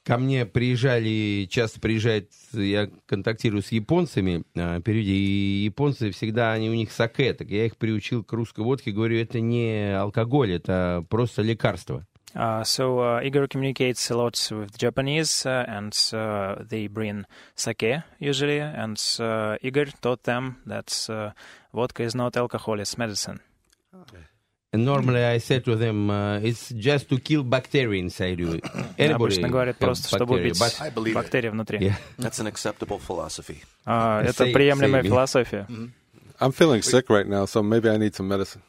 Ко 0.07 0.17
мне 0.17 0.45
приезжали, 0.45 1.49
часто 1.49 1.81
приезжает, 1.81 2.31
я 2.53 2.89
контактирую 3.07 3.61
с 3.61 3.73
японцами, 3.73 4.45
э, 4.55 4.79
периоде, 4.79 5.11
и 5.11 5.65
японцы 5.65 6.11
всегда, 6.11 6.53
они 6.53 6.69
у 6.69 6.73
них 6.73 6.93
саке, 6.93 7.33
так 7.33 7.49
я 7.49 7.65
их 7.65 7.75
приучил 7.75 8.23
к 8.23 8.31
русской 8.31 8.61
водке, 8.61 8.91
говорю, 8.91 9.19
это 9.19 9.41
не 9.41 9.93
алкоголь, 9.99 10.53
это 10.53 11.05
просто 11.09 11.41
лекарство. 11.41 12.05
Uh, 12.33 12.63
so 12.63 12.99
uh, 12.99 13.21
Igor 13.21 13.47
communicates 13.47 14.09
a 14.09 14.15
lot 14.15 14.37
with 14.51 14.77
Japanese, 14.77 15.45
uh, 15.45 15.65
and 15.67 15.93
uh, 16.13 16.55
they 16.61 16.87
bring 16.87 17.25
sake 17.55 18.03
usually. 18.19 18.59
And 18.59 18.97
uh, 19.19 19.57
Igor 19.61 19.87
taught 20.01 20.23
them 20.23 20.57
that 20.65 21.05
uh, 21.09 21.31
vodka 21.73 22.03
is 22.03 22.15
not 22.15 22.37
alcohol; 22.37 22.79
it's 22.79 22.97
medicine. 22.97 23.41
And 24.73 24.83
normally 24.83 25.23
I 25.23 25.37
said 25.39 25.63
to 25.65 25.77
them, 25.77 26.09
uh, 26.09 26.39
it's 26.39 26.69
just 26.75 27.07
to 27.09 27.17
kill 27.19 27.43
bacteria 27.43 28.01
inside 28.01 28.37
you. 28.39 28.59
Anybody 28.97 29.13
Обычно 29.37 29.47
говорят 29.49 29.77
просто, 29.77 30.09
чтобы 30.13 30.35
убить 30.35 30.59
бактерии 31.13 31.49
внутри. 31.49 31.79
Yeah. 31.79 31.95
That's 32.17 32.39
an 32.39 32.47
acceptable 32.47 32.99
philosophy. 32.99 33.63
А, 33.85 34.21
это 34.23 34.43
Say- 34.43 34.51
приемлемая 34.53 35.03
say 35.03 35.07
философия. 35.07 35.67
I'm 36.39 36.51
feeling 36.51 36.81
sick 36.81 37.09
right 37.09 37.25
now, 37.27 37.45
so 37.45 37.63
maybe 37.63 37.89
I 37.89 37.97
need 37.97 38.13
some 38.13 38.27
medicine. 38.27 38.61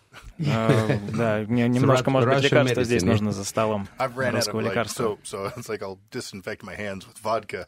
А, 0.47 0.99
Да, 1.17 1.45
мне 1.49 1.69
немножко, 1.69 2.11
может 2.11 2.31
быть, 2.31 2.43
лекарства 2.45 2.85
здесь 2.85 3.03
нужно 3.03 3.33
за 3.33 3.45
столом. 3.45 3.89
I've 3.99 4.15
ran 4.15 4.35
out 4.35 4.47
of 4.47 4.55
Русского 4.55 4.61
like 4.61 4.71
лекарства. 4.71 5.03
soap, 5.03 5.19
so 5.25 5.53
it's 5.57 5.69
like 5.69 5.83
I'll 5.83 5.99
disinfect 6.13 6.63
my 6.63 6.77
hands 6.77 7.07
with 7.07 7.19
vodka. 7.21 7.67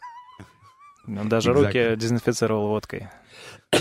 Ну, 1.06 1.24
Даже 1.24 1.52
руки 1.52 1.96
дезинфицировал 1.96 2.68
водкой. 2.68 3.08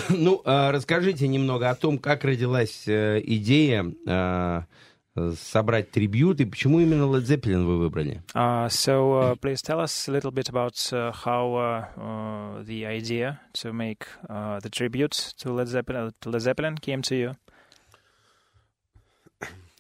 Ну, 0.09 0.41
а, 0.45 0.71
расскажите 0.71 1.27
немного 1.27 1.69
о 1.69 1.75
том, 1.75 1.97
как 1.97 2.23
родилась 2.23 2.87
э, 2.87 3.21
идея 3.23 3.93
э, 4.07 4.61
собрать 5.35 5.91
трибют 5.91 6.39
и 6.41 6.45
почему 6.45 6.79
именно 6.79 7.03
Led 7.03 7.23
Zeppelin 7.23 7.65
вы 7.65 7.77
выбрали? 7.77 8.21
Uh, 8.33 8.67
so 8.69 9.13
uh, 9.13 9.35
please 9.35 9.61
tell 9.61 9.79
us 9.79 10.07
a 10.07 10.11
little 10.11 10.31
bit 10.31 10.49
about 10.49 10.75
uh, 10.93 11.11
how 11.11 11.55
uh, 11.55 11.85
uh, 11.99 12.63
the 12.63 12.85
idea 12.85 13.39
to 13.53 13.73
make 13.73 14.07
uh, 14.29 14.59
the 14.59 14.69
tribute 14.69 15.33
to 15.37 15.51
Led 15.51 15.67
Zeppelin, 15.67 16.13
to 16.21 16.29
Led 16.29 16.41
Zeppelin 16.41 16.77
came 16.77 17.01
to 17.01 17.15
you. 17.15 17.35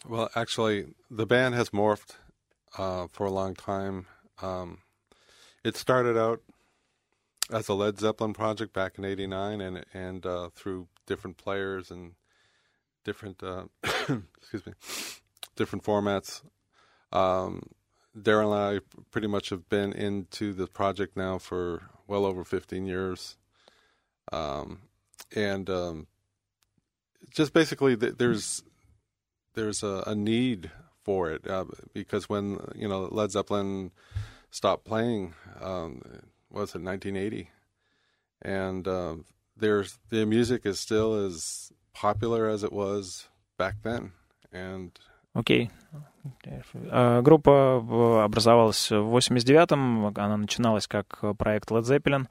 Well, 0.07 0.29
actually, 0.35 0.87
the 1.11 1.25
band 1.25 1.55
has 1.55 1.69
morphed 1.69 2.15
uh, 2.77 3.07
for 3.11 3.25
a 3.25 3.31
long 3.31 3.53
time. 3.53 4.07
Um, 4.41 4.79
it 5.63 5.75
started 5.75 6.17
out 6.17 6.41
as 7.51 7.67
a 7.67 7.73
Led 7.73 7.99
Zeppelin 7.99 8.33
project 8.33 8.73
back 8.73 8.97
in 8.97 9.05
'89, 9.05 9.61
and 9.61 9.85
and 9.93 10.25
uh, 10.25 10.49
through 10.53 10.87
different 11.05 11.37
players 11.37 11.91
and 11.91 12.13
different 13.03 13.41
uh, 13.43 13.65
excuse 13.83 14.65
me, 14.65 14.73
different 15.55 15.83
formats. 15.83 16.41
Um, 17.11 17.63
Darren 18.17 18.45
and 18.45 18.53
I 18.53 19.01
pretty 19.11 19.27
much 19.27 19.49
have 19.49 19.69
been 19.69 19.93
into 19.93 20.53
the 20.53 20.67
project 20.67 21.15
now 21.15 21.37
for 21.37 21.83
well 22.07 22.25
over 22.25 22.43
15 22.43 22.85
years, 22.85 23.37
um, 24.31 24.81
and 25.35 25.69
um, 25.69 26.07
just 27.29 27.53
basically 27.53 27.95
th- 27.95 28.15
there's 28.17 28.63
there's 29.53 29.83
a, 29.83 30.03
a 30.07 30.15
need 30.15 30.71
for 31.03 31.31
it 31.31 31.47
uh, 31.47 31.65
because 31.93 32.27
when 32.29 32.59
you 32.75 32.87
know 32.87 33.07
Led 33.11 33.31
Zeppelin 33.31 33.91
stopped 34.51 34.85
playing, 34.85 35.33
um, 35.61 36.01
was 36.51 36.75
it 36.75 36.81
1980, 36.81 37.49
and 38.41 38.87
uh, 38.87 39.15
there's 39.55 39.97
the 40.09 40.25
music 40.25 40.65
is 40.65 40.79
still 40.79 41.25
as 41.25 41.71
popular 41.93 42.47
as 42.47 42.63
it 42.63 42.73
was 42.73 43.27
back 43.57 43.75
then, 43.83 44.11
and 44.51 44.99
Окей. 45.33 45.71
Э, 46.73 47.21
Группа 47.21 48.23
образовалась 48.23 48.91
в 48.91 49.17
89-м, 49.17 50.07
она 50.07 50.37
начиналась 50.37 50.87
как 50.87 51.23
проект 51.37 51.71
Led 51.71 51.83
Zeppelin, 51.83 52.27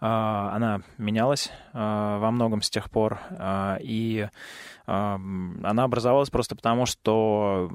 Э, 0.00 0.50
она 0.52 0.80
менялась 0.98 1.50
э, 1.72 1.78
во 1.78 2.30
многом 2.30 2.62
с 2.62 2.70
тех 2.70 2.90
пор, 2.90 3.20
и 3.80 4.28
она 4.86 5.84
образовалась 5.84 6.30
просто 6.30 6.56
потому, 6.56 6.84
что, 6.84 7.70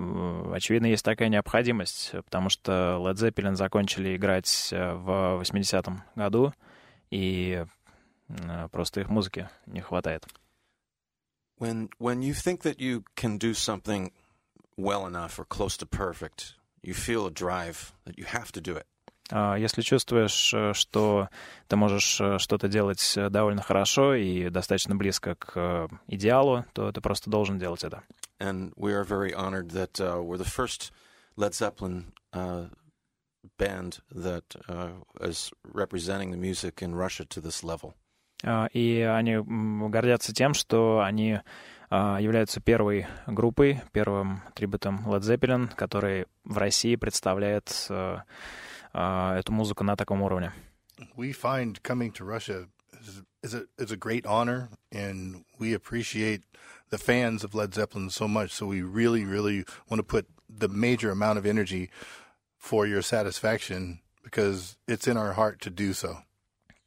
очевидно, 0.53 0.87
есть 0.87 1.05
такая 1.05 1.29
необходимость, 1.29 2.11
потому 2.11 2.49
что 2.49 2.97
Led 2.99 3.13
Zeppelin 3.13 3.55
закончили 3.55 4.17
играть 4.17 4.69
э, 4.73 4.93
в 4.95 5.41
80-м 5.41 6.03
году, 6.15 6.51
и 7.11 7.63
э, 8.27 8.67
просто 8.69 8.99
их 8.99 9.09
музыки 9.09 9.47
не 9.65 9.79
хватает. 9.79 10.25
When 11.57 11.89
when 11.99 12.19
you 12.19 12.33
think 12.33 12.63
that 12.63 12.79
you 12.79 13.05
can 13.15 13.37
do 13.37 13.53
something 13.53 14.11
well 14.76 15.06
enough 15.06 15.38
or 15.38 15.44
close 15.44 15.76
to 15.78 15.86
perfect, 15.86 16.54
you 16.82 16.94
feel 16.94 17.26
a 17.26 17.30
drive 17.30 17.92
that 18.04 18.16
you 18.18 18.24
have 18.26 18.50
to 18.52 18.60
do 18.60 18.76
it. 18.76 18.86
А, 19.32 19.54
Если 19.56 19.82
чувствуешь, 19.82 20.52
э, 20.52 20.72
что 20.74 21.28
ты 21.68 21.76
можешь 21.76 22.20
э, 22.20 22.38
что-то 22.38 22.66
делать 22.68 23.14
э, 23.16 23.28
довольно 23.30 23.62
хорошо 23.62 24.14
и 24.14 24.48
достаточно 24.50 24.96
близко 24.96 25.36
к 25.36 25.52
э, 25.54 25.88
идеалу, 26.08 26.64
то 26.72 26.90
ты 26.90 27.00
просто 27.00 27.30
должен 27.30 27.58
делать 27.58 27.84
это. 27.84 28.02
And 28.40 28.72
we 28.76 28.92
are 28.92 29.04
very 29.04 29.32
honored 29.34 29.70
that 29.70 30.00
uh, 30.00 30.20
we're 30.22 30.38
the 30.38 30.44
first 30.44 30.90
Led 31.36 31.54
Zeppelin 31.54 32.12
uh, 32.32 32.66
band 33.58 34.00
that 34.10 34.44
uh, 34.68 34.90
is 35.20 35.52
representing 35.74 36.30
the 36.32 36.36
music 36.38 36.82
in 36.82 36.94
Russia 36.94 37.24
to 37.26 37.40
this 37.40 37.62
level. 37.62 37.94
А, 38.42 38.68
И 38.72 39.00
они 39.02 39.32
м, 39.34 39.90
гордятся 39.90 40.32
тем, 40.34 40.54
что 40.54 41.00
они 41.04 41.34
а, 41.34 41.42
являются 41.90 42.60
первой 42.60 43.06
группой, 43.26 43.82
первым 43.92 44.42
трибутом 44.54 45.04
Led 45.06 45.22
Zeppelin, 45.22 45.74
который 45.74 46.26
в 46.44 46.56
России 46.56 46.94
представляет 46.94 47.86
а, 47.88 48.22
а, 48.92 49.36
эту 49.36 49.52
музыку 49.52 49.82
на 49.82 49.96
таком 49.96 50.22
уровне. 50.22 50.52
We 51.16 51.32
find 51.32 51.82
coming 51.82 52.12
to 52.12 52.24
Russia 52.24 52.68
is, 53.00 53.22
is, 53.42 53.54
a, 53.54 53.66
is 53.78 53.90
a 53.90 53.96
great 53.96 54.26
honor, 54.26 54.68
and 54.92 55.44
we 55.58 55.74
appreciate 55.74 56.42
the 56.90 56.98
fans 56.98 57.42
of 57.42 57.54
Led 57.54 57.74
Zeppelin 57.74 58.10
so 58.10 58.28
much. 58.28 58.50
So 58.52 58.66
we 58.66 58.82
really, 58.82 59.24
really 59.24 59.64
want 59.88 59.98
to 60.00 60.04
put 60.04 60.26
the 60.48 60.68
major 60.68 61.10
amount 61.10 61.38
of 61.38 61.46
energy 61.46 61.90
for 62.58 62.86
your 62.86 63.02
satisfaction 63.02 64.00
because 64.22 64.76
it's 64.86 65.08
in 65.08 65.16
our 65.16 65.32
heart 65.32 65.60
to 65.62 65.70
do 65.70 65.92
so. 65.92 66.18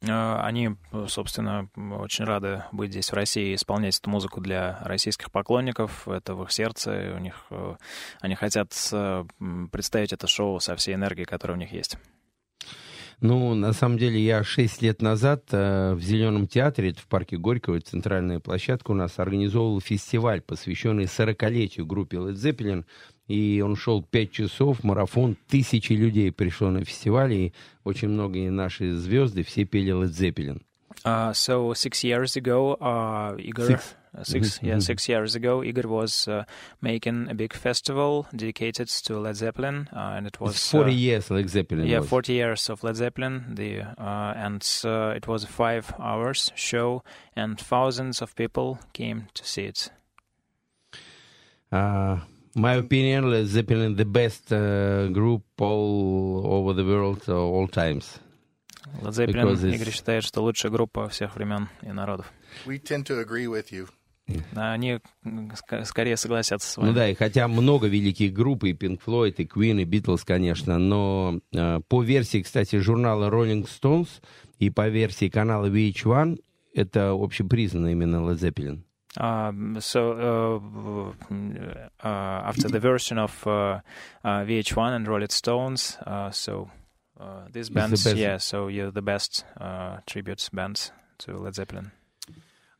А, 0.07 0.45
Они, 0.45 0.69
собственно, 1.07 1.69
очень 1.75 2.25
рады 2.25 2.63
быть 2.71 2.91
здесь, 2.91 3.11
в 3.11 3.15
России, 3.15 3.51
и 3.51 3.55
исполнять 3.55 3.97
эту 3.99 4.09
музыку 4.09 4.39
для 4.39 4.79
российских 4.83 5.31
поклонников. 5.31 6.07
Это 6.07 6.35
в 6.35 6.43
их 6.43 6.51
сердце. 6.51 7.13
У 7.15 7.19
них, 7.19 7.45
э, 7.49 7.75
они 8.21 8.35
хотят 8.35 8.73
э, 8.93 9.25
представить 9.71 10.13
это 10.13 10.27
шоу 10.27 10.59
со 10.59 10.75
всей 10.75 10.95
энергией, 10.95 11.25
которая 11.25 11.57
у 11.57 11.59
них 11.59 11.73
есть. 11.73 11.97
Ну, 13.21 13.53
на 13.53 13.73
самом 13.73 13.97
деле, 13.97 14.23
я 14.23 14.45
шесть 14.45 14.81
лет 14.81 15.01
назад 15.01 15.43
э, 15.51 15.93
в 15.93 16.01
Зеленом 16.01 16.47
театре, 16.47 16.91
это 16.91 17.01
в 17.01 17.07
парке 17.07 17.35
Горького, 17.35 17.81
центральная 17.81 18.39
площадка 18.39 18.91
у 18.91 18.93
нас, 18.93 19.19
организовывал 19.19 19.81
фестиваль, 19.81 20.41
посвященный 20.41 21.03
40-летию 21.03 21.85
группе 21.85 22.15
Led 22.15 22.35
Zeppelin. 22.35 22.85
И 23.29 23.61
он 23.63 23.75
шел 23.77 24.01
пять 24.03 24.31
часов, 24.31 24.83
марафон, 24.83 25.37
тысячи 25.47 25.93
людей 25.93 26.31
пришло 26.33 26.69
на 26.71 26.83
фестиваль, 26.83 27.31
и 27.33 27.53
очень 27.85 28.09
многие 28.09 28.49
наши 28.49 28.93
звезды 28.95 29.43
все 29.43 29.63
пели 29.63 29.93
Led 29.93 30.09
Zeppelin. 30.11 30.61
Uh, 31.05 31.31
so 31.31 31.73
six 31.73 32.03
years 32.03 32.35
ago, 32.35 32.75
uh, 32.81 33.33
Igor, 33.37 33.67
Six. 33.67 33.95
uh, 34.17 34.23
six, 34.23 34.59
Mhm, 34.59 34.67
yeah, 34.67 34.75
mhm. 34.77 34.81
six 34.81 35.07
years 35.07 35.35
ago, 35.35 35.63
Igor 35.63 35.87
was 35.87 36.27
uh, 36.27 36.43
making 36.81 37.29
a 37.29 37.33
big 37.35 37.53
festival 37.53 38.25
dedicated 38.35 38.89
to 39.05 39.17
Led 39.19 39.35
Zeppelin, 39.37 39.87
uh, 39.93 40.15
and 40.17 40.27
it 40.27 40.41
was 40.41 40.55
It's 40.55 40.71
40 40.71 40.91
uh, 40.91 40.95
years 40.95 41.29
Led 41.29 41.47
Zeppelin 41.49 41.85
Yeah, 41.87 41.99
was. 41.99 42.09
40 42.09 42.33
years 42.33 42.69
of 42.69 42.83
Led 42.83 42.95
Zeppelin. 42.97 43.45
The 43.55 43.81
uh, 43.97 44.33
and 44.35 44.61
uh, 44.83 45.13
it 45.15 45.25
was 45.27 45.43
a 45.45 45.47
five 45.47 45.93
hours 45.99 46.51
show, 46.55 47.03
and 47.35 47.57
thousands 47.57 48.21
of 48.21 48.35
people 48.35 48.79
came 48.91 49.27
to 49.35 49.45
see 49.45 49.65
it. 49.65 49.91
Uh, 51.71 52.17
my 52.59 52.75
opinion, 52.75 53.31
Led 53.31 53.47
Zeppelin, 53.47 53.95
the 53.95 54.05
best 54.05 54.51
uh, 54.51 55.07
group 55.07 55.43
all 55.59 56.43
over 56.45 56.73
the 56.73 56.83
world, 56.83 57.21
uh, 57.27 57.35
all 57.35 57.67
times. 57.67 58.19
Led 59.01 59.13
Zeppelin, 59.13 59.73
Игорь 59.73 59.91
считает, 59.91 60.23
что 60.23 60.41
лучшая 60.41 60.71
группа 60.71 61.07
всех 61.09 61.35
времен 61.35 61.69
и 61.81 61.91
народов. 61.91 62.25
We 62.65 62.79
tend 62.79 63.05
to 63.05 63.23
agree 63.23 63.47
with 63.47 63.71
you. 63.71 63.87
Они 64.55 64.99
скорее 65.85 66.17
согласятся 66.17 66.69
с 66.69 66.77
вами. 66.77 66.89
Ну 66.89 66.93
да, 66.93 67.09
и 67.09 67.15
хотя 67.15 67.47
много 67.47 67.87
великих 67.87 68.33
групп, 68.33 68.63
и 68.63 68.73
Pink 68.73 68.99
Floyd, 69.03 69.35
и 69.37 69.45
Queen, 69.45 69.81
и 69.81 69.85
Beatles, 69.85 70.21
конечно, 70.23 70.77
но 70.77 71.39
э, 71.51 71.79
по 71.87 72.03
версии, 72.03 72.41
кстати, 72.41 72.77
журнала 72.77 73.29
Rolling 73.29 73.67
Stones 73.67 74.09
и 74.59 74.69
по 74.69 74.87
версии 74.87 75.29
канала 75.29 75.67
VH1, 75.67 76.39
это 76.75 77.11
общепризнанно 77.11 77.91
именно 77.91 78.17
Led 78.17 78.37
Zeppelin. 78.37 78.83
Um, 79.17 79.81
so 79.81 81.13
uh, 81.31 81.33
uh, 82.03 82.07
after 82.07 82.67
the 82.67 82.79
version 82.79 83.17
of 83.17 83.45
uh, 83.47 83.79
uh, 84.23 84.45
VH1 84.45 84.95
and 84.95 85.07
Rolling 85.07 85.29
Stones, 85.29 85.97
uh, 86.05 86.29
so 86.29 86.69
uh, 87.19 87.47
these 87.51 87.69
the 87.69 87.73
bands, 87.73 88.05
yeah, 88.13 88.37
so 88.37 88.67
you're 88.67 88.91
the 88.91 89.01
best 89.01 89.45
uh, 89.59 89.97
tribute 90.05 90.47
bands 90.53 90.91
to 91.19 91.37
Led 91.37 91.55
Zeppelin. 91.55 91.91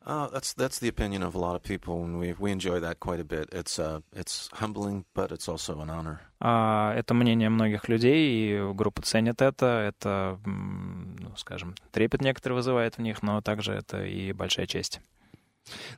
Uh, 0.06 0.28
that's 0.28 0.54
that's 0.54 0.78
the 0.78 0.88
opinion 0.88 1.22
of 1.22 1.34
a 1.34 1.38
lot 1.38 1.54
of 1.56 1.62
people, 1.62 2.02
and 2.02 2.18
we 2.18 2.32
we 2.32 2.50
enjoy 2.50 2.80
that 2.80 3.00
quite 3.00 3.20
a 3.20 3.24
bit. 3.24 3.50
It's 3.52 3.78
uh 3.78 4.00
it's 4.16 4.48
humbling, 4.54 5.04
but 5.14 5.30
it's 5.30 5.46
also 5.46 5.80
an 5.80 5.90
honor. 5.90 6.20
А, 6.40 6.94
Это 6.96 7.12
мнение 7.12 7.50
многих 7.50 7.88
людей, 7.88 8.30
и 8.32 8.72
группа 8.72 9.02
ценит 9.02 9.42
это. 9.42 9.66
Это, 9.66 10.38
ну, 10.46 11.36
скажем, 11.36 11.74
трепет 11.92 12.22
некоторый 12.22 12.54
вызывает 12.54 12.96
в 12.96 13.02
них, 13.02 13.22
но 13.22 13.42
также 13.42 13.72
это 13.72 14.02
и 14.02 14.32
большая 14.32 14.66
честь. 14.66 15.00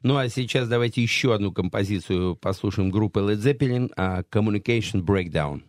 Ну 0.02 0.16
а 0.16 0.28
сейчас 0.28 0.68
давайте 0.68 1.02
еще 1.02 1.34
одну 1.34 1.52
композицию 1.52 2.36
послушаем 2.36 2.90
группы 2.90 3.20
Led 3.20 3.36
Zeppelin, 3.36 3.90
а, 3.96 4.22
Communication 4.22 5.02
Breakdown. 5.02 5.62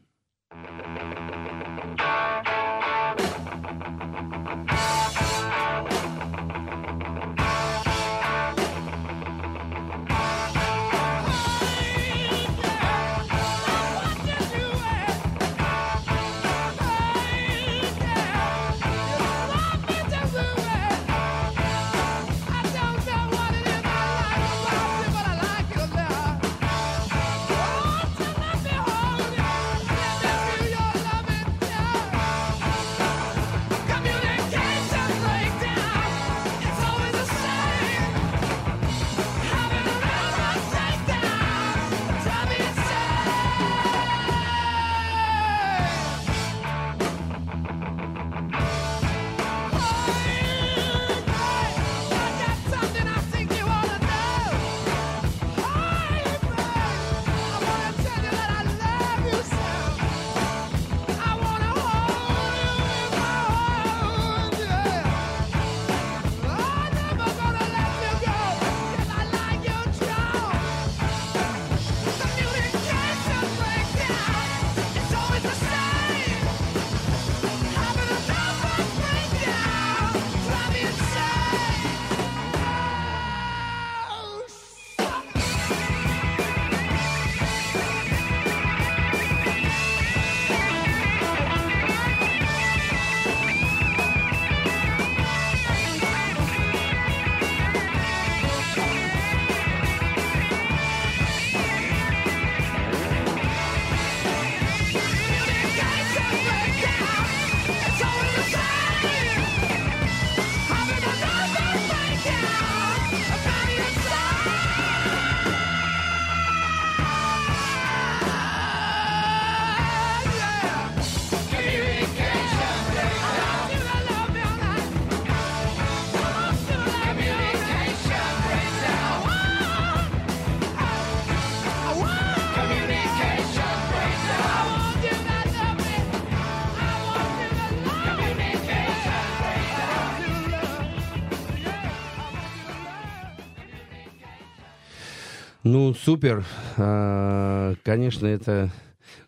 Ну, 145.73 145.95
супер. 145.95 146.45
А, 146.77 147.73
Конечно, 147.81 148.27
это 148.27 148.69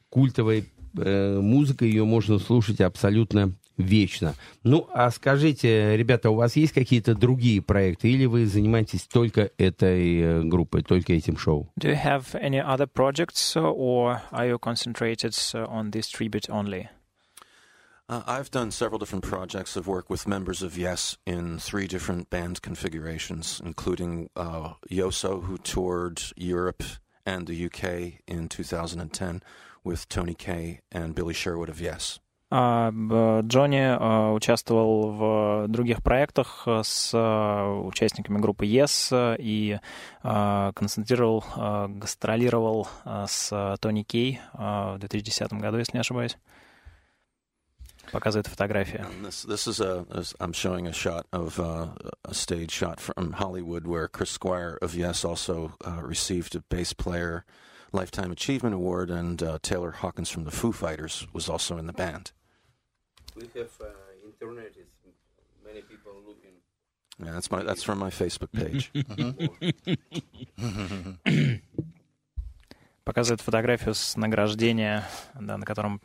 культовая 0.10 0.64
э, 0.96 1.40
музыка, 1.40 1.86
ее 1.86 2.06
можно 2.06 2.38
слушать 2.38 2.82
абсолютно 2.82 3.54
вечно. 3.78 4.36
Ну, 4.64 4.88
а 4.94 5.10
скажите, 5.10 5.98
ребята, 5.98 6.30
у 6.30 6.36
вас 6.36 6.56
есть 6.56 6.72
какие-то 6.72 7.16
другие 7.16 7.64
проекты, 7.64 8.12
или 8.12 8.26
вы 8.26 8.46
занимаетесь 8.46 9.06
только 9.06 9.50
этой 9.58 10.20
э, 10.20 10.44
группой, 10.44 10.84
только 10.84 11.14
этим 11.14 11.36
шоу? 11.36 11.68
Do 11.80 11.90
you 11.90 12.00
have 12.00 12.36
any 12.36 12.64
other 12.64 12.86
projects, 12.86 13.56
uh, 13.56 13.64
or 13.64 14.22
are 14.32 14.48
you 14.48 14.60
concentrated 14.60 15.34
on 15.68 15.90
this 15.90 16.08
tribute 16.12 16.48
only? 16.52 16.90
Uh, 18.09 18.23
I've 18.27 18.51
done 18.51 18.73
several 18.73 18.99
different 18.99 19.25
projects 19.25 19.77
of 19.77 19.87
work 19.87 20.11
with 20.11 20.27
members 20.27 20.63
of 20.63 20.77
Yes 20.77 21.17
in 21.27 21.59
three 21.61 21.87
different 21.87 22.29
band 22.29 22.61
configurations, 22.61 23.61
including 23.65 24.31
uh, 24.35 24.75
Yoso, 24.91 25.45
who 25.45 25.57
toured 25.59 26.21
Europe 26.37 26.83
and 27.25 27.47
the 27.47 27.67
UK 27.67 28.21
in 28.27 28.49
2010 28.49 29.43
with 29.85 30.09
Tony 30.09 30.35
Kay 30.35 30.81
and 30.91 31.15
Billy 31.15 31.35
Sherwood 31.35 31.69
of 31.69 31.81
Yes. 31.81 32.19
А, 32.53 32.91
б- 32.91 33.43
Джонни 33.47 33.79
а, 33.79 34.33
участвовал 34.33 35.13
в 35.13 35.69
других 35.69 36.03
проектах 36.03 36.65
а, 36.67 36.83
с 36.83 37.13
а, 37.15 37.79
участниками 37.81 38.39
группы 38.41 38.67
Yes 38.67 39.11
а, 39.13 39.37
и 39.39 39.79
а, 40.25 40.73
концентрировал, 40.73 41.45
а, 41.55 41.87
гастролировал 41.87 42.89
а, 43.05 43.29
с 43.29 43.77
Тони 43.81 44.03
Кей 44.03 44.41
а, 44.55 44.97
в 44.97 44.99
2010 44.99 45.53
году, 45.53 45.79
если 45.79 45.93
не 45.97 46.01
ошибаюсь. 46.01 46.39
Показывает 48.15 48.47
фотография. 48.49 49.07
And 49.07 49.25
this 49.25 49.43
this 49.43 49.67
is 49.67 49.81
a 49.81 50.05
is- 50.15 50.35
I'm 50.41 50.53
showing 50.53 50.87
a 50.87 50.93
shot 50.93 51.27
of 51.33 51.61
uh, 51.61 51.89
a 52.25 52.35
stage 52.35 52.73
shot 52.73 53.01
from 53.01 53.33
Hollywood 53.35 53.87
where 53.87 54.09
Chris 54.09 54.31
Squire 54.31 54.79
of 54.83 54.95
Yes 54.95 55.25
also 55.25 55.75
uh, 55.87 56.01
received 56.03 56.55
a 56.57 56.61
bass 56.61 56.93
player 56.93 57.45
lifetime 57.93 58.33
achievement 58.33 58.75
award, 58.75 59.11
and 59.11 59.43
uh, 59.43 59.59
Taylor 59.63 59.91
Hawkins 59.93 60.31
from 60.31 60.45
the 60.45 60.51
Foo 60.51 60.73
Fighters 60.73 61.27
was 61.33 61.49
also 61.49 61.77
in 61.77 61.87
the 61.87 61.93
band. 61.93 62.33
We 63.37 63.49
have 63.55 63.71
internet, 64.41 64.73
many 65.65 65.83
people 65.83 66.13
looking. 66.27 66.53
Yeah, 67.25 67.33
that's 67.33 67.51
my 67.51 67.63
that's 67.63 67.83
from 67.83 67.99
my 67.99 68.11
Facebook 68.11 68.51
page. 68.53 68.91
Показывает 73.06 73.40
фотографию 73.42 73.94
с 73.94 74.18
награждения, 74.18 75.08
да, 75.40 75.58
на 75.58 75.66
котором 75.66 76.02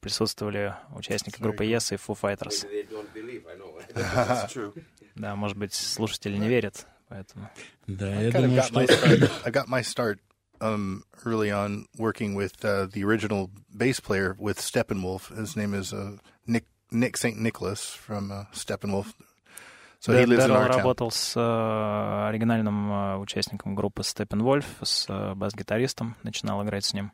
присутствовали 0.00 0.74
участники 0.94 1.40
группы 1.40 1.64
Yes 1.64 1.94
и 1.94 1.98
Foo 1.98 2.18
Fighters. 2.20 2.66
Да, 5.14 5.36
может 5.36 5.56
быть, 5.58 5.74
слушатели 5.74 6.36
не 6.36 6.48
верят, 6.48 6.86
поэтому... 7.08 7.50
Да, 7.86 8.20
я 8.20 8.32
думаю, 8.32 8.62
что... 8.62 8.80
I 8.80 9.50
got 9.50 9.68
my 9.68 9.82
start 9.82 10.18
um, 10.60 11.02
early 11.24 11.50
on 11.50 11.86
working 11.98 12.34
with 12.34 12.64
uh, 12.64 12.86
the 12.86 13.04
original 13.04 13.50
bass 13.74 14.00
player 14.00 14.36
with 14.38 14.58
Steppenwolf. 14.58 15.28
His 15.36 15.56
name 15.56 15.74
is 15.74 15.92
uh, 15.92 16.16
Nick 16.46 16.64
Nick 16.90 17.16
St. 17.16 17.38
Nicholas 17.38 17.90
from 17.90 18.30
uh, 18.30 18.44
Steppenwolf. 18.52 19.14
So 20.00 20.14
he 20.14 20.24
lives 20.24 20.46
in 20.46 20.50
our 20.50 20.66
town. 20.66 20.78
работал 20.78 21.10
с 21.10 21.36
э, 21.36 22.28
оригинальным 22.28 22.90
э, 22.90 23.16
участником 23.18 23.74
группы 23.74 24.00
Steppenwolf, 24.00 24.64
с 24.82 25.04
э, 25.10 25.34
бас-гитаристом, 25.34 26.16
начинал 26.22 26.64
играть 26.64 26.86
с 26.86 26.94
ним. 26.94 27.12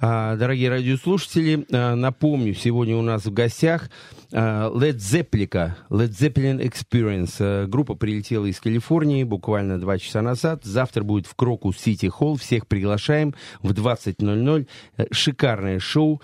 А, 0.00 0.34
Дорогие 0.34 0.70
радиослушатели, 0.70 1.64
а, 1.70 1.94
напомню, 1.94 2.52
сегодня 2.54 2.96
у 2.96 3.02
нас 3.02 3.26
в 3.26 3.32
гостях 3.32 3.90
Led 4.32 4.96
Zeppelin, 4.96 5.74
Led 5.88 6.08
Zeppelin 6.08 6.60
Experience. 6.60 7.68
Группа 7.68 7.94
прилетела 7.94 8.46
из 8.46 8.58
Калифорнии 8.58 9.22
буквально 9.22 9.80
два 9.80 9.98
часа 9.98 10.20
назад. 10.22 10.64
Завтра 10.64 11.04
будет 11.04 11.28
в 11.28 11.36
Крокус 11.36 11.78
Сити 11.78 12.06
Холл. 12.06 12.36
Всех 12.36 12.66
приглашаем 12.66 13.34
в 13.62 13.70
20.00. 13.70 14.68
Э, 14.96 15.04
Шикарное 15.12 15.78
шоу. 15.78 16.20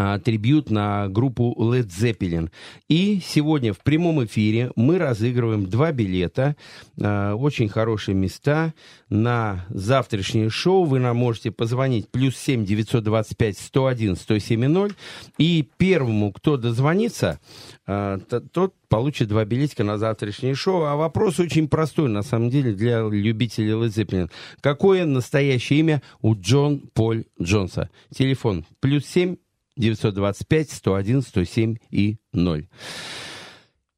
А, 0.00 0.20
трибют 0.20 0.70
на 0.70 1.08
группу 1.08 1.56
Led 1.58 1.88
Zeppelin. 1.88 2.50
И 2.88 3.20
сегодня 3.20 3.72
в 3.72 3.80
прямом 3.80 4.24
эфире 4.24 4.70
мы 4.76 4.96
разыгрываем 4.96 5.66
два 5.66 5.90
билета, 5.90 6.54
а, 7.00 7.34
очень 7.34 7.68
хорошие 7.68 8.14
места 8.14 8.74
на 9.08 9.66
завтрашнее 9.70 10.50
шоу. 10.50 10.84
Вы 10.84 11.00
нам 11.00 11.16
можете 11.16 11.50
позвонить 11.50 12.08
плюс 12.10 12.36
7 12.36 12.64
925 12.64 13.58
101 13.58 14.14
107 14.14 14.66
0. 14.68 14.92
И 15.36 15.68
первому, 15.78 16.30
кто 16.32 16.56
дозвонится, 16.56 17.40
а, 17.84 18.18
тот 18.52 18.74
получит 18.88 19.26
два 19.26 19.44
билетика 19.44 19.82
на 19.82 19.98
завтрашнее 19.98 20.54
шоу. 20.54 20.84
А 20.84 20.94
вопрос 20.94 21.40
очень 21.40 21.66
простой, 21.66 22.08
на 22.08 22.22
самом 22.22 22.50
деле, 22.50 22.72
для 22.72 23.00
любителей 23.00 23.72
Led 23.72 23.88
Zeppelin. 23.88 24.30
Какое 24.60 25.04
настоящее 25.06 25.80
имя 25.80 26.02
у 26.20 26.36
Джон 26.36 26.88
Поль 26.94 27.24
Джонса? 27.42 27.90
Телефон 28.14 28.64
плюс 28.78 29.04
7 29.04 29.34
925 29.78 30.70
101 30.70 31.22
107 31.22 31.76
и 31.90 32.18
0. 32.32 32.68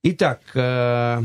Итак, 0.02 0.40
э, 0.54 1.22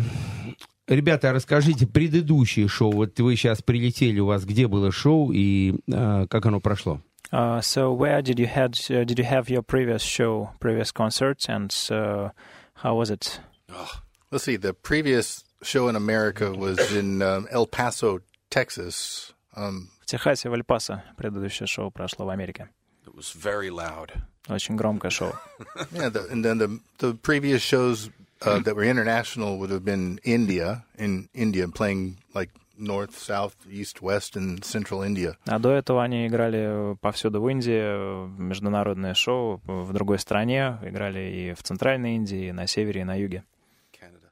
ребята, 0.87 1.31
расскажите 1.31 1.87
предыдущее 1.87 2.67
шоу. 2.67 2.91
Вот 2.91 3.19
вы 3.19 3.35
сейчас 3.35 3.61
прилетели, 3.61 4.19
у 4.19 4.27
вас 4.27 4.43
где 4.45 4.67
было 4.67 4.91
шоу 4.91 5.31
и 5.31 5.75
э, 5.87 6.27
как 6.29 6.45
оно 6.45 6.59
прошло? 6.59 7.01
Uh, 7.31 7.59
so 7.59 7.91
where 7.91 8.21
did 8.21 8.39
you 8.39 8.45
had 8.45 8.77
uh, 8.89 9.03
did 9.03 9.17
you 9.17 9.25
have 9.25 9.49
your 9.49 9.63
previous 9.63 10.03
show, 10.03 10.49
previous 10.59 10.91
concerts, 10.91 11.49
and 11.49 11.73
uh, 11.89 12.29
how 12.75 12.95
was 12.95 13.09
it? 13.09 13.39
Let's 14.31 14.43
see. 14.43 14.57
The 14.57 14.73
previous 14.73 15.43
show 15.63 15.87
in 15.87 15.95
America 15.95 16.51
was 16.53 16.77
in 16.93 17.21
um, 17.21 17.47
El 17.49 17.65
Paso, 17.65 18.19
Texas. 18.49 19.33
Um, 19.55 19.89
В 20.01 20.05
Техасе, 20.05 20.49
в 20.49 20.53
Эль-Пасо 20.53 21.03
предыдущее 21.17 21.65
шоу 21.65 21.89
прошло 21.89 22.25
в 22.25 22.29
Америке. 22.29 22.69
It 23.07 23.15
was 23.15 23.33
very 23.33 23.71
loud. 23.71 24.11
Очень 24.47 24.75
громкое 24.75 25.09
шоу. 25.09 25.33
yeah, 25.91 26.09
the, 26.09 26.27
and 26.29 26.43
then 26.45 26.57
the 26.59 26.79
the 26.99 27.13
previous 27.15 27.61
shows 27.61 28.09
uh, 28.41 28.59
that 28.59 28.75
were 28.75 28.83
international 28.83 29.57
would 29.57 29.71
have 29.71 29.83
been 29.83 30.19
India 30.23 30.83
in 30.97 31.27
India 31.33 31.67
playing 31.67 32.17
like 32.33 32.51
north, 32.77 33.17
south, 33.17 33.55
east, 33.71 34.01
west, 34.01 34.35
and 34.35 34.63
central 34.63 35.01
India. 35.01 35.37
А 35.45 35.57
до 35.59 35.71
этого 35.71 36.03
они 36.03 36.27
играли 36.27 36.95
повсюду 37.01 37.41
в 37.41 37.49
Индии, 37.49 37.73
э, 37.73 38.27
международное 38.37 39.13
шоу 39.13 39.61
в 39.65 39.93
другой 39.93 40.19
стране. 40.19 40.77
Играли 40.83 41.19
и 41.19 41.53
в 41.53 41.63
Центральной 41.63 42.15
Индии, 42.17 42.49
и 42.49 42.51
на 42.51 42.67
севере, 42.67 43.01
и 43.01 43.03
на 43.05 43.15
юге. 43.15 43.43
Canada. 43.93 44.29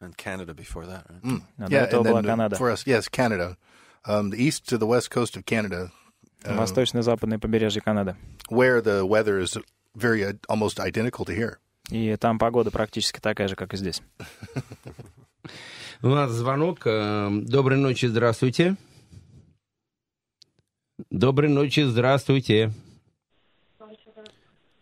And 0.00 0.16
Canada 0.16 0.54
before 0.54 0.86
that, 0.86 1.06
right? 1.10 1.22
Mm. 1.22 1.42
А 1.58 1.68
до 1.68 1.76
этого 1.76 2.00
and 2.02 2.06
then 2.06 2.12
была 2.12 2.22
the- 2.22 2.26
Канада. 2.28 2.56
for 2.56 2.70
us, 2.70 2.86
yes, 2.86 3.08
Canada, 3.08 3.56
um, 4.06 4.30
the 4.30 4.38
east 4.38 4.66
to 4.68 4.78
the 4.78 4.86
west 4.86 5.10
coast 5.10 5.36
of 5.36 5.44
Canada, 5.44 5.90
uh, 6.44 6.56
Восточное 6.56 7.00
и 7.00 7.04
западное 7.04 7.38
побережье 7.38 7.82
Канады. 7.82 8.16
where 8.50 8.80
the 8.82 9.02
weather 9.06 9.38
is 9.40 9.56
very 9.94 10.22
uh, 10.24 10.32
almost 10.48 10.78
identical 10.78 11.24
to 11.26 11.34
here. 11.36 11.56
И 11.90 12.16
там 12.16 12.38
погода 12.38 12.70
практически 12.70 13.20
такая 13.20 13.48
же, 13.48 13.56
как 13.56 13.74
и 13.74 13.76
здесь. 13.76 14.02
У 16.02 16.08
нас 16.08 16.30
звонок. 16.30 16.86
Э, 16.86 17.28
Доброй 17.30 17.78
ночи, 17.78 18.06
здравствуйте. 18.06 18.76
Доброй 21.10 21.48
ночи, 21.50 21.80
здравствуйте. 21.80 22.70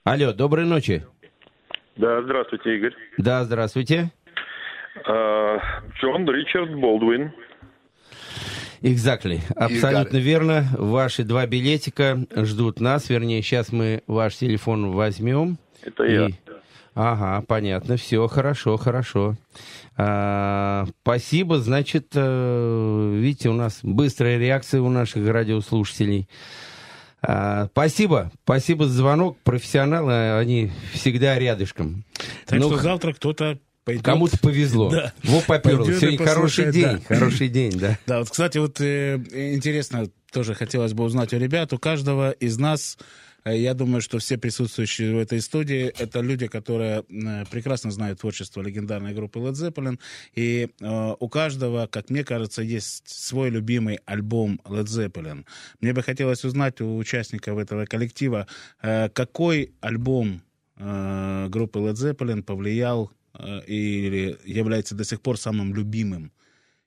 Алло, 0.04 0.32
доброй 0.32 0.64
ночи. 0.64 1.04
Да, 1.96 2.22
здравствуйте, 2.22 2.76
Игорь. 2.76 2.94
Да, 3.18 3.44
здравствуйте. 3.44 4.10
Джон 5.06 6.28
Ричард 6.28 6.74
Болдуин. 6.80 7.32
Exactly. 8.82 9.40
Абсолютно 9.56 10.18
верно. 10.18 10.68
Ваши 10.72 11.24
два 11.24 11.46
билетика 11.46 12.24
ждут 12.34 12.80
нас. 12.80 13.08
Вернее, 13.08 13.42
сейчас 13.42 13.72
мы 13.72 14.02
ваш 14.06 14.36
телефон 14.36 14.92
возьмем. 14.92 15.58
Это 15.82 16.04
я. 16.04 16.28
Ага, 16.94 17.44
понятно. 17.46 17.96
Все 17.96 18.26
хорошо, 18.26 18.76
хорошо. 18.76 19.36
А, 19.96 20.86
спасибо. 21.02 21.58
Значит, 21.58 22.08
э, 22.14 23.12
видите, 23.16 23.48
у 23.50 23.52
нас 23.52 23.80
быстрая 23.82 24.38
реакция 24.38 24.80
у 24.80 24.88
наших 24.88 25.28
радиослушателей. 25.28 26.28
А, 27.22 27.66
спасибо. 27.66 28.32
Спасибо 28.44 28.86
за 28.86 28.94
звонок. 28.98 29.38
Профессионалы, 29.44 30.38
они 30.38 30.70
всегда 30.92 31.38
рядышком. 31.38 32.04
Так 32.46 32.58
Ну, 32.58 32.68
что 32.68 32.78
завтра 32.78 33.12
кто-то 33.12 33.58
пойдет... 33.88 34.04
Кому-то 34.04 34.38
повезло. 34.38 34.90
Да. 34.90 35.12
Во 35.24 35.40
поперло. 35.40 35.86
Сегодня 35.86 36.18
хороший 36.18 36.72
день. 36.72 36.82
да. 36.82 37.00
Хороший 37.08 37.48
день, 37.48 37.78
да. 37.78 37.98
Да, 38.06 38.18
вот, 38.18 38.28
кстати, 38.28 38.58
вот 38.58 38.80
э, 38.82 39.16
интересно, 39.54 40.10
тоже 40.30 40.54
хотелось 40.54 40.92
бы 40.92 41.04
узнать 41.04 41.32
у 41.32 41.38
ребят, 41.38 41.72
у 41.72 41.78
каждого 41.78 42.32
из 42.32 42.58
нас, 42.58 42.98
э, 43.44 43.56
я 43.56 43.72
думаю, 43.72 44.02
что 44.02 44.18
все 44.18 44.36
присутствующие 44.36 45.14
в 45.14 45.18
этой 45.18 45.40
студии, 45.40 45.86
это 45.86 46.20
люди, 46.20 46.48
которые 46.48 47.02
э, 47.08 47.44
прекрасно 47.50 47.90
знают 47.90 48.20
творчество 48.20 48.60
легендарной 48.60 49.14
группы 49.14 49.38
Led 49.38 49.52
Zeppelin, 49.52 49.98
и 50.34 50.68
э, 50.80 51.14
у 51.18 51.28
каждого, 51.30 51.86
как 51.86 52.10
мне 52.10 52.24
кажется, 52.24 52.60
есть 52.60 53.08
свой 53.08 53.48
любимый 53.48 54.00
альбом 54.04 54.60
Led 54.66 54.84
Zeppelin. 54.84 55.46
Мне 55.80 55.94
бы 55.94 56.02
хотелось 56.02 56.44
узнать 56.44 56.82
у 56.82 56.98
участников 56.98 57.56
этого 57.56 57.86
коллектива, 57.86 58.46
э, 58.82 59.08
какой 59.08 59.72
альбом 59.80 60.42
э, 60.76 61.46
группы 61.48 61.78
Led 61.78 61.94
Zeppelin 61.94 62.42
повлиял 62.42 63.10
или 63.66 64.38
является 64.44 64.94
до 64.94 65.04
сих 65.04 65.20
пор 65.20 65.38
самым 65.38 65.74
любимым 65.74 66.32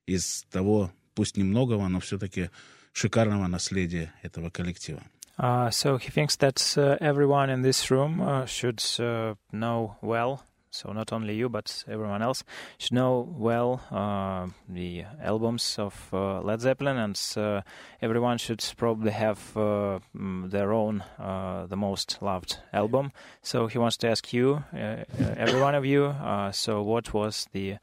из 0.05 0.45
того, 0.51 0.91
пусть 1.15 1.37
немногого, 1.37 1.87
но 1.87 1.99
все-таки 1.99 2.49
шикарного 2.93 3.47
наследия 3.47 4.13
этого 4.21 4.49
коллектива. 4.49 5.01
Uh, 5.37 5.71
so 5.71 5.97
he 5.97 6.11
thinks 6.11 6.35
that 6.35 6.77
uh, 6.77 6.97
everyone 7.01 7.49
in 7.49 7.63
this 7.63 7.89
room 7.89 8.21
uh, 8.21 8.45
should 8.45 8.83
uh, 8.99 9.33
know 9.51 9.95
well, 10.01 10.43
so 10.71 10.91
not 10.93 11.11
only 11.11 11.35
you, 11.35 11.49
but 11.49 11.83
everyone 11.87 12.21
else 12.21 12.43
should 12.77 12.93
know 12.93 13.27
well 13.37 13.81
uh, 13.91 14.47
the 14.67 15.03
albums 15.21 15.77
of 15.77 16.09
uh, 16.13 16.41
Led 16.41 16.61
Zeppelin, 16.61 16.97
and 16.97 17.19
uh, 17.35 17.61
everyone 18.01 18.37
should 18.37 18.63
probably 18.77 19.11
have 19.11 19.39
uh, 19.55 19.99
mm, 20.15 20.49
their 20.49 20.71
own, 20.71 21.03
uh, 21.19 21.65
the 21.67 21.75
most 21.75 22.17
loved 22.21 22.57
album. 22.73 23.11
So 23.41 23.67
he 23.67 23.77
wants 23.77 23.97
to 23.97 24.09
ask 24.09 24.33
you, 24.33 24.63
uh, 24.73 25.03
every 25.37 25.59
one 25.59 25.75
of 25.75 25.85
you, 25.85 26.15
so 26.51 26.81
what 26.81 27.13
was 27.13 27.47
the 27.51 27.77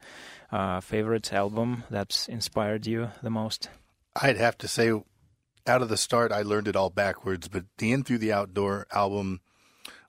favorite 0.81 1.31
album 1.31 1.83
that 1.89 2.25
inspired 2.27 2.87
you 2.87 3.09
the 3.21 3.29
most? 3.29 3.69
I'd 4.21 4.37
have 4.37 4.57
to 4.59 4.67
say, 4.67 4.91
out 5.67 5.81
of 5.81 5.89
the 5.89 5.97
start, 5.97 6.31
I 6.31 6.41
learned 6.41 6.67
it 6.67 6.75
all 6.75 6.89
backwards. 6.89 7.47
But 7.47 7.65
the 7.77 7.91
In 7.91 8.03
Through 8.03 8.17
the 8.17 8.33
Outdoor 8.33 8.87
album 8.91 9.41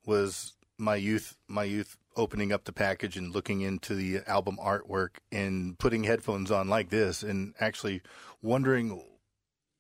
was 0.06 0.54
my 0.78 0.96
youth. 0.96 1.36
My 1.46 1.64
youth 1.64 1.98
opening 2.16 2.52
up 2.52 2.64
the 2.64 2.72
package 2.72 3.16
and 3.16 3.32
looking 3.34 3.60
into 3.60 3.94
the 3.94 4.18
album 4.26 4.58
artwork 4.62 5.18
and 5.30 5.78
putting 5.78 6.04
headphones 6.04 6.50
on 6.50 6.68
like 6.68 6.90
this 6.90 7.22
and 7.22 7.54
actually 7.60 8.02
wondering 8.42 9.02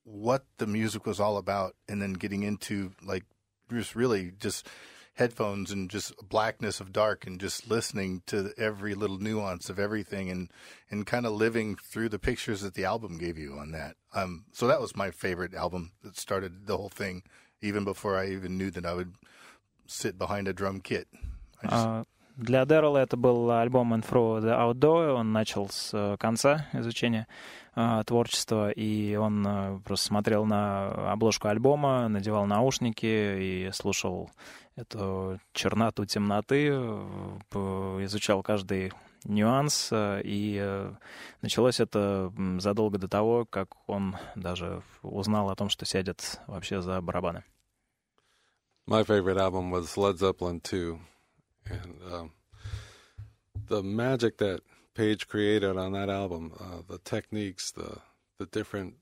what 0.04 0.44
the 0.58 0.66
music 0.66 1.06
was 1.06 1.20
all 1.20 1.36
about, 1.36 1.74
and 1.88 2.00
then 2.00 2.14
getting 2.14 2.42
into 2.42 2.92
like 3.02 3.24
just 3.70 3.94
really 3.94 4.32
just 4.38 4.66
headphones 5.14 5.70
and 5.70 5.90
just 5.90 6.14
blackness 6.28 6.80
of 6.80 6.92
dark 6.92 7.26
and 7.26 7.38
just 7.40 7.68
listening 7.68 8.22
to 8.26 8.52
every 8.56 8.94
little 8.94 9.18
nuance 9.18 9.68
of 9.68 9.78
everything 9.78 10.30
and 10.30 10.50
and 10.90 11.06
kind 11.06 11.26
of 11.26 11.32
living 11.32 11.76
through 11.76 12.08
the 12.08 12.18
pictures 12.18 12.62
that 12.62 12.74
the 12.74 12.84
album 12.84 13.18
gave 13.18 13.36
you 13.36 13.58
on 13.58 13.70
that. 13.72 13.96
Um 14.14 14.44
so 14.52 14.66
that 14.66 14.80
was 14.80 14.96
my 14.96 15.10
favorite 15.10 15.52
album 15.54 15.92
that 16.02 16.16
started 16.16 16.66
the 16.66 16.76
whole 16.76 16.88
thing 16.88 17.22
even 17.60 17.84
before 17.84 18.16
i 18.16 18.26
even 18.28 18.56
knew 18.56 18.70
that 18.70 18.86
i 18.86 18.94
would 18.94 19.12
sit 19.86 20.16
behind 20.16 20.48
a 20.48 20.52
drum 20.54 20.80
kit. 20.80 21.06
I 21.62 21.66
just- 21.66 21.86
А, 21.86 22.04
Для 22.40 22.64
Дэррела 22.64 22.96
это 22.96 23.18
был 23.18 23.50
альбом 23.50 23.92
In 23.92 24.02
Through 24.02 24.40
the 24.40 24.58
Outdoor. 24.58 25.12
Он 25.12 25.30
начал 25.30 25.68
с 25.68 25.90
э, 25.92 26.16
конца 26.18 26.66
изучения 26.72 27.28
э, 27.76 28.02
творчества, 28.06 28.70
и 28.70 29.14
он 29.14 29.46
э, 29.46 29.80
просто 29.84 30.06
смотрел 30.06 30.46
на 30.46 31.12
обложку 31.12 31.48
альбома, 31.48 32.08
надевал 32.08 32.46
наушники 32.46 33.04
и 33.04 33.70
слушал 33.74 34.30
эту 34.74 35.38
черноту 35.52 36.06
темноты, 36.06 36.70
э, 36.70 38.04
изучал 38.04 38.42
каждый 38.42 38.94
нюанс, 39.24 39.90
э, 39.92 40.22
и 40.24 40.88
началось 41.42 41.78
это 41.78 42.32
задолго 42.56 42.96
до 42.96 43.06
того, 43.06 43.44
как 43.44 43.68
он 43.86 44.16
даже 44.34 44.82
узнал 45.02 45.50
о 45.50 45.56
том, 45.56 45.68
что 45.68 45.84
сядет 45.84 46.40
вообще 46.46 46.80
за 46.80 47.02
барабаны. 47.02 47.44
My 48.88 49.04
favorite 49.04 49.36
album 49.36 49.70
was 49.70 49.94
Led 49.98 50.16
Zeppelin 50.16 50.62
2. 50.62 50.98
And 51.70 52.12
um, 52.12 52.32
the 53.68 53.82
magic 53.82 54.38
that 54.38 54.60
Page 54.94 55.28
created 55.28 55.76
on 55.76 55.92
that 55.92 56.10
album, 56.10 56.52
uh, 56.58 56.82
the 56.86 56.98
techniques, 56.98 57.70
the 57.70 57.98
the 58.38 58.46
different 58.46 58.94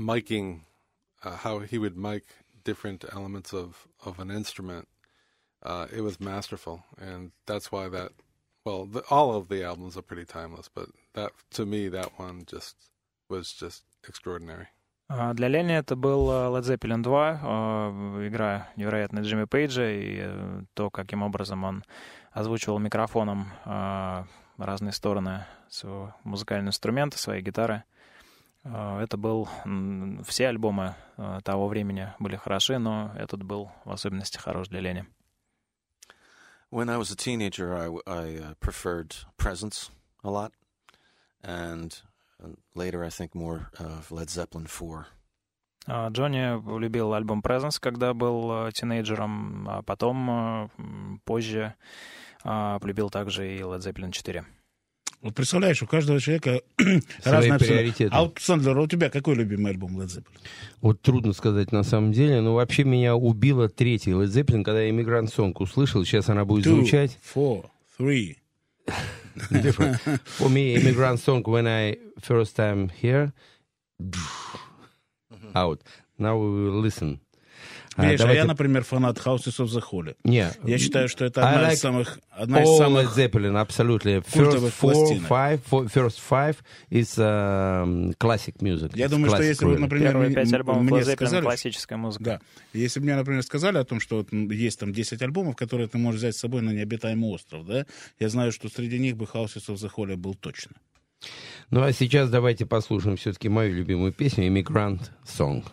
miking, 0.00 0.62
uh, 1.22 1.36
how 1.36 1.60
he 1.60 1.78
would 1.78 1.96
mic 1.96 2.24
different 2.64 3.04
elements 3.12 3.52
of, 3.52 3.86
of 4.04 4.18
an 4.18 4.30
instrument, 4.30 4.88
uh, 5.62 5.86
it 5.92 6.00
was 6.00 6.20
masterful. 6.20 6.84
And 6.98 7.32
that's 7.46 7.70
why 7.70 7.88
that, 7.88 8.12
well, 8.64 8.86
the, 8.86 9.02
all 9.10 9.34
of 9.34 9.48
the 9.48 9.64
albums 9.64 9.96
are 9.96 10.02
pretty 10.02 10.24
timeless, 10.24 10.68
but 10.72 10.88
that 11.14 11.32
to 11.52 11.66
me, 11.66 11.88
that 11.88 12.18
one 12.18 12.44
just 12.46 12.76
was 13.28 13.52
just 13.52 13.84
extraordinary. 14.06 14.68
А, 15.14 15.34
Для 15.34 15.48
Лени 15.48 15.74
это 15.74 15.94
был 15.94 16.30
э, 16.30 16.34
Led 16.48 16.62
Zeppelin 16.62 17.02
2, 17.02 17.40
э, 17.42 18.28
игра 18.28 18.68
невероятной 18.76 19.20
Джимми 19.20 19.44
Пейджа, 19.44 19.90
и 19.90 20.20
э, 20.22 20.62
то, 20.72 20.88
каким 20.90 21.22
образом 21.22 21.64
он 21.64 21.84
озвучивал 22.30 22.78
микрофоном 22.78 23.46
разные 24.56 24.92
стороны 24.92 25.44
своего 25.68 26.14
музыкального 26.24 26.70
инструмента, 26.70 27.18
своей 27.18 27.42
гитары. 27.42 27.84
Это 28.64 29.18
был... 29.18 29.50
Все 30.24 30.48
альбомы 30.48 30.94
того 31.44 31.68
времени 31.68 32.14
были 32.18 32.36
хороши, 32.36 32.78
но 32.78 33.12
этот 33.18 33.42
был 33.42 33.70
в 33.84 33.90
особенности 33.90 34.38
хорош 34.38 34.68
для 34.68 34.80
Лени. 34.80 35.04
When 36.70 36.88
I 36.88 36.96
was 36.96 37.10
a 37.10 37.16
teenager, 37.16 37.74
I, 37.76 37.90
I, 38.06 38.54
preferred 38.60 39.14
Presence 39.36 39.90
a 40.22 40.30
lot, 40.30 40.52
and 41.42 42.02
later 42.74 43.04
I 43.04 43.08
think 43.10 43.34
more 43.34 43.70
of 43.78 44.10
Led 44.10 44.28
Zeppelin 44.28 44.66
4. 44.66 45.06
А, 45.86 46.08
Джонни 46.10 46.78
любил 46.78 47.12
альбом 47.12 47.40
Presence, 47.40 47.78
когда 47.80 48.14
был 48.14 48.68
э, 48.68 48.72
тинейджером, 48.72 49.68
а 49.68 49.82
потом, 49.82 50.30
э, 50.30 50.68
позже, 51.24 51.74
а, 52.44 52.78
полюбил 52.78 53.10
также 53.10 53.56
и 53.56 53.60
Led 53.60 53.80
Zeppelin 53.80 54.12
4. 54.12 54.44
Вот 55.22 55.34
представляешь, 55.36 55.80
у 55.82 55.86
каждого 55.86 56.20
человека 56.20 56.62
разные 57.24 57.58
приоритеты. 57.58 58.10
А 58.12 58.22
вот, 58.22 58.38
Сандлер, 58.40 58.76
у 58.78 58.86
тебя 58.88 59.08
какой 59.08 59.36
любимый 59.36 59.70
альбом 59.70 59.98
Led 60.00 60.06
Zeppelin? 60.06 60.38
Вот 60.80 61.00
трудно 61.00 61.32
сказать 61.32 61.70
на 61.72 61.84
самом 61.84 62.12
деле, 62.12 62.40
но 62.40 62.54
вообще 62.54 62.84
меня 62.84 63.14
убила 63.14 63.68
третий 63.68 64.10
Led 64.12 64.26
Zeppelin, 64.26 64.64
когда 64.64 64.80
я 64.82 64.90
«Иммигрант 64.90 65.30
Сонг» 65.30 65.60
услышал, 65.60 66.04
сейчас 66.04 66.28
она 66.28 66.44
будет 66.44 66.66
Two, 66.66 66.74
звучать. 66.76 67.18
four, 67.34 67.66
three. 67.98 68.36
Different. 69.52 69.98
For 70.24 70.48
me, 70.48 70.74
«Immigrant 70.74 71.18
Song» 71.20 71.42
when 71.44 71.66
I 71.66 71.96
first 72.20 72.56
time 72.56 72.88
here, 72.90 73.32
out. 75.54 75.82
Now 76.18 76.36
we 76.36 76.48
will 76.64 76.80
listen. 76.80 77.20
А, 77.96 78.04
Видишь, 78.04 78.20
а 78.20 78.22
давайте- 78.22 78.40
я, 78.40 78.44
например, 78.46 78.84
фанат 78.84 79.18
Houses 79.18 79.58
of 79.58 79.66
the 79.66 79.82
Holy. 79.90 80.16
Не. 80.24 80.50
Я 80.64 80.78
считаю, 80.78 81.08
что 81.08 81.24
это 81.24 81.42
I 81.42 81.54
одна 81.54 81.68
like 81.68 81.74
из 81.74 81.80
самых... 81.80 82.18
Одна 82.30 82.62
из 82.62 82.76
самых... 82.76 83.16
Led 83.16 83.30
Zeppelin, 83.30 83.66
absolutely. 83.66 84.24
культовых 84.32 84.72
First 84.72 85.20
four, 85.20 85.28
five, 85.28 85.60
four, 85.70 85.86
first 85.92 86.20
five 86.30 86.56
is 86.90 87.18
um, 87.18 88.14
classic 88.18 88.56
music. 88.60 88.92
Я 88.94 89.06
It's 89.06 89.08
думаю, 89.10 89.30
что 89.30 89.42
если 89.42 89.66
really. 89.66 89.78
например, 89.78 90.12
Первые 90.12 90.34
пять 90.34 90.52
альбомов 90.52 90.82
мне 90.82 91.00
Zeppelin 91.00 91.14
сказали, 91.14 91.44
классическая 91.44 91.96
музыка. 91.96 92.24
Да. 92.24 92.40
Если 92.72 93.00
бы 93.00 93.06
мне, 93.06 93.16
например, 93.16 93.42
сказали 93.42 93.78
о 93.78 93.84
том, 93.84 94.00
что 94.00 94.16
вот 94.18 94.32
есть 94.32 94.78
там 94.78 94.92
10 94.92 95.20
альбомов, 95.22 95.56
которые 95.56 95.88
ты 95.88 95.98
можешь 95.98 96.20
взять 96.20 96.36
с 96.36 96.38
собой 96.38 96.62
на 96.62 96.70
необитаемый 96.70 97.30
остров, 97.30 97.66
да, 97.66 97.86
я 98.18 98.28
знаю, 98.28 98.52
что 98.52 98.68
среди 98.68 98.98
них 98.98 99.16
бы 99.16 99.26
Houses 99.26 99.68
of 99.68 99.74
the 99.74 99.90
Holy 99.94 100.16
был 100.16 100.34
точно. 100.34 100.72
Ну 101.70 101.82
а 101.82 101.92
сейчас 101.92 102.30
давайте 102.30 102.66
послушаем 102.66 103.16
все-таки 103.16 103.48
мою 103.48 103.74
любимую 103.74 104.12
песню 104.12 104.48
«Immigrant 104.48 105.10
Song». 105.24 105.64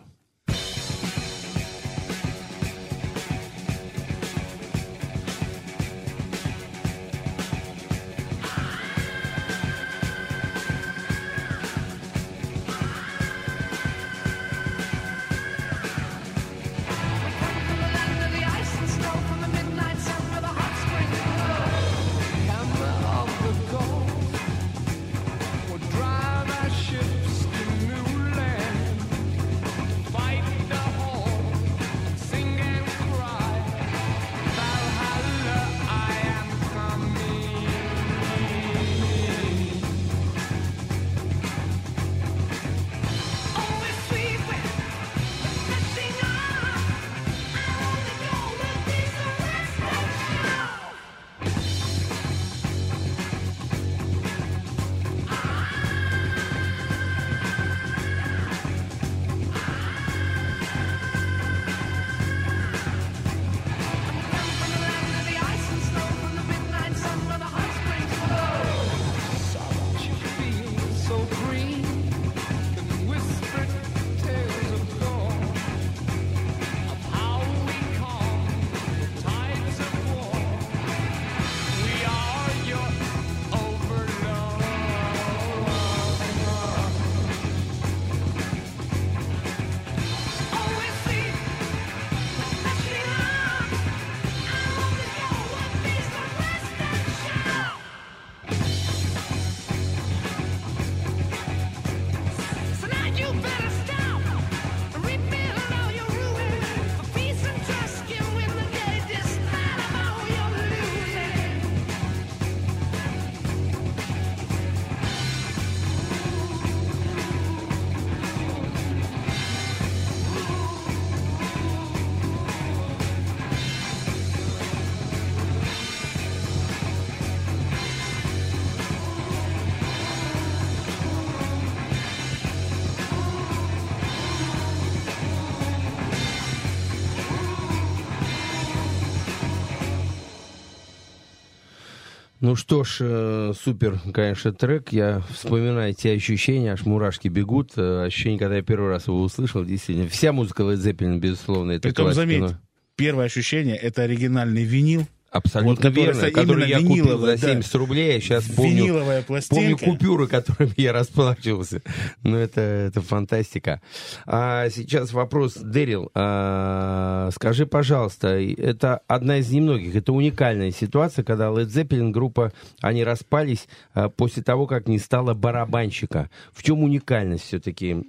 Ну 142.50 142.56
что 142.56 142.82
ж, 142.82 142.96
э, 143.02 143.52
супер, 143.62 144.00
конечно, 144.12 144.52
трек. 144.52 144.92
Я 144.92 145.22
вспоминаю 145.32 145.94
те 145.94 146.14
ощущения, 146.14 146.72
аж 146.72 146.84
мурашки 146.84 147.28
бегут. 147.28 147.74
Э, 147.76 148.06
ощущение, 148.06 148.40
когда 148.40 148.56
я 148.56 148.62
первый 148.62 148.88
раз 148.90 149.06
его 149.06 149.22
услышал, 149.22 149.64
действительно. 149.64 150.08
Вся 150.08 150.32
музыка 150.32 150.64
Led 150.64 150.78
Zeppelin, 150.78 151.20
безусловно, 151.20 151.70
это 151.70 151.82
Притом, 151.82 152.12
заметь, 152.12 152.40
но- 152.40 152.60
первое 152.96 153.26
ощущение— 153.26 153.76
это 153.76 154.02
оригинальный 154.02 154.64
винил. 154.64 155.06
Абсолютно 155.30 155.90
Вот, 155.90 155.96
который 156.34 156.64
верно, 156.64 156.64
именно 156.64 156.64
я 156.64 156.78
купил 156.80 157.18
за 157.18 157.26
да. 157.26 157.36
70 157.36 157.74
рублей, 157.76 158.14
я 158.14 158.20
сейчас 158.20 158.44
помню, 158.46 158.84
Виниловая 158.84 159.22
помню 159.22 159.78
купюры, 159.78 160.26
которыми 160.26 160.74
я 160.76 160.92
расплачивался. 160.92 161.82
Ну, 162.24 162.36
это, 162.36 162.60
это 162.60 163.00
фантастика. 163.00 163.80
А 164.26 164.68
сейчас 164.70 165.12
вопрос, 165.12 165.54
Дэрил, 165.54 166.10
а, 166.14 167.30
скажи, 167.32 167.64
пожалуйста, 167.64 168.40
это 168.40 169.02
одна 169.06 169.36
из 169.36 169.50
немногих, 169.50 169.94
это 169.94 170.12
уникальная 170.12 170.72
ситуация, 170.72 171.24
когда 171.24 171.46
Led 171.50 171.66
Zeppelin 171.66 172.10
группа, 172.10 172.52
они 172.80 173.04
распались 173.04 173.68
а, 173.94 174.08
после 174.08 174.42
того, 174.42 174.66
как 174.66 174.88
не 174.88 174.98
стало 174.98 175.34
барабанщика. 175.34 176.28
В 176.52 176.64
чем 176.64 176.82
уникальность 176.82 177.44
все-таки 177.44 178.04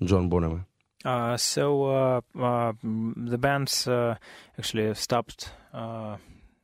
Джон 0.00 0.28
Бонома? 0.28 0.66
Uh, 1.04 1.36
so 1.36 1.84
uh, 1.84 2.20
uh, 2.38 2.72
the 2.82 3.38
bands 3.38 3.86
uh, 3.86 4.16
actually 4.58 4.92
stopped 4.94 5.52
uh, 5.72 6.16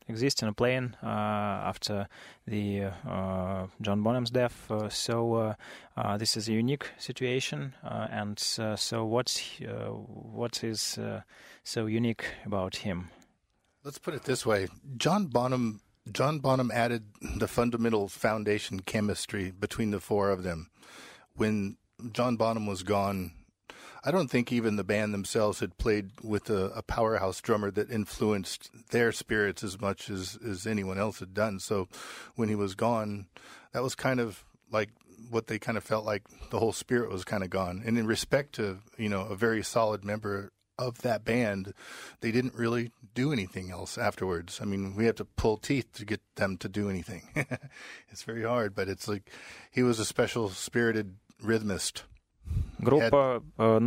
existing 0.08 0.48
a 0.48 0.52
plane 0.52 0.96
uh, 1.02 1.06
after 1.06 2.08
the 2.46 2.84
uh, 3.08 3.66
John 3.80 4.02
Bonham's 4.02 4.30
death. 4.30 4.70
Uh, 4.70 4.88
so 4.88 5.34
uh, 5.34 5.54
uh, 5.96 6.16
this 6.16 6.36
is 6.36 6.48
a 6.48 6.52
unique 6.52 6.90
situation. 6.98 7.74
And 7.82 8.38
so 8.38 9.04
what's 9.04 9.60
what 9.60 10.62
is 10.62 10.98
so 11.64 11.86
unique 11.86 12.24
about 12.44 12.76
him? 12.76 13.10
Let's 13.82 13.98
put 13.98 14.14
it 14.14 14.24
this 14.24 14.46
way: 14.46 14.68
John 14.96 15.26
Bonham. 15.26 15.80
John 16.12 16.38
Bonham 16.38 16.70
added 16.70 17.04
the 17.36 17.48
fundamental 17.48 18.08
foundation 18.08 18.80
chemistry 18.80 19.50
between 19.50 19.90
the 19.90 20.00
four 20.00 20.28
of 20.28 20.42
them. 20.42 20.68
When 21.34 21.78
John 22.12 22.36
Bonham 22.36 22.66
was 22.66 22.82
gone, 22.82 23.32
I 24.06 24.10
don't 24.10 24.28
think 24.28 24.52
even 24.52 24.76
the 24.76 24.84
band 24.84 25.14
themselves 25.14 25.60
had 25.60 25.78
played 25.78 26.10
with 26.22 26.50
a, 26.50 26.66
a 26.76 26.82
powerhouse 26.82 27.40
drummer 27.40 27.70
that 27.70 27.90
influenced 27.90 28.70
their 28.90 29.12
spirits 29.12 29.64
as 29.64 29.80
much 29.80 30.10
as, 30.10 30.38
as 30.46 30.66
anyone 30.66 30.98
else 30.98 31.20
had 31.20 31.32
done. 31.32 31.58
So 31.58 31.88
when 32.34 32.50
he 32.50 32.54
was 32.54 32.74
gone, 32.74 33.26
that 33.72 33.82
was 33.82 33.94
kind 33.94 34.20
of 34.20 34.44
like 34.70 34.90
what 35.30 35.46
they 35.46 35.58
kind 35.58 35.78
of 35.78 35.84
felt 35.84 36.04
like 36.04 36.22
the 36.50 36.58
whole 36.58 36.72
spirit 36.72 37.10
was 37.10 37.24
kind 37.24 37.42
of 37.42 37.48
gone. 37.48 37.82
And 37.84 37.96
in 37.96 38.06
respect 38.06 38.54
to, 38.56 38.78
you 38.98 39.08
know, 39.08 39.22
a 39.22 39.36
very 39.36 39.62
solid 39.62 40.04
member 40.04 40.52
of 40.78 41.02
that 41.02 41.24
band, 41.24 41.72
they 42.20 42.30
didn't 42.30 42.54
really 42.54 42.90
do 43.14 43.32
anything 43.32 43.70
else 43.70 43.96
afterwards. 43.96 44.58
I 44.60 44.64
mean, 44.64 44.96
we 44.96 45.06
have 45.06 45.14
to 45.16 45.24
pull 45.24 45.56
teeth 45.56 45.92
to 45.94 46.04
get 46.04 46.20
them 46.34 46.56
to 46.58 46.68
do 46.68 46.90
anything. 46.90 47.22
it's 48.10 48.24
very 48.24 48.42
hard, 48.42 48.74
but 48.74 48.88
it's 48.88 49.08
like 49.08 49.30
he 49.70 49.82
was 49.82 49.98
a 49.98 50.04
special 50.04 50.50
spirited 50.50 51.14
rhythmist. 51.42 52.02
Группа 52.84 53.42
э, 53.58 53.78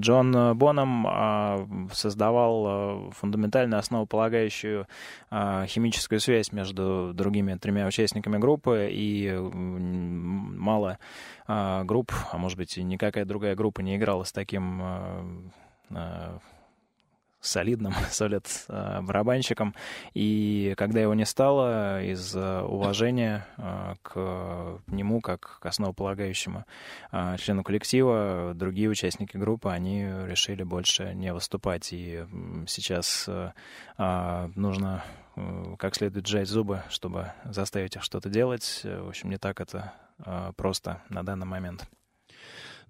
Джон 0.00 0.56
Боном 0.56 1.06
э, 1.06 1.88
создавал 1.92 2.66
э, 2.66 3.10
фундаментально 3.12 3.78
основополагающую 3.78 4.86
э, 5.30 5.64
химическую 5.66 6.20
связь 6.20 6.52
между 6.52 7.12
другими 7.14 7.54
тремя 7.54 7.86
участниками 7.86 8.38
группы, 8.38 8.88
и 8.90 9.32
мало 9.32 10.98
э, 11.46 11.82
групп, 11.84 12.12
а 12.32 12.38
может 12.38 12.58
быть 12.58 12.76
никакая 12.76 13.24
другая 13.24 13.54
группа 13.54 13.80
не 13.80 13.96
играла 13.96 14.24
с 14.24 14.32
таким 14.32 14.80
э, 14.82 15.24
э, 15.90 16.38
солидным, 17.40 17.94
солид 18.10 18.46
э, 18.68 19.00
барабанщиком. 19.02 19.74
И 20.14 20.74
когда 20.76 21.00
его 21.00 21.14
не 21.14 21.24
стало, 21.24 22.02
из 22.02 22.34
э, 22.34 22.60
уважения 22.62 23.46
э, 23.56 23.94
к 24.02 24.80
нему, 24.86 25.20
как 25.20 25.58
к 25.60 25.66
основополагающему 25.66 26.64
члену 27.38 27.64
коллектива, 27.64 28.52
другие 28.54 28.88
участники 28.88 29.36
группы, 29.36 29.70
они 29.70 30.02
решили 30.02 30.62
больше 30.62 31.14
не 31.14 31.32
выступать. 31.32 31.92
И 31.92 32.24
сейчас 32.66 33.26
э, 33.28 34.48
нужно 34.54 35.04
как 35.78 35.94
следует 35.94 36.26
сжать 36.26 36.48
зубы, 36.48 36.82
чтобы 36.88 37.32
заставить 37.44 37.94
их 37.94 38.02
что-то 38.02 38.28
делать. 38.28 38.80
В 38.82 39.08
общем, 39.08 39.30
не 39.30 39.38
так 39.38 39.60
это 39.60 39.92
просто 40.56 41.00
на 41.10 41.24
данный 41.24 41.46
момент. 41.46 41.88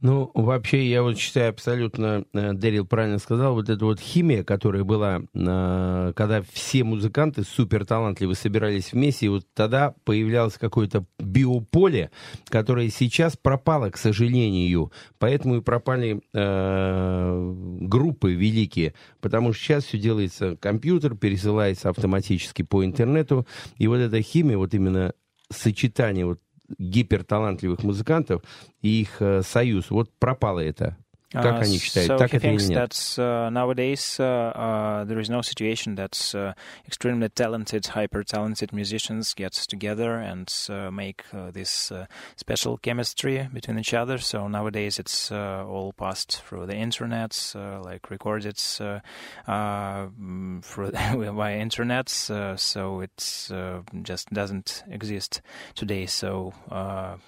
Ну, 0.00 0.30
вообще, 0.34 0.88
я 0.88 1.02
вот 1.02 1.18
считаю, 1.18 1.50
абсолютно 1.50 2.24
э, 2.32 2.52
Дэрил 2.52 2.86
правильно 2.86 3.18
сказал, 3.18 3.54
вот 3.54 3.68
эта 3.68 3.84
вот 3.84 3.98
химия, 3.98 4.44
которая 4.44 4.84
была, 4.84 5.22
э, 5.34 6.12
когда 6.14 6.42
все 6.52 6.84
музыканты 6.84 7.42
супер 7.42 7.84
талантливые 7.84 8.36
собирались 8.36 8.92
вместе, 8.92 9.26
и 9.26 9.28
вот 9.28 9.44
тогда 9.54 9.94
появлялось 10.04 10.56
какое-то 10.56 11.04
биополе, 11.18 12.12
которое 12.48 12.90
сейчас 12.90 13.36
пропало, 13.36 13.90
к 13.90 13.96
сожалению. 13.96 14.92
Поэтому 15.18 15.56
и 15.56 15.60
пропали 15.62 16.22
э, 16.32 17.54
группы 17.80 18.34
великие, 18.34 18.94
потому 19.20 19.52
что 19.52 19.64
сейчас 19.64 19.84
все 19.84 19.98
делается 19.98 20.56
компьютер, 20.56 21.16
пересылается 21.16 21.88
автоматически 21.90 22.62
по 22.62 22.84
интернету, 22.84 23.48
и 23.78 23.88
вот 23.88 23.96
эта 23.96 24.22
химия, 24.22 24.58
вот 24.58 24.74
именно 24.74 25.12
сочетание 25.50 26.26
вот 26.26 26.40
гиперталантливых 26.78 27.82
музыкантов 27.82 28.42
и 28.82 29.00
их 29.00 29.20
э, 29.20 29.42
союз. 29.42 29.90
Вот 29.90 30.10
пропало 30.18 30.60
это. 30.60 30.96
Как 31.33 31.45
Uh, 31.45 31.61
они 31.63 31.79
считают, 31.79 32.09
so 32.11 32.17
так 32.19 32.31
he 32.31 32.37
это 32.37 32.45
или 32.47 32.57
thinks 32.57 32.69
нет? 32.69 32.77
that 32.91 33.17
uh, 33.17 33.49
nowadays 33.49 34.19
uh, 34.19 34.51
uh, 34.53 35.03
there 35.05 35.19
is 35.19 35.31
no 35.31 35.41
situation 35.41 35.95
that 35.95 36.13
uh, 36.35 36.53
extremely 36.85 37.27
talented, 37.27 37.87
hyper-talented 37.87 38.71
musicians 38.71 39.33
get 39.33 39.51
together 39.53 40.19
and 40.19 40.47
uh, 40.69 40.91
make 40.91 41.23
uh, 41.33 41.49
this 41.49 41.91
uh, 41.91 42.05
special 42.35 42.77
chemistry 42.77 43.49
between 43.51 43.79
each 43.79 43.95
other. 43.95 44.19
So 44.19 44.47
nowadays 44.47 44.99
it's 44.99 45.31
uh, 45.31 45.65
all 45.67 45.91
passed 45.93 46.43
through 46.43 46.67
the 46.67 46.75
internet, 46.75 47.33
uh, 47.55 47.81
like 47.81 48.11
recorded 48.11 48.61
uh, 48.79 48.99
uh, 49.47 50.09
mm, 50.09 50.63
through 50.63 50.91
via 51.33 51.57
internet. 51.57 52.29
Uh, 52.29 52.55
so 52.57 52.99
it 53.01 53.49
uh, 53.51 53.79
just 54.03 54.29
doesn't 54.29 54.83
exist 54.87 55.41
today. 55.73 56.05
So. 56.05 56.53
Uh, 56.69 57.15
mm, 57.15 57.19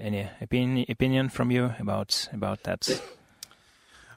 any 0.00 0.28
opinion 0.40 0.86
opinion 0.88 1.28
from 1.28 1.50
you 1.50 1.74
about 1.78 2.28
about 2.32 2.62
that? 2.64 3.02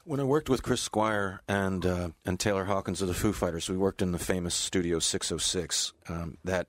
When 0.06 0.20
I 0.20 0.24
worked 0.24 0.50
with 0.50 0.62
Chris 0.62 0.82
Squire 0.82 1.40
and 1.48 1.86
uh, 1.86 2.08
and 2.26 2.38
Taylor 2.38 2.64
Hawkins 2.64 3.00
of 3.00 3.08
the 3.08 3.14
Foo 3.14 3.32
Fighters, 3.32 3.70
we 3.70 3.76
worked 3.76 4.02
in 4.02 4.12
the 4.12 4.18
famous 4.18 4.54
Studio 4.54 4.98
606. 4.98 5.94
Um, 6.08 6.36
that 6.44 6.66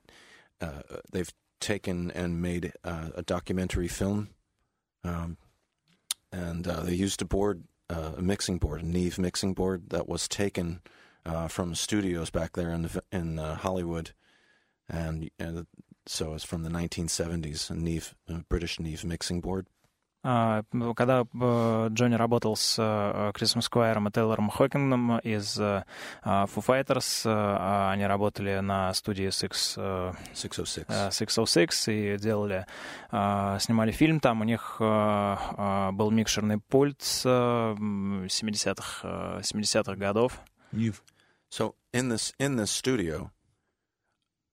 uh, 0.61 0.81
they've 1.11 1.33
taken 1.59 2.11
and 2.11 2.41
made 2.41 2.71
uh, 2.85 3.09
a 3.13 3.21
documentary 3.21 3.89
film, 3.89 4.29
um, 5.03 5.35
and 6.31 6.65
uh, 6.65 6.81
they 6.81 6.93
used 6.93 7.21
a 7.21 7.25
board, 7.25 7.65
uh, 7.89 8.13
a 8.17 8.21
mixing 8.21 8.57
board, 8.57 8.81
a 8.81 8.85
Neve 8.85 9.19
mixing 9.19 9.53
board 9.53 9.89
that 9.89 10.07
was 10.07 10.29
taken 10.29 10.81
uh, 11.25 11.49
from 11.49 11.75
studios 11.75 12.29
back 12.29 12.53
there 12.53 12.71
in 12.71 12.83
the, 12.83 13.03
in 13.11 13.37
Hollywood, 13.37 14.11
and 14.87 15.29
uh, 15.41 15.63
so 16.07 16.33
it's 16.33 16.43
from 16.45 16.63
the 16.63 16.69
1970s, 16.69 17.69
a 17.69 17.75
Neve, 17.75 18.15
a 18.29 18.43
British 18.49 18.79
Neve 18.79 19.03
mixing 19.03 19.41
board. 19.41 19.67
А, 20.27 20.63
ну, 20.73 20.95
Когда 20.95 21.21
э, 21.21 21.87
Джонни 21.91 22.15
работал 22.15 22.55
с 22.55 22.77
э, 22.79 23.31
Крисом 23.35 23.61
Сквайром 23.61 24.07
и 24.07 24.11
Тейлором 24.11 24.49
Хокингом 24.49 25.19
из 25.19 25.59
э, 25.59 25.83
а, 26.23 26.45
Foo 26.47 26.65
Fighters, 26.65 27.21
а 27.27 27.91
они 27.91 28.07
работали 28.07 28.57
на 28.59 28.91
студии 28.95 29.27
Six, 29.27 29.75
э, 29.77 30.13
606. 30.33 30.85
э, 30.89 31.11
606 31.11 31.89
и 31.89 32.17
делали, 32.17 32.65
снимали 33.11 33.91
фильм 33.91 34.19
там. 34.19 34.41
У 34.41 34.45
них 34.45 34.77
был 34.79 36.09
микшерный 36.09 36.57
пульт 36.57 37.03
э, 37.23 37.29
м, 37.77 38.25
70-х, 38.25 39.07
э, 39.37 39.41
70-х 39.43 39.95
годов. 39.95 40.39
So 41.51 41.75
in 41.93 42.09
this 42.09 42.33
in 42.39 42.55
this 42.55 42.71
studio, 42.71 43.29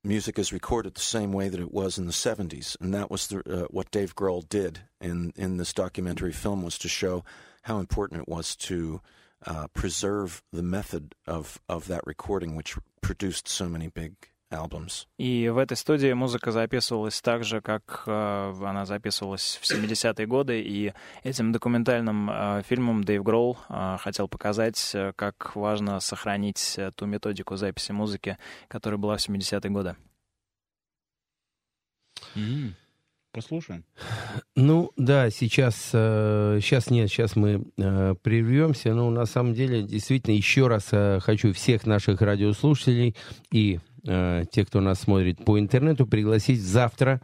music 0.05 0.39
is 0.39 0.53
recorded 0.53 0.95
the 0.95 1.01
same 1.01 1.33
way 1.33 1.49
that 1.49 1.61
it 1.61 1.73
was 1.73 1.99
in 1.99 2.07
the 2.07 2.13
'70s, 2.13 2.77
and 2.81 2.93
that 2.95 3.11
was 3.11 3.29
the, 3.29 3.43
uh, 3.65 3.67
what 3.71 3.91
Dave 3.91 4.15
Grohl 4.15 4.49
did 4.49 4.81
in 5.01 5.33
in 5.37 5.57
this 5.57 5.73
documentary 5.73 6.33
film 6.33 6.63
was 6.63 6.79
to 6.79 6.89
show 6.89 7.25
how 7.63 7.79
important 7.79 8.21
it 8.21 8.29
was 8.29 8.57
to 8.57 9.01
uh, 9.47 9.69
preserve 9.69 10.43
the 10.53 10.63
method 10.63 11.15
of 11.27 11.61
of 11.69 11.87
that 11.89 12.07
recording, 12.07 12.57
which 12.57 12.77
produced 13.01 13.49
so 13.49 13.69
many 13.69 13.89
big 13.89 14.15
albums. 14.53 15.07
И 15.19 15.49
в 15.49 15.59
этой 15.59 15.77
студии 15.77 16.13
музыка 16.13 16.53
записывалась 16.53 17.21
так 17.21 17.45
же, 17.45 17.61
как 17.61 18.05
э, 18.07 18.55
она 18.63 18.85
записывалась 18.87 19.59
в 19.61 19.65
70-е 19.65 20.27
годы. 20.27 20.61
И 20.61 20.93
этим 21.23 21.53
документальным 21.53 22.31
э, 22.31 22.63
фильмом 22.69 23.05
Дэйв 23.05 23.23
Гроул 23.23 23.59
э, 23.69 23.97
хотел 24.01 24.29
показать, 24.29 24.93
э, 24.95 25.13
как 25.17 25.57
важно 25.57 26.01
сохранить 26.01 26.75
э, 26.77 26.91
ту 26.95 27.07
методику 27.07 27.57
записи 27.57 27.93
музыки, 27.93 28.39
которая 28.69 28.99
была 28.99 29.17
в 29.17 29.29
70-е 29.29 29.71
годы. 29.71 29.97
М, 32.37 32.75
Послушаем. 33.33 33.85
Ну, 34.55 34.93
да, 34.99 35.31
сейчас, 35.31 35.91
э, 35.95 36.59
сейчас 36.61 36.91
нет, 36.91 37.09
сейчас 37.09 37.35
мы 37.35 37.65
прервемся, 38.23 38.93
но 38.93 39.09
на 39.09 39.25
самом 39.25 39.55
деле, 39.55 39.83
действительно, 39.83 40.35
еще 40.35 40.67
раз 40.67 40.91
хочу 41.25 41.55
всех 41.55 41.87
наших 41.87 42.21
радиослушателей 42.21 43.17
и 43.51 43.81
э, 44.07 44.45
тех, 44.51 44.69
кто 44.69 44.81
нас 44.81 45.01
смотрит 45.01 45.45
по 45.45 45.59
интернету, 45.59 46.07
пригласить 46.07 46.61
завтра 46.61 47.21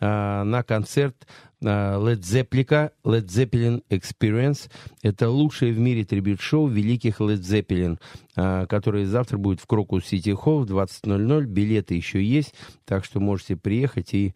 э, 0.00 0.42
на 0.42 0.62
концерт 0.62 1.16
э, 1.60 1.66
Led 1.66 2.20
Zeppelin, 2.20 2.90
Led 3.04 3.26
Zeppelin 3.26 3.82
Experience. 3.90 4.70
Это 5.02 5.28
лучшее 5.28 5.72
в 5.72 5.78
мире 5.78 6.04
трибют-шоу 6.04 6.68
великих 6.68 7.20
Led 7.20 7.40
Zeppelin, 7.40 7.98
э, 8.36 8.66
которое 8.66 9.06
завтра 9.06 9.38
будет 9.38 9.60
в 9.60 9.66
Крокус 9.66 10.06
Сити 10.06 10.30
Холл 10.30 10.64
в 10.64 10.70
20.00. 10.70 11.44
Билеты 11.44 11.94
еще 11.94 12.22
есть, 12.22 12.54
так 12.84 13.04
что 13.04 13.20
можете 13.20 13.56
приехать 13.56 14.14
и 14.14 14.34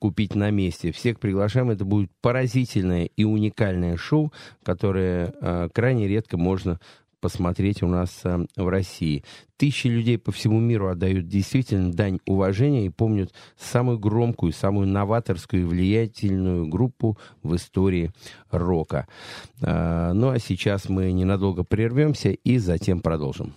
купить 0.00 0.34
на 0.34 0.50
месте. 0.50 0.90
Всех 0.90 1.20
приглашаем. 1.20 1.70
Это 1.70 1.84
будет 1.84 2.10
поразительное 2.20 3.04
и 3.04 3.22
уникальное 3.22 3.96
шоу, 3.96 4.32
которое 4.64 5.32
крайне 5.72 6.08
редко 6.08 6.36
можно 6.36 6.80
посмотреть 7.20 7.82
у 7.82 7.86
нас 7.86 8.20
э, 8.24 8.46
в 8.56 8.68
России. 8.68 9.24
Тысячи 9.56 9.88
людей 9.88 10.18
по 10.18 10.32
всему 10.32 10.60
миру 10.60 10.88
отдают 10.88 11.28
действительно 11.28 11.92
дань 11.92 12.20
уважения 12.26 12.86
и 12.86 12.90
помнят 12.90 13.32
самую 13.58 13.98
громкую, 13.98 14.52
самую 14.52 14.86
новаторскую 14.86 15.62
и 15.62 15.64
влиятельную 15.64 16.66
группу 16.68 17.18
в 17.42 17.56
истории 17.56 18.12
рока. 18.50 19.06
Э, 19.60 20.12
ну 20.12 20.30
а 20.30 20.38
сейчас 20.38 20.88
мы 20.88 21.12
ненадолго 21.12 21.64
прервемся 21.64 22.30
и 22.30 22.58
затем 22.58 23.00
продолжим. 23.00 23.54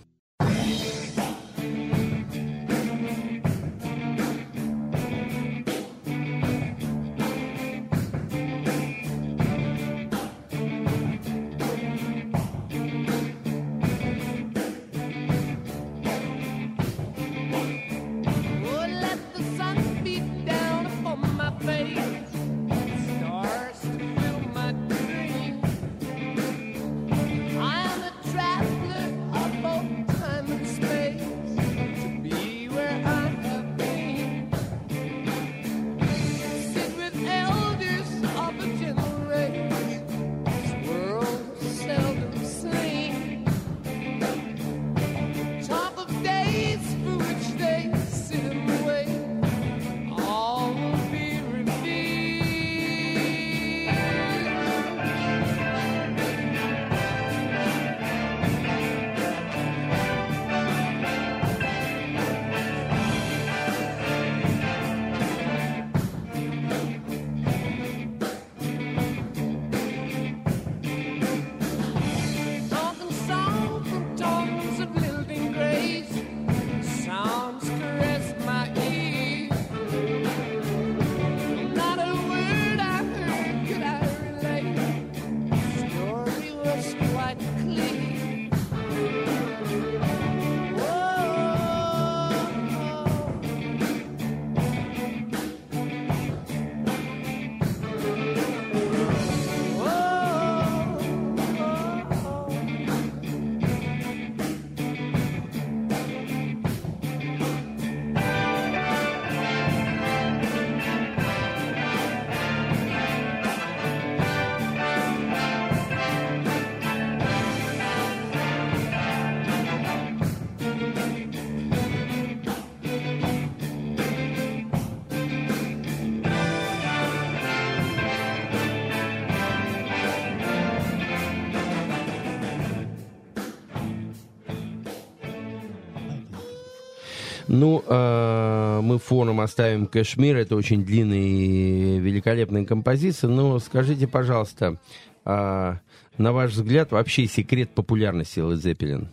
Ну, 137.61 137.83
э, 137.85 138.79
мы 138.81 138.97
фоном 138.97 139.39
оставим 139.39 139.85
Кашмир. 139.85 140.35
Это 140.35 140.55
очень 140.55 140.83
длинная 140.83 141.19
и 141.19 141.99
великолепная 141.99 142.65
композиция. 142.65 143.29
Но 143.29 143.59
скажите, 143.59 144.07
пожалуйста, 144.07 144.77
э, 145.25 145.75
на 146.17 146.31
ваш 146.33 146.53
взгляд, 146.53 146.91
вообще 146.91 147.27
секрет 147.27 147.69
популярности 147.75 148.39
Led 148.39 148.55
Zeppelin? 148.55 149.09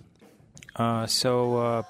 Uh, 0.74 1.06
so, 1.06 1.58
uh, 1.58 1.82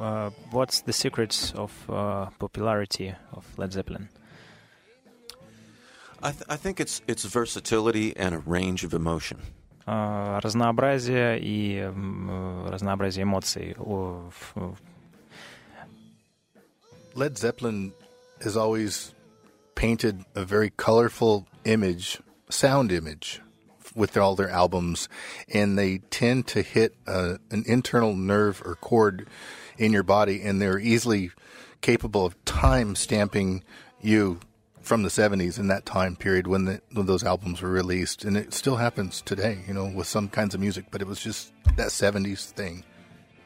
uh, 0.00 0.30
what's 0.52 0.82
the 0.82 0.92
secrets 0.92 1.52
of 1.56 1.72
uh, 1.88 2.28
popularity 2.38 3.16
of 3.32 3.44
Led 3.56 3.72
Zeppelin? 3.72 4.08
I, 6.22 6.30
th- 6.30 6.44
I 6.48 6.56
think 6.56 6.78
it's 6.78 7.02
it's 7.08 7.24
versatility 7.24 8.16
and 8.16 8.36
a 8.36 8.42
range 8.46 8.84
of 8.84 8.94
emotion. 8.94 9.38
Uh, 9.84 10.38
разнообразие 10.40 11.40
и 11.40 11.80
э, 11.82 12.68
разнообразие 12.70 13.24
эмоций. 13.24 13.74
В- 13.76 14.76
Led 17.14 17.38
Zeppelin 17.38 17.92
has 18.42 18.56
always 18.56 19.14
painted 19.76 20.24
a 20.34 20.44
very 20.44 20.70
colorful 20.70 21.46
image, 21.64 22.20
sound 22.50 22.90
image, 22.90 23.40
with 23.94 24.16
all 24.16 24.34
their 24.34 24.50
albums, 24.50 25.08
and 25.48 25.78
they 25.78 25.98
tend 26.10 26.48
to 26.48 26.62
hit 26.62 26.94
uh, 27.06 27.36
an 27.50 27.62
internal 27.66 28.16
nerve 28.16 28.60
or 28.64 28.74
chord 28.74 29.28
in 29.78 29.92
your 29.92 30.02
body, 30.02 30.42
and 30.42 30.60
they're 30.60 30.78
easily 30.80 31.30
capable 31.80 32.26
of 32.26 32.44
time 32.44 32.96
stamping 32.96 33.62
you 34.00 34.40
from 34.80 35.02
the 35.02 35.08
70s 35.08 35.58
in 35.58 35.68
that 35.68 35.86
time 35.86 36.16
period 36.16 36.46
when, 36.46 36.64
the, 36.64 36.80
when 36.92 37.06
those 37.06 37.22
albums 37.22 37.62
were 37.62 37.70
released. 37.70 38.24
And 38.24 38.36
it 38.36 38.52
still 38.52 38.76
happens 38.76 39.22
today, 39.22 39.60
you 39.68 39.74
know, 39.74 39.86
with 39.86 40.06
some 40.06 40.28
kinds 40.28 40.54
of 40.54 40.60
music, 40.60 40.86
but 40.90 41.00
it 41.00 41.06
was 41.06 41.20
just 41.20 41.52
that 41.76 41.88
70s 41.88 42.50
thing. 42.50 42.84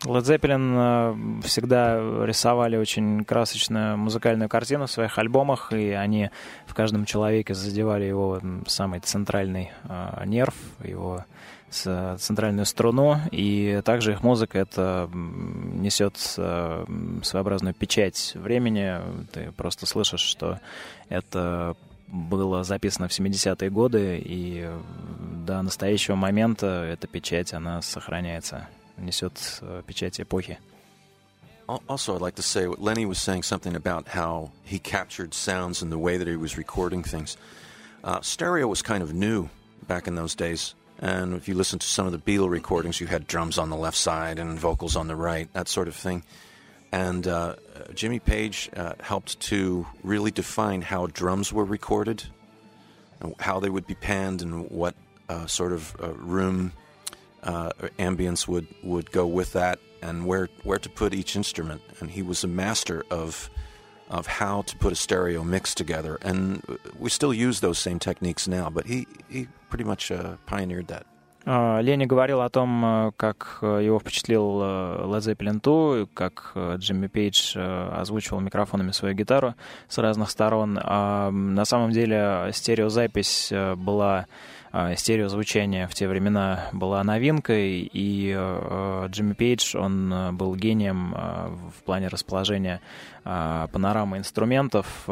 Led 0.04 0.22
Zeppelin 0.22 1.40
э, 1.42 1.42
всегда 1.42 1.98
рисовали 2.24 2.76
очень 2.76 3.24
красочную 3.24 3.96
музыкальную 3.96 4.48
картину 4.48 4.86
в 4.86 4.90
своих 4.90 5.18
альбомах, 5.18 5.72
и 5.72 5.90
они 5.90 6.30
в 6.66 6.74
каждом 6.74 7.04
человеке 7.04 7.54
задевали 7.54 8.04
его 8.04 8.40
самый 8.66 9.00
центральный 9.00 9.72
э, 9.84 10.22
нерв, 10.26 10.54
его 10.82 11.24
центральную 11.70 12.64
струну, 12.64 13.18
и 13.30 13.82
также 13.84 14.12
их 14.12 14.22
музыка 14.22 14.58
это 14.58 15.10
несет 15.12 16.14
э, 16.38 16.84
своеобразную 17.22 17.74
печать 17.74 18.32
времени. 18.36 18.98
Ты 19.32 19.52
просто 19.52 19.84
слышишь, 19.84 20.20
что 20.20 20.60
это 21.10 21.76
было 22.06 22.64
записано 22.64 23.08
в 23.08 23.10
70-е 23.10 23.70
годы, 23.70 24.18
и 24.18 24.62
э, 24.66 24.80
до 25.46 25.60
настоящего 25.62 26.14
момента 26.14 26.84
эта 26.84 27.06
печать, 27.06 27.52
она 27.52 27.82
сохраняется, 27.82 28.68
несет 28.97 29.59
э, 29.61 29.81
печать 29.85 30.19
эпохи. 30.19 30.59
Al- 31.67 31.81
Also, 31.87 32.15
I'd 32.15 32.21
like 32.21 32.35
to 32.35 32.41
say 32.41 32.67
what 32.67 32.81
Lenny 32.81 33.05
was 33.05 33.19
saying 33.19 33.43
something 33.43 33.75
about 33.75 34.07
how 34.09 34.51
he 34.63 34.79
captured 34.79 35.33
sounds 35.33 35.81
and 35.81 35.91
the 35.91 35.97
way 35.97 36.17
that 36.17 36.27
he 36.27 36.35
was 36.35 36.57
recording 36.57 37.03
things. 37.03 37.37
Uh, 38.03 38.19
stereo 38.21 38.67
was 38.67 38.81
kind 38.81 39.01
of 39.01 39.13
new 39.13 39.49
back 39.87 40.07
in 40.07 40.15
those 40.15 40.35
days. 40.35 40.75
And 40.99 41.33
if 41.33 41.47
you 41.47 41.55
listen 41.55 41.79
to 41.79 41.87
some 41.87 42.05
of 42.05 42.11
the 42.11 42.17
Beatle 42.19 42.49
recordings, 42.49 42.99
you 43.01 43.07
had 43.07 43.27
drums 43.27 43.57
on 43.57 43.69
the 43.69 43.75
left 43.77 43.97
side 43.97 44.39
and 44.39 44.59
vocals 44.59 44.95
on 44.95 45.07
the 45.07 45.15
right, 45.15 45.51
that 45.53 45.67
sort 45.67 45.87
of 45.87 45.95
thing. 45.95 46.23
And 46.91 47.27
uh, 47.27 47.55
Jimmy 47.95 48.19
Page 48.19 48.69
uh, 48.75 48.93
helped 49.01 49.39
to 49.49 49.85
really 50.03 50.31
define 50.31 50.81
how 50.81 51.07
drums 51.07 51.51
were 51.51 51.65
recorded, 51.65 52.23
and 53.19 53.33
how 53.39 53.59
they 53.59 53.69
would 53.69 53.87
be 53.87 53.95
panned, 53.95 54.41
and 54.41 54.69
what 54.69 54.95
uh, 55.27 55.47
sort 55.47 55.71
of 55.73 55.95
uh, 56.01 56.13
room 56.13 56.71
uh, 57.43 57.71
ambience 57.99 58.47
would, 58.47 58.67
would 58.83 59.11
go 59.11 59.25
with 59.25 59.53
that. 59.53 59.79
and 60.03 60.25
where 60.25 60.49
where 60.63 60.79
to 60.79 60.89
put 60.89 61.13
each 61.13 61.35
instrument. 61.35 61.81
And 61.99 62.11
he 62.11 62.21
was 62.21 62.43
a 62.43 62.47
master 62.47 63.05
of 63.09 63.49
of 64.09 64.27
how 64.27 64.63
to 64.63 64.75
put 64.77 64.91
a 64.91 64.95
stereo 64.95 65.43
mix 65.43 65.73
together. 65.73 66.19
And 66.21 66.61
we 66.99 67.09
still 67.09 67.33
use 67.33 67.61
those 67.61 67.79
same 67.79 67.99
techniques 67.99 68.47
now, 68.47 68.69
but 68.69 68.85
he 68.85 69.07
he 69.29 69.47
pretty 69.69 69.85
much 69.85 70.11
uh, 70.11 70.35
pioneered 70.45 70.87
that. 70.87 71.05
А, 71.45 71.81
Ленни 71.81 72.05
говорил 72.05 72.39
о 72.41 72.49
том, 72.49 72.85
э, 72.85 73.11
как 73.17 73.57
э, 73.61 73.81
его 73.83 73.99
впечатлил 73.99 74.61
э, 74.61 75.05
Led 75.05 75.21
Zeppelin 75.23 75.59
2, 75.59 76.07
как 76.13 76.53
э, 76.55 76.77
Джимми 76.77 77.07
Пейдж 77.07 77.57
э, 77.57 77.89
озвучивал 77.99 78.39
микрофонами 78.39 78.91
свою 78.91 79.13
гитару 79.13 79.53
с 79.89 79.97
разных 79.97 80.29
сторон. 80.29 80.79
А 80.81 81.27
м, 81.27 81.53
на 81.53 81.65
самом 81.65 81.91
деле 81.91 82.49
стереозапись 82.53 83.51
э, 83.51 83.75
была 83.75 84.19
а, 84.19 84.25
стереозвучание 84.96 85.86
в 85.86 85.94
те 85.94 86.08
времена 86.08 86.68
была 86.72 87.02
новинкой, 87.02 87.80
и 87.92 88.34
э, 88.36 89.06
Джимми 89.08 89.32
Пейдж, 89.32 89.76
он 89.76 90.12
э, 90.12 90.32
был 90.32 90.54
гением 90.54 91.14
э, 91.14 91.48
в 91.76 91.82
плане 91.84 92.08
расположения 92.08 92.80
э, 93.24 93.68
панорамы 93.72 94.18
инструментов, 94.18 95.08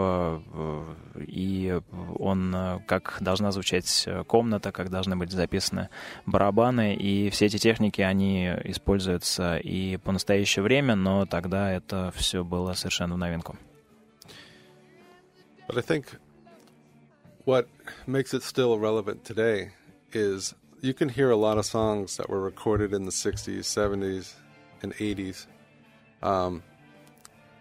и 1.16 1.80
он, 2.18 2.56
как 2.86 3.18
должна 3.20 3.52
звучать 3.52 4.08
комната, 4.26 4.72
как 4.72 4.90
должны 4.90 5.16
быть 5.16 5.30
записаны 5.30 5.88
барабаны, 6.26 6.94
и 6.94 7.30
все 7.30 7.46
эти 7.46 7.58
техники, 7.58 8.00
они 8.00 8.46
используются 8.64 9.56
и 9.56 9.96
по 9.96 10.12
настоящее 10.12 10.62
время, 10.62 10.94
но 10.94 11.26
тогда 11.26 11.70
это 11.72 12.12
все 12.14 12.44
было 12.44 12.74
совершенно 12.74 13.14
в 13.14 13.18
новинку. 13.18 13.56
But 15.68 15.78
I 15.78 15.82
think 15.82 16.06
what 17.46 17.68
makes 18.08 18.34
it 18.34 18.42
still 18.42 18.76
relevant 18.76 19.24
today 19.24 19.70
is 20.12 20.52
you 20.80 20.92
can 20.92 21.08
hear 21.08 21.30
a 21.30 21.36
lot 21.36 21.56
of 21.56 21.64
songs 21.64 22.16
that 22.16 22.28
were 22.28 22.40
recorded 22.40 22.92
in 22.92 23.04
the 23.04 23.12
60s, 23.12 23.60
70s, 23.60 24.34
and 24.82 24.92
80s. 24.94 25.46
Um, 26.24 26.64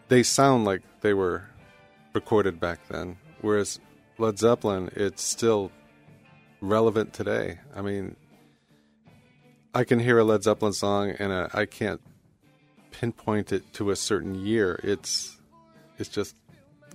they 0.08 0.24
sound 0.24 0.66
like 0.66 0.82
they 1.02 1.14
were 1.14 1.44
recorded 2.14 2.60
back 2.60 2.80
then, 2.90 3.18
whereas 3.42 3.80
Led 4.18 4.40
Zeppelin, 4.40 4.90
it's 4.96 5.22
still 5.22 5.72
relevant 6.62 7.14
today. 7.14 7.60
I 7.76 7.84
mean, 7.84 8.16
I 9.76 9.84
can 9.84 10.00
hear 10.00 10.18
a 10.18 10.24
Led 10.24 10.42
Zeppelin 10.42 10.74
song 10.74 11.12
and 11.12 11.32
I 11.32 11.68
can't 11.68 12.02
pinpoint 12.90 13.52
it 13.52 13.72
to 13.74 13.92
a 13.92 13.96
certain 13.96 14.34
year. 14.34 14.80
It's 14.84 15.40
it's 16.00 16.10
just 16.10 16.36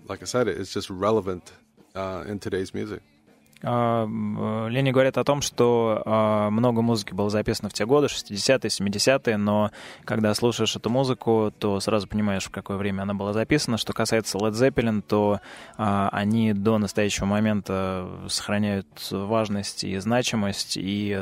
like 0.09 0.23
I 0.23 0.25
said, 0.25 0.49
it's 0.49 0.73
just 0.73 0.91
relevant 0.91 1.53
uh, 1.95 2.25
in 2.27 2.39
today's 2.39 2.75
music. 2.75 3.01
А, 3.63 4.05
м, 4.05 4.69
Ленни 4.69 4.91
говорит 4.91 5.19
о 5.19 5.25
том, 5.25 5.43
что 5.43 6.03
а, 6.07 6.51
много 6.51 6.81
музыки 6.81 7.13
было 7.13 7.29
записано 7.29 7.69
в 7.69 7.75
те 7.75 7.85
годы, 7.85 8.07
60-е, 8.07 8.71
70-е, 8.71 9.37
но 9.37 9.71
когда 10.05 10.33
слушаешь 10.35 10.77
эту 10.77 10.89
музыку, 10.89 11.53
то 11.59 11.79
сразу 11.81 12.09
понимаешь, 12.09 12.45
в 12.45 12.51
какое 12.51 12.79
время 12.79 13.03
она 13.03 13.13
была 13.13 13.33
записана. 13.33 13.77
Что 13.77 13.93
касается 13.93 14.39
Led 14.39 14.53
Zeppelin, 14.53 15.03
то 15.03 15.41
а, 15.77 16.09
они 16.13 16.55
до 16.55 16.79
настоящего 16.79 17.27
момента 17.27 18.09
сохраняют 18.29 18.87
важность 19.11 19.85
и 19.85 19.99
значимость, 19.99 20.77
и 20.77 21.19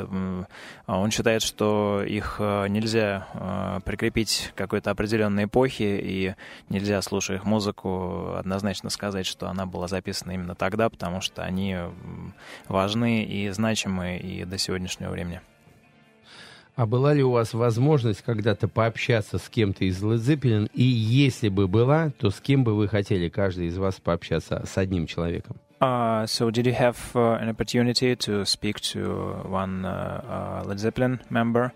он 0.87 1.11
считает, 1.11 1.41
что 1.41 2.03
их 2.05 2.37
нельзя 2.39 3.27
прикрепить 3.85 4.51
к 4.53 4.57
какой-то 4.57 4.91
определенной 4.91 5.45
эпохе, 5.45 5.99
и 5.99 6.35
нельзя, 6.69 7.01
слушая 7.01 7.37
их 7.37 7.45
музыку, 7.45 8.35
однозначно 8.35 8.89
сказать, 8.89 9.25
что 9.25 9.49
она 9.49 9.65
была 9.65 9.87
записана 9.87 10.31
именно 10.31 10.55
тогда, 10.55 10.89
потому 10.89 11.21
что 11.21 11.43
они 11.43 11.77
важны 12.67 13.23
и 13.23 13.49
значимы 13.49 14.17
и 14.17 14.45
до 14.45 14.57
сегодняшнего 14.57 15.11
времени. 15.11 15.41
А 16.75 16.85
была 16.85 17.13
ли 17.13 17.21
у 17.21 17.31
вас 17.31 17.53
возможность 17.53 18.21
когда-то 18.21 18.69
пообщаться 18.69 19.37
с 19.37 19.49
кем-то 19.49 19.83
из 19.83 20.01
Led 20.01 20.19
Zeppelin? 20.19 20.69
И 20.73 20.83
если 20.83 21.49
бы 21.49 21.67
была, 21.67 22.11
то 22.11 22.29
с 22.29 22.39
кем 22.39 22.63
бы 22.63 22.73
вы 22.73 22.87
хотели, 22.87 23.27
каждый 23.27 23.67
из 23.67 23.77
вас, 23.77 23.99
пообщаться 23.99 24.63
с 24.65 24.77
одним 24.77 25.05
человеком? 25.05 25.57
Uh, 25.81 26.25
so, 26.25 26.49
did 26.49 26.65
you 26.65 26.73
have 26.73 26.97
uh, 27.15 27.37
an 27.41 27.49
opportunity 27.49 28.15
to 28.15 28.45
speak 28.45 28.79
to 28.79 29.41
one 29.45 29.85
uh, 29.85 30.61
uh, 30.63 30.67
Led 30.67 30.79
Zeppelin 30.79 31.19
member? 31.29 31.73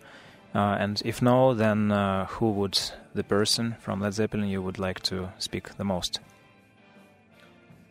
Uh, 0.55 0.77
and 0.79 1.01
if 1.03 1.21
no, 1.21 1.53
then 1.53 1.91
uh, 1.91 2.25
who 2.27 2.51
would 2.51 2.79
the 3.13 3.23
person 3.23 3.75
from 3.81 3.99
Led 3.99 4.13
Zeppelin 4.13 4.47
you 4.47 4.61
would 4.61 4.77
like 4.79 5.01
to 5.01 5.31
speak 5.37 5.75
the 5.77 5.83
most? 5.83 6.19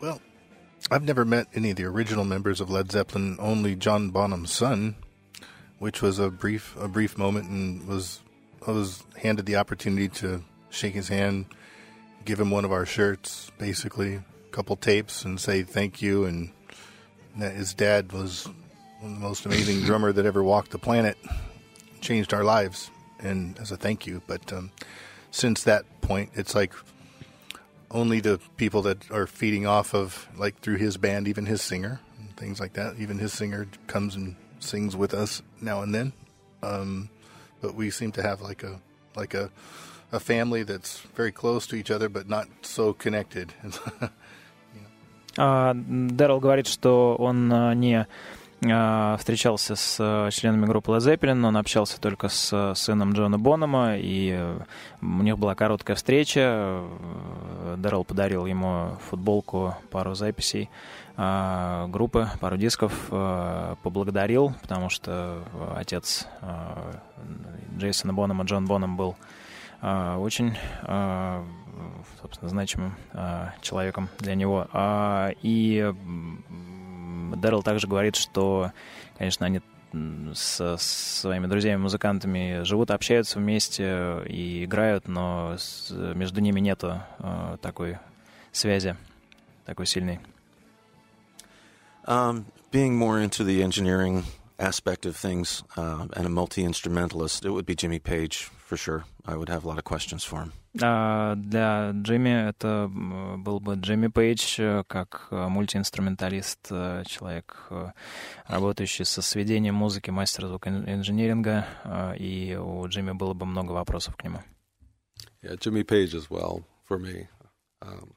Well, 0.01 0.20
I've 0.93 1.05
never 1.05 1.24
met 1.24 1.47
any 1.55 1.70
of 1.70 1.77
the 1.77 1.86
original 1.86 2.27
members 2.27 2.60
of 2.60 2.69
Led 2.69 2.93
Zeppelin, 2.93 3.39
only 3.40 3.74
John 3.74 4.10
Bonham's 4.10 4.52
son, 4.52 4.97
which 5.78 6.02
was 6.02 6.19
a 6.19 6.28
brief 6.28 6.77
a 6.78 6.86
brief 6.86 7.16
moment 7.16 7.48
and 7.48 7.89
was 7.89 8.20
I 8.66 8.73
was 8.73 9.02
handed 9.16 9.47
the 9.47 9.56
opportunity 9.56 10.09
to 10.20 10.44
shake 10.69 10.93
his 10.93 11.09
hand, 11.09 11.47
give 12.27 12.39
him 12.39 12.51
one 12.51 12.66
of 12.66 12.73
our 12.73 12.85
shirts, 12.85 13.51
basically, 13.56 14.16
a 14.16 14.24
couple 14.51 14.77
tapes 14.77 15.24
and 15.24 15.40
say 15.40 15.62
thank 15.62 16.02
you 16.02 16.27
and 16.27 16.52
that 17.39 17.55
his 17.55 17.73
dad 17.73 18.12
was 18.12 18.47
one 19.01 19.12
of 19.12 19.19
the 19.19 19.27
most 19.27 19.47
amazing 19.47 19.81
drummer 19.86 20.12
that 20.12 20.27
ever 20.27 20.43
walked 20.43 20.73
the 20.73 20.78
planet, 20.78 21.16
changed 22.02 22.35
our 22.35 22.44
lives 22.44 22.90
and 23.19 23.59
as 23.59 23.73
a 23.73 23.78
thank 23.78 24.06
you. 24.06 24.20
But 24.27 24.52
um, 24.52 24.70
since 25.31 25.62
that 25.62 25.86
point 26.02 26.32
it's 26.35 26.55
like 26.55 26.74
only 27.91 28.19
the 28.19 28.40
people 28.57 28.82
that 28.84 29.10
are 29.11 29.28
feeding 29.28 29.65
off 29.65 29.94
of 29.94 30.28
like 30.38 30.60
through 30.60 30.78
his 30.78 30.98
band, 30.98 31.28
even 31.28 31.45
his 31.45 31.61
singer 31.61 32.02
and 32.19 32.36
things 32.36 32.60
like 32.60 32.74
that. 32.74 32.95
Even 32.98 33.18
his 33.18 33.34
singer 33.34 33.68
comes 33.88 34.15
and 34.15 34.36
sings 34.60 34.95
with 34.95 35.14
us 35.14 35.41
now 35.61 35.82
and 35.82 35.94
then. 35.94 36.14
Um, 36.64 37.10
but 37.61 37.76
we 37.76 37.90
seem 37.90 38.11
to 38.14 38.22
have 38.22 38.41
like 38.41 38.64
a 38.64 38.82
like 39.15 39.34
a 39.34 39.49
a 40.11 40.19
family 40.19 40.64
that's 40.64 40.99
very 41.15 41.32
close 41.32 41.68
to 41.68 41.76
each 41.76 41.91
other, 41.91 42.10
but 42.10 42.28
not 42.30 42.48
so 42.61 42.94
connected. 42.94 43.53
А, 45.40 45.76
Дэрил 45.76 46.40
говорит, 46.40 46.65
что 46.65 47.15
он 47.19 47.53
а, 47.53 47.76
не 47.76 47.94
а, 47.94 48.07
встречался 48.62 49.74
с 49.74 49.97
а, 49.98 50.30
членами 50.30 50.66
группы 50.66 50.93
Led 50.93 50.98
Zeppelin, 50.98 51.44
он 51.44 51.56
общался 51.56 52.01
только 52.01 52.28
с 52.28 52.51
а, 52.52 52.74
сыном 52.74 53.12
Джона 53.12 53.36
Бонома, 53.36 53.97
и 53.98 54.30
э, 54.36 54.59
у 55.01 55.22
них 55.22 55.36
была 55.36 55.56
короткая 55.56 55.97
встреча. 55.97 56.40
Э, 56.40 57.74
Дэрил 57.78 58.05
подарил 58.05 58.47
ему 58.47 58.98
футболку, 59.09 59.76
пару 59.90 60.14
записей 60.14 60.70
а, 61.16 61.89
группы, 61.89 62.28
пару 62.40 62.56
дисков, 62.56 62.93
а, 63.10 63.74
поблагодарил, 63.82 64.55
потому 64.62 64.90
что 64.90 65.43
отец 65.74 66.28
а, 66.40 67.01
Джейсона 67.76 68.14
Бонома, 68.14 68.44
Джон 68.44 68.66
Боном, 68.66 68.97
был 68.97 69.16
а, 69.80 70.18
очень, 70.18 70.56
а, 70.84 71.44
собственно, 72.20 72.48
значимым 72.48 72.94
а, 73.12 73.55
человеком 73.60 74.09
для 74.20 74.36
него. 74.36 74.68
А, 74.72 75.32
И 75.43 75.93
Дэрил 77.36 77.62
также 77.62 77.86
говорит, 77.86 78.16
что, 78.16 78.73
конечно, 79.16 79.47
они 79.47 79.61
со 80.35 80.77
своими 80.78 81.47
друзьями-музыкантами 81.47 82.62
живут, 82.65 82.90
общаются 82.90 83.39
вместе 83.39 84.23
и 84.27 84.65
играют, 84.65 85.07
но 85.07 85.57
между 85.90 86.40
ними 86.40 86.61
нету 86.61 87.03
а, 87.19 87.59
такой 87.59 87.99
связи, 88.53 88.97
такой 89.66 89.86
сильной. 89.86 90.20
Um, 92.05 92.47
being 92.73 92.97
more 92.97 93.20
into 93.20 93.44
the 93.44 93.62
engineering 93.62 94.24
aspect 94.59 95.07
of 95.07 95.16
things 95.16 95.62
uh, 95.77 96.07
and 96.16 96.27
a 96.27 96.31
multi 96.31 96.65
instrumentalist, 96.65 97.44
it 97.44 97.51
would 97.51 97.66
be 97.66 97.77
Jimmy 97.77 98.01
Page 98.01 98.51
for 98.66 98.77
sure. 98.77 99.05
I 99.24 99.36
would 99.36 99.49
have 99.49 99.65
a 99.65 99.69
lot 99.69 99.78
of 99.78 99.85
questions 99.85 100.24
for 100.24 100.40
him. 100.40 100.53
А 100.82 101.36
для 101.36 101.91
Джимми 101.91 102.49
это 102.49 102.90
м, 102.94 103.44
был 103.44 103.60
бы 103.60 103.76
Джимми 103.76 104.07
Пейдж, 104.07 104.60
э, 104.60 104.84
как 104.88 105.28
э, 105.32 105.48
мультиинструменталист, 105.48 106.68
э, 106.69 107.03
человек, 107.07 107.65
э, 107.69 107.91
работающий 108.45 109.06
со 109.06 109.22
сведением 109.22 109.76
музыки, 109.76 110.11
мастер 110.11 110.48
звукоинженеринга, 110.48 111.65
э, 111.84 112.18
и 112.18 112.56
у 112.56 112.88
Джимми 112.88 113.14
было 113.14 113.34
бы 113.34 113.45
много 113.45 113.72
вопросов 113.72 114.15
к 114.15 114.24
нему. 114.24 114.44
Yeah, 115.41 115.56
Jimmy 115.56 115.84
Page 115.84 116.14
as 116.14 116.30
well 116.30 116.64
for 116.88 116.99
me. 116.99 117.28
Um, 117.82 118.14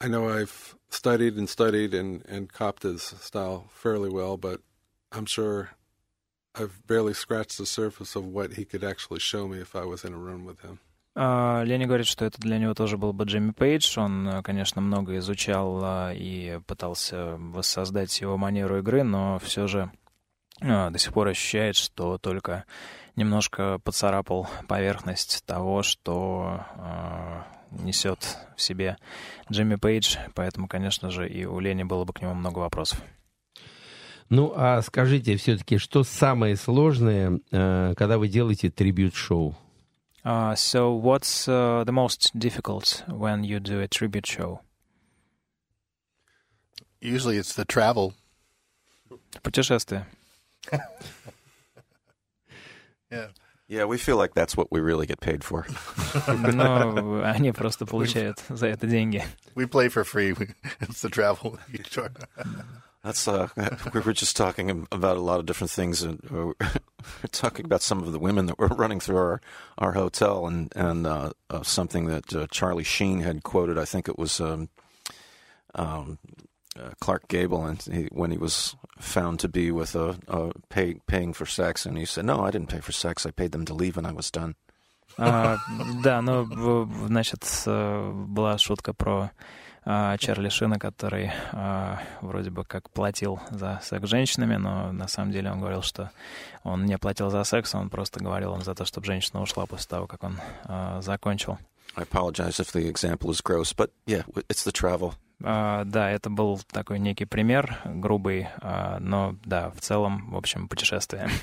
I 0.00 0.08
know 0.08 0.28
I've 0.28 0.76
studied 0.90 1.36
and 1.36 1.48
studied 1.48 1.94
and, 1.94 2.22
and 2.28 2.52
copped 2.52 2.82
his 2.82 3.02
style 3.02 3.68
fairly 3.72 4.10
well, 4.10 4.36
but 4.36 4.60
I'm 5.10 5.26
sure 5.26 5.70
I've 6.54 6.86
barely 6.86 7.14
scratched 7.14 7.58
the 7.58 7.66
surface 7.66 8.16
of 8.16 8.26
what 8.26 8.54
he 8.54 8.64
could 8.64 8.84
actually 8.84 9.20
show 9.20 9.48
me 9.48 9.58
if 9.58 9.74
I 9.74 9.84
was 9.84 10.04
in 10.04 10.12
a 10.12 10.18
room 10.18 10.44
with 10.44 10.60
him. 10.60 10.80
А, 11.13 11.63
Ленни 11.63 11.85
говорит, 11.85 12.07
что 12.07 12.25
это 12.25 12.39
для 12.39 12.57
него 12.57 12.73
тоже 12.73 12.97
был 12.97 13.11
бы 13.11 13.25
Джимми 13.25 13.51
Пейдж. 13.51 13.99
Он, 13.99 14.27
э, 14.27 14.43
конечно, 14.43 14.81
много 14.81 15.17
изучал 15.17 15.79
а, 15.83 16.13
и 16.13 16.59
пытался 16.67 17.35
воссоздать 17.37 18.21
его 18.21 18.37
манеру 18.37 18.79
игры, 18.79 19.03
но 19.03 19.37
все 19.39 19.67
же 19.67 19.91
а, 20.61 20.89
до 20.89 20.97
сих 20.97 21.13
пор 21.13 21.27
ощущает, 21.27 21.75
что 21.75 22.17
только 22.17 22.63
немножко 23.17 23.79
поцарапал 23.83 24.47
поверхность 24.69 25.43
того, 25.45 25.83
что 25.83 26.65
несет 27.71 28.37
в 28.55 28.61
себе 28.61 28.97
Джимми 29.51 29.75
Пейдж. 29.75 30.15
Поэтому, 30.33 30.67
конечно 30.67 31.09
же, 31.09 31.27
и 31.27 31.45
у 31.45 31.59
Лени 31.59 31.83
было 31.83 32.05
бы 32.05 32.13
к 32.13 32.21
нему 32.21 32.33
много 32.33 32.59
вопросов. 32.59 33.01
Ну, 34.29 34.53
а 34.55 34.81
скажите 34.81 35.35
все-таки, 35.35 35.77
что 35.77 36.03
самое 36.03 36.55
сложное, 36.55 37.41
э, 37.51 37.93
когда 37.97 38.17
вы 38.17 38.29
делаете 38.29 38.69
трибют-шоу? 38.69 39.57
Uh, 40.24 40.54
so, 40.56 40.92
what's 40.92 41.46
uh, 41.48 41.84
the 41.84 41.92
most 41.92 42.36
difficult 42.38 43.04
when 43.08 43.44
you 43.44 43.60
do 43.60 43.80
a 43.80 43.86
tribute 43.86 44.26
show? 44.26 44.60
Usually 47.00 47.36
it's 47.36 47.54
the 47.54 47.64
travel. 47.64 48.14
Путешествие. 49.42 50.06
Yeah. 53.10 53.28
Yeah, 53.68 53.84
we 53.84 53.98
feel 53.98 54.16
like 54.16 54.34
that's 54.34 54.56
what 54.56 54.70
we 54.70 54.80
really 54.80 55.06
get 55.06 55.20
paid 55.20 55.42
for. 55.42 55.66
Но 56.28 57.22
они 57.24 57.52
просто 57.52 57.84
получают 57.84 58.40
за 58.48 58.66
это 58.66 58.86
деньги. 58.86 59.24
We 59.54 59.66
play 59.66 59.88
for 59.88 60.04
free. 60.04 60.34
It's 60.80 61.02
the 61.02 61.08
travel. 61.08 61.58
Sure. 63.00 63.00
That's 63.02 63.28
uh, 63.28 63.48
we 63.94 64.00
were 64.00 64.12
just 64.12 64.36
talking 64.36 64.86
about 64.90 65.16
a 65.16 65.20
lot 65.20 65.38
of 65.38 65.46
different 65.46 65.70
things, 65.70 66.02
and 66.02 66.18
we're 66.30 66.54
talking 67.30 67.64
about 67.64 67.80
some 67.82 68.02
of 68.02 68.10
the 68.12 68.18
women 68.18 68.46
that 68.46 68.58
were 68.58 68.66
running 68.68 68.98
through 69.00 69.16
our 69.18 69.40
our 69.78 69.92
hotel, 69.92 70.46
and 70.46 70.72
and 70.74 71.06
uh, 71.06 71.30
uh, 71.50 71.62
something 71.62 72.06
that 72.06 72.34
uh, 72.34 72.46
Charlie 72.50 72.82
Sheen 72.84 73.20
had 73.20 73.42
quoted. 73.44 73.78
I 73.78 73.84
think 73.84 74.08
it 74.08 74.18
was 74.18 74.40
um, 74.40 74.68
um, 75.76 76.18
uh, 76.76 76.90
Clark 77.00 77.28
Gable, 77.28 77.64
and 77.64 77.80
he, 77.82 78.08
when 78.10 78.30
he 78.32 78.38
was 78.38 78.74
found 78.98 79.38
to 79.40 79.48
be 79.48 79.70
with 79.70 79.94
a, 79.94 80.16
a 80.26 80.50
pay, 80.68 80.94
paying 81.06 81.32
for 81.32 81.46
sex, 81.46 81.86
and 81.86 81.96
he 81.96 82.04
said, 82.06 82.24
"No, 82.24 82.40
I 82.40 82.50
didn't 82.50 82.70
pay 82.70 82.80
for 82.80 82.92
sex. 82.92 83.24
I 83.24 83.30
paid 83.30 83.52
them 83.52 83.64
to 83.66 83.74
leave, 83.74 83.96
and 83.96 84.06
I 84.06 84.12
was 84.12 84.30
done." 84.32 84.56
А, 85.18 85.58
да, 86.02 86.20
ну, 86.20 86.42
в- 86.44 86.84
в- 86.86 87.06
значит, 87.06 87.42
э, 87.66 88.10
была 88.28 88.58
шутка 88.58 88.92
про 88.92 89.12
а, 89.20 89.30
Чарли 89.83 90.49
Шина, 90.49 90.77
который 90.77 91.31
а, 91.51 91.99
вроде 92.21 92.51
бы 92.51 92.63
как 92.63 92.91
платил 92.91 93.39
за 93.49 93.79
секс 93.81 94.05
с 94.05 94.09
женщинами, 94.09 94.55
но 94.55 94.91
на 94.91 95.07
самом 95.07 95.31
деле 95.31 95.51
он 95.51 95.59
говорил, 95.59 95.81
что 95.81 96.11
он 96.63 96.85
не 96.85 96.97
платил 96.99 97.31
за 97.31 97.43
секс, 97.43 97.73
он 97.73 97.89
просто 97.89 98.23
говорил 98.23 98.53
им 98.55 98.61
за 98.61 98.75
то, 98.75 98.85
чтобы 98.85 99.07
женщина 99.07 99.41
ушла 99.41 99.65
после 99.65 99.87
того, 99.89 100.05
как 100.05 100.23
он 100.23 100.39
а, 100.65 101.01
закончил. 101.01 101.57
I 101.95 102.03
apologize 102.03 102.59
if 102.59 102.71
the 102.73 102.87
example 102.87 103.31
is 103.31 103.41
gross, 103.41 103.73
but 103.75 103.91
yeah, 104.05 104.23
it's 104.47 104.63
the 104.63 104.71
travel. 104.71 105.13
А, 105.43 105.83
да, 105.85 106.11
это 106.11 106.29
был 106.29 106.61
такой 106.71 106.99
некий 106.99 107.25
пример, 107.25 107.79
грубый, 107.83 108.49
а, 108.61 108.99
но 108.99 109.35
да, 109.43 109.71
в 109.71 109.81
целом, 109.81 110.29
в 110.29 110.37
общем, 110.37 110.67
путешествие. 110.67 111.29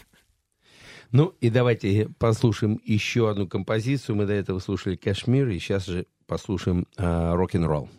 Ну 1.10 1.34
и 1.40 1.48
давайте 1.48 2.10
послушаем 2.18 2.78
еще 2.84 3.30
одну 3.30 3.48
композицию. 3.48 4.14
Мы 4.14 4.26
до 4.26 4.34
этого 4.34 4.58
слушали 4.58 4.94
Кашмир, 4.94 5.48
и 5.48 5.58
сейчас 5.58 5.86
же 5.86 6.04
послушаем 6.26 6.86
рок-н-ролл. 6.98 7.88
Ну 7.90 7.97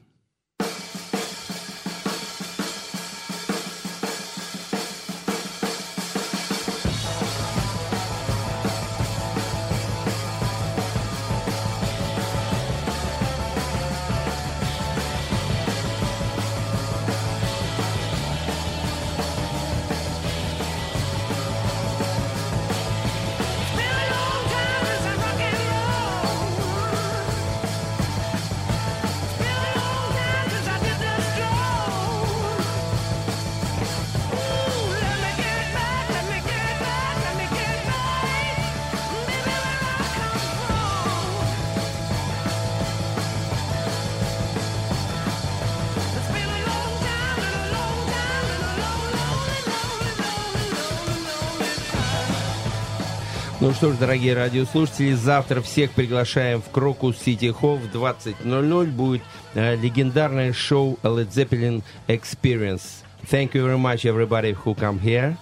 что 53.89 53.95
ж, 53.95 53.99
дорогие 54.01 54.35
радиослушатели, 54.35 55.13
завтра 55.13 55.61
всех 55.61 55.91
приглашаем 55.91 56.61
в 56.61 56.69
Крокус 56.69 57.17
Сити 57.17 57.49
Холл 57.49 57.77
в 57.77 57.85
20.00. 57.85 58.85
Будет 58.91 59.23
э, 59.55 59.75
легендарное 59.77 60.53
шоу 60.53 60.99
Led 61.01 61.29
Zeppelin 61.29 61.81
Experience. 62.07 63.03
Thank 63.31 63.53
you 63.53 63.63
very 63.65 63.79
much, 63.79 64.05
everybody 64.05 64.53
who 64.53 64.75
come 64.75 64.99
here. 64.99 65.35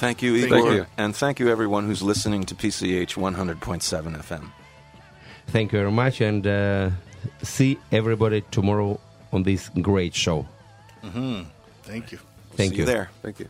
Thank 0.00 0.20
you, 0.20 0.36
Thank 0.40 0.52
Igor, 0.52 0.74
you. 0.74 0.86
and 0.96 1.14
thank 1.14 1.38
you 1.38 1.48
everyone 1.48 1.86
who's 1.86 2.02
listening 2.02 2.42
to 2.46 2.56
PCH 2.56 3.14
100.7 3.14 4.16
FM. 4.20 4.50
Thank 5.46 5.72
you 5.72 5.78
very 5.78 5.92
much, 5.92 6.20
and 6.20 6.44
uh, 6.44 6.90
see 7.44 7.78
everybody 7.92 8.42
tomorrow 8.50 8.98
on 9.32 9.44
this 9.44 9.70
great 9.80 10.12
show. 10.14 10.44
hmm 11.02 11.42
Thank 11.84 12.10
you. 12.10 12.18
Thank 12.56 12.72
See 12.72 12.78
you. 12.78 12.82
you 12.82 12.86
there. 12.86 13.10
Thank 13.22 13.38
you. 13.38 13.48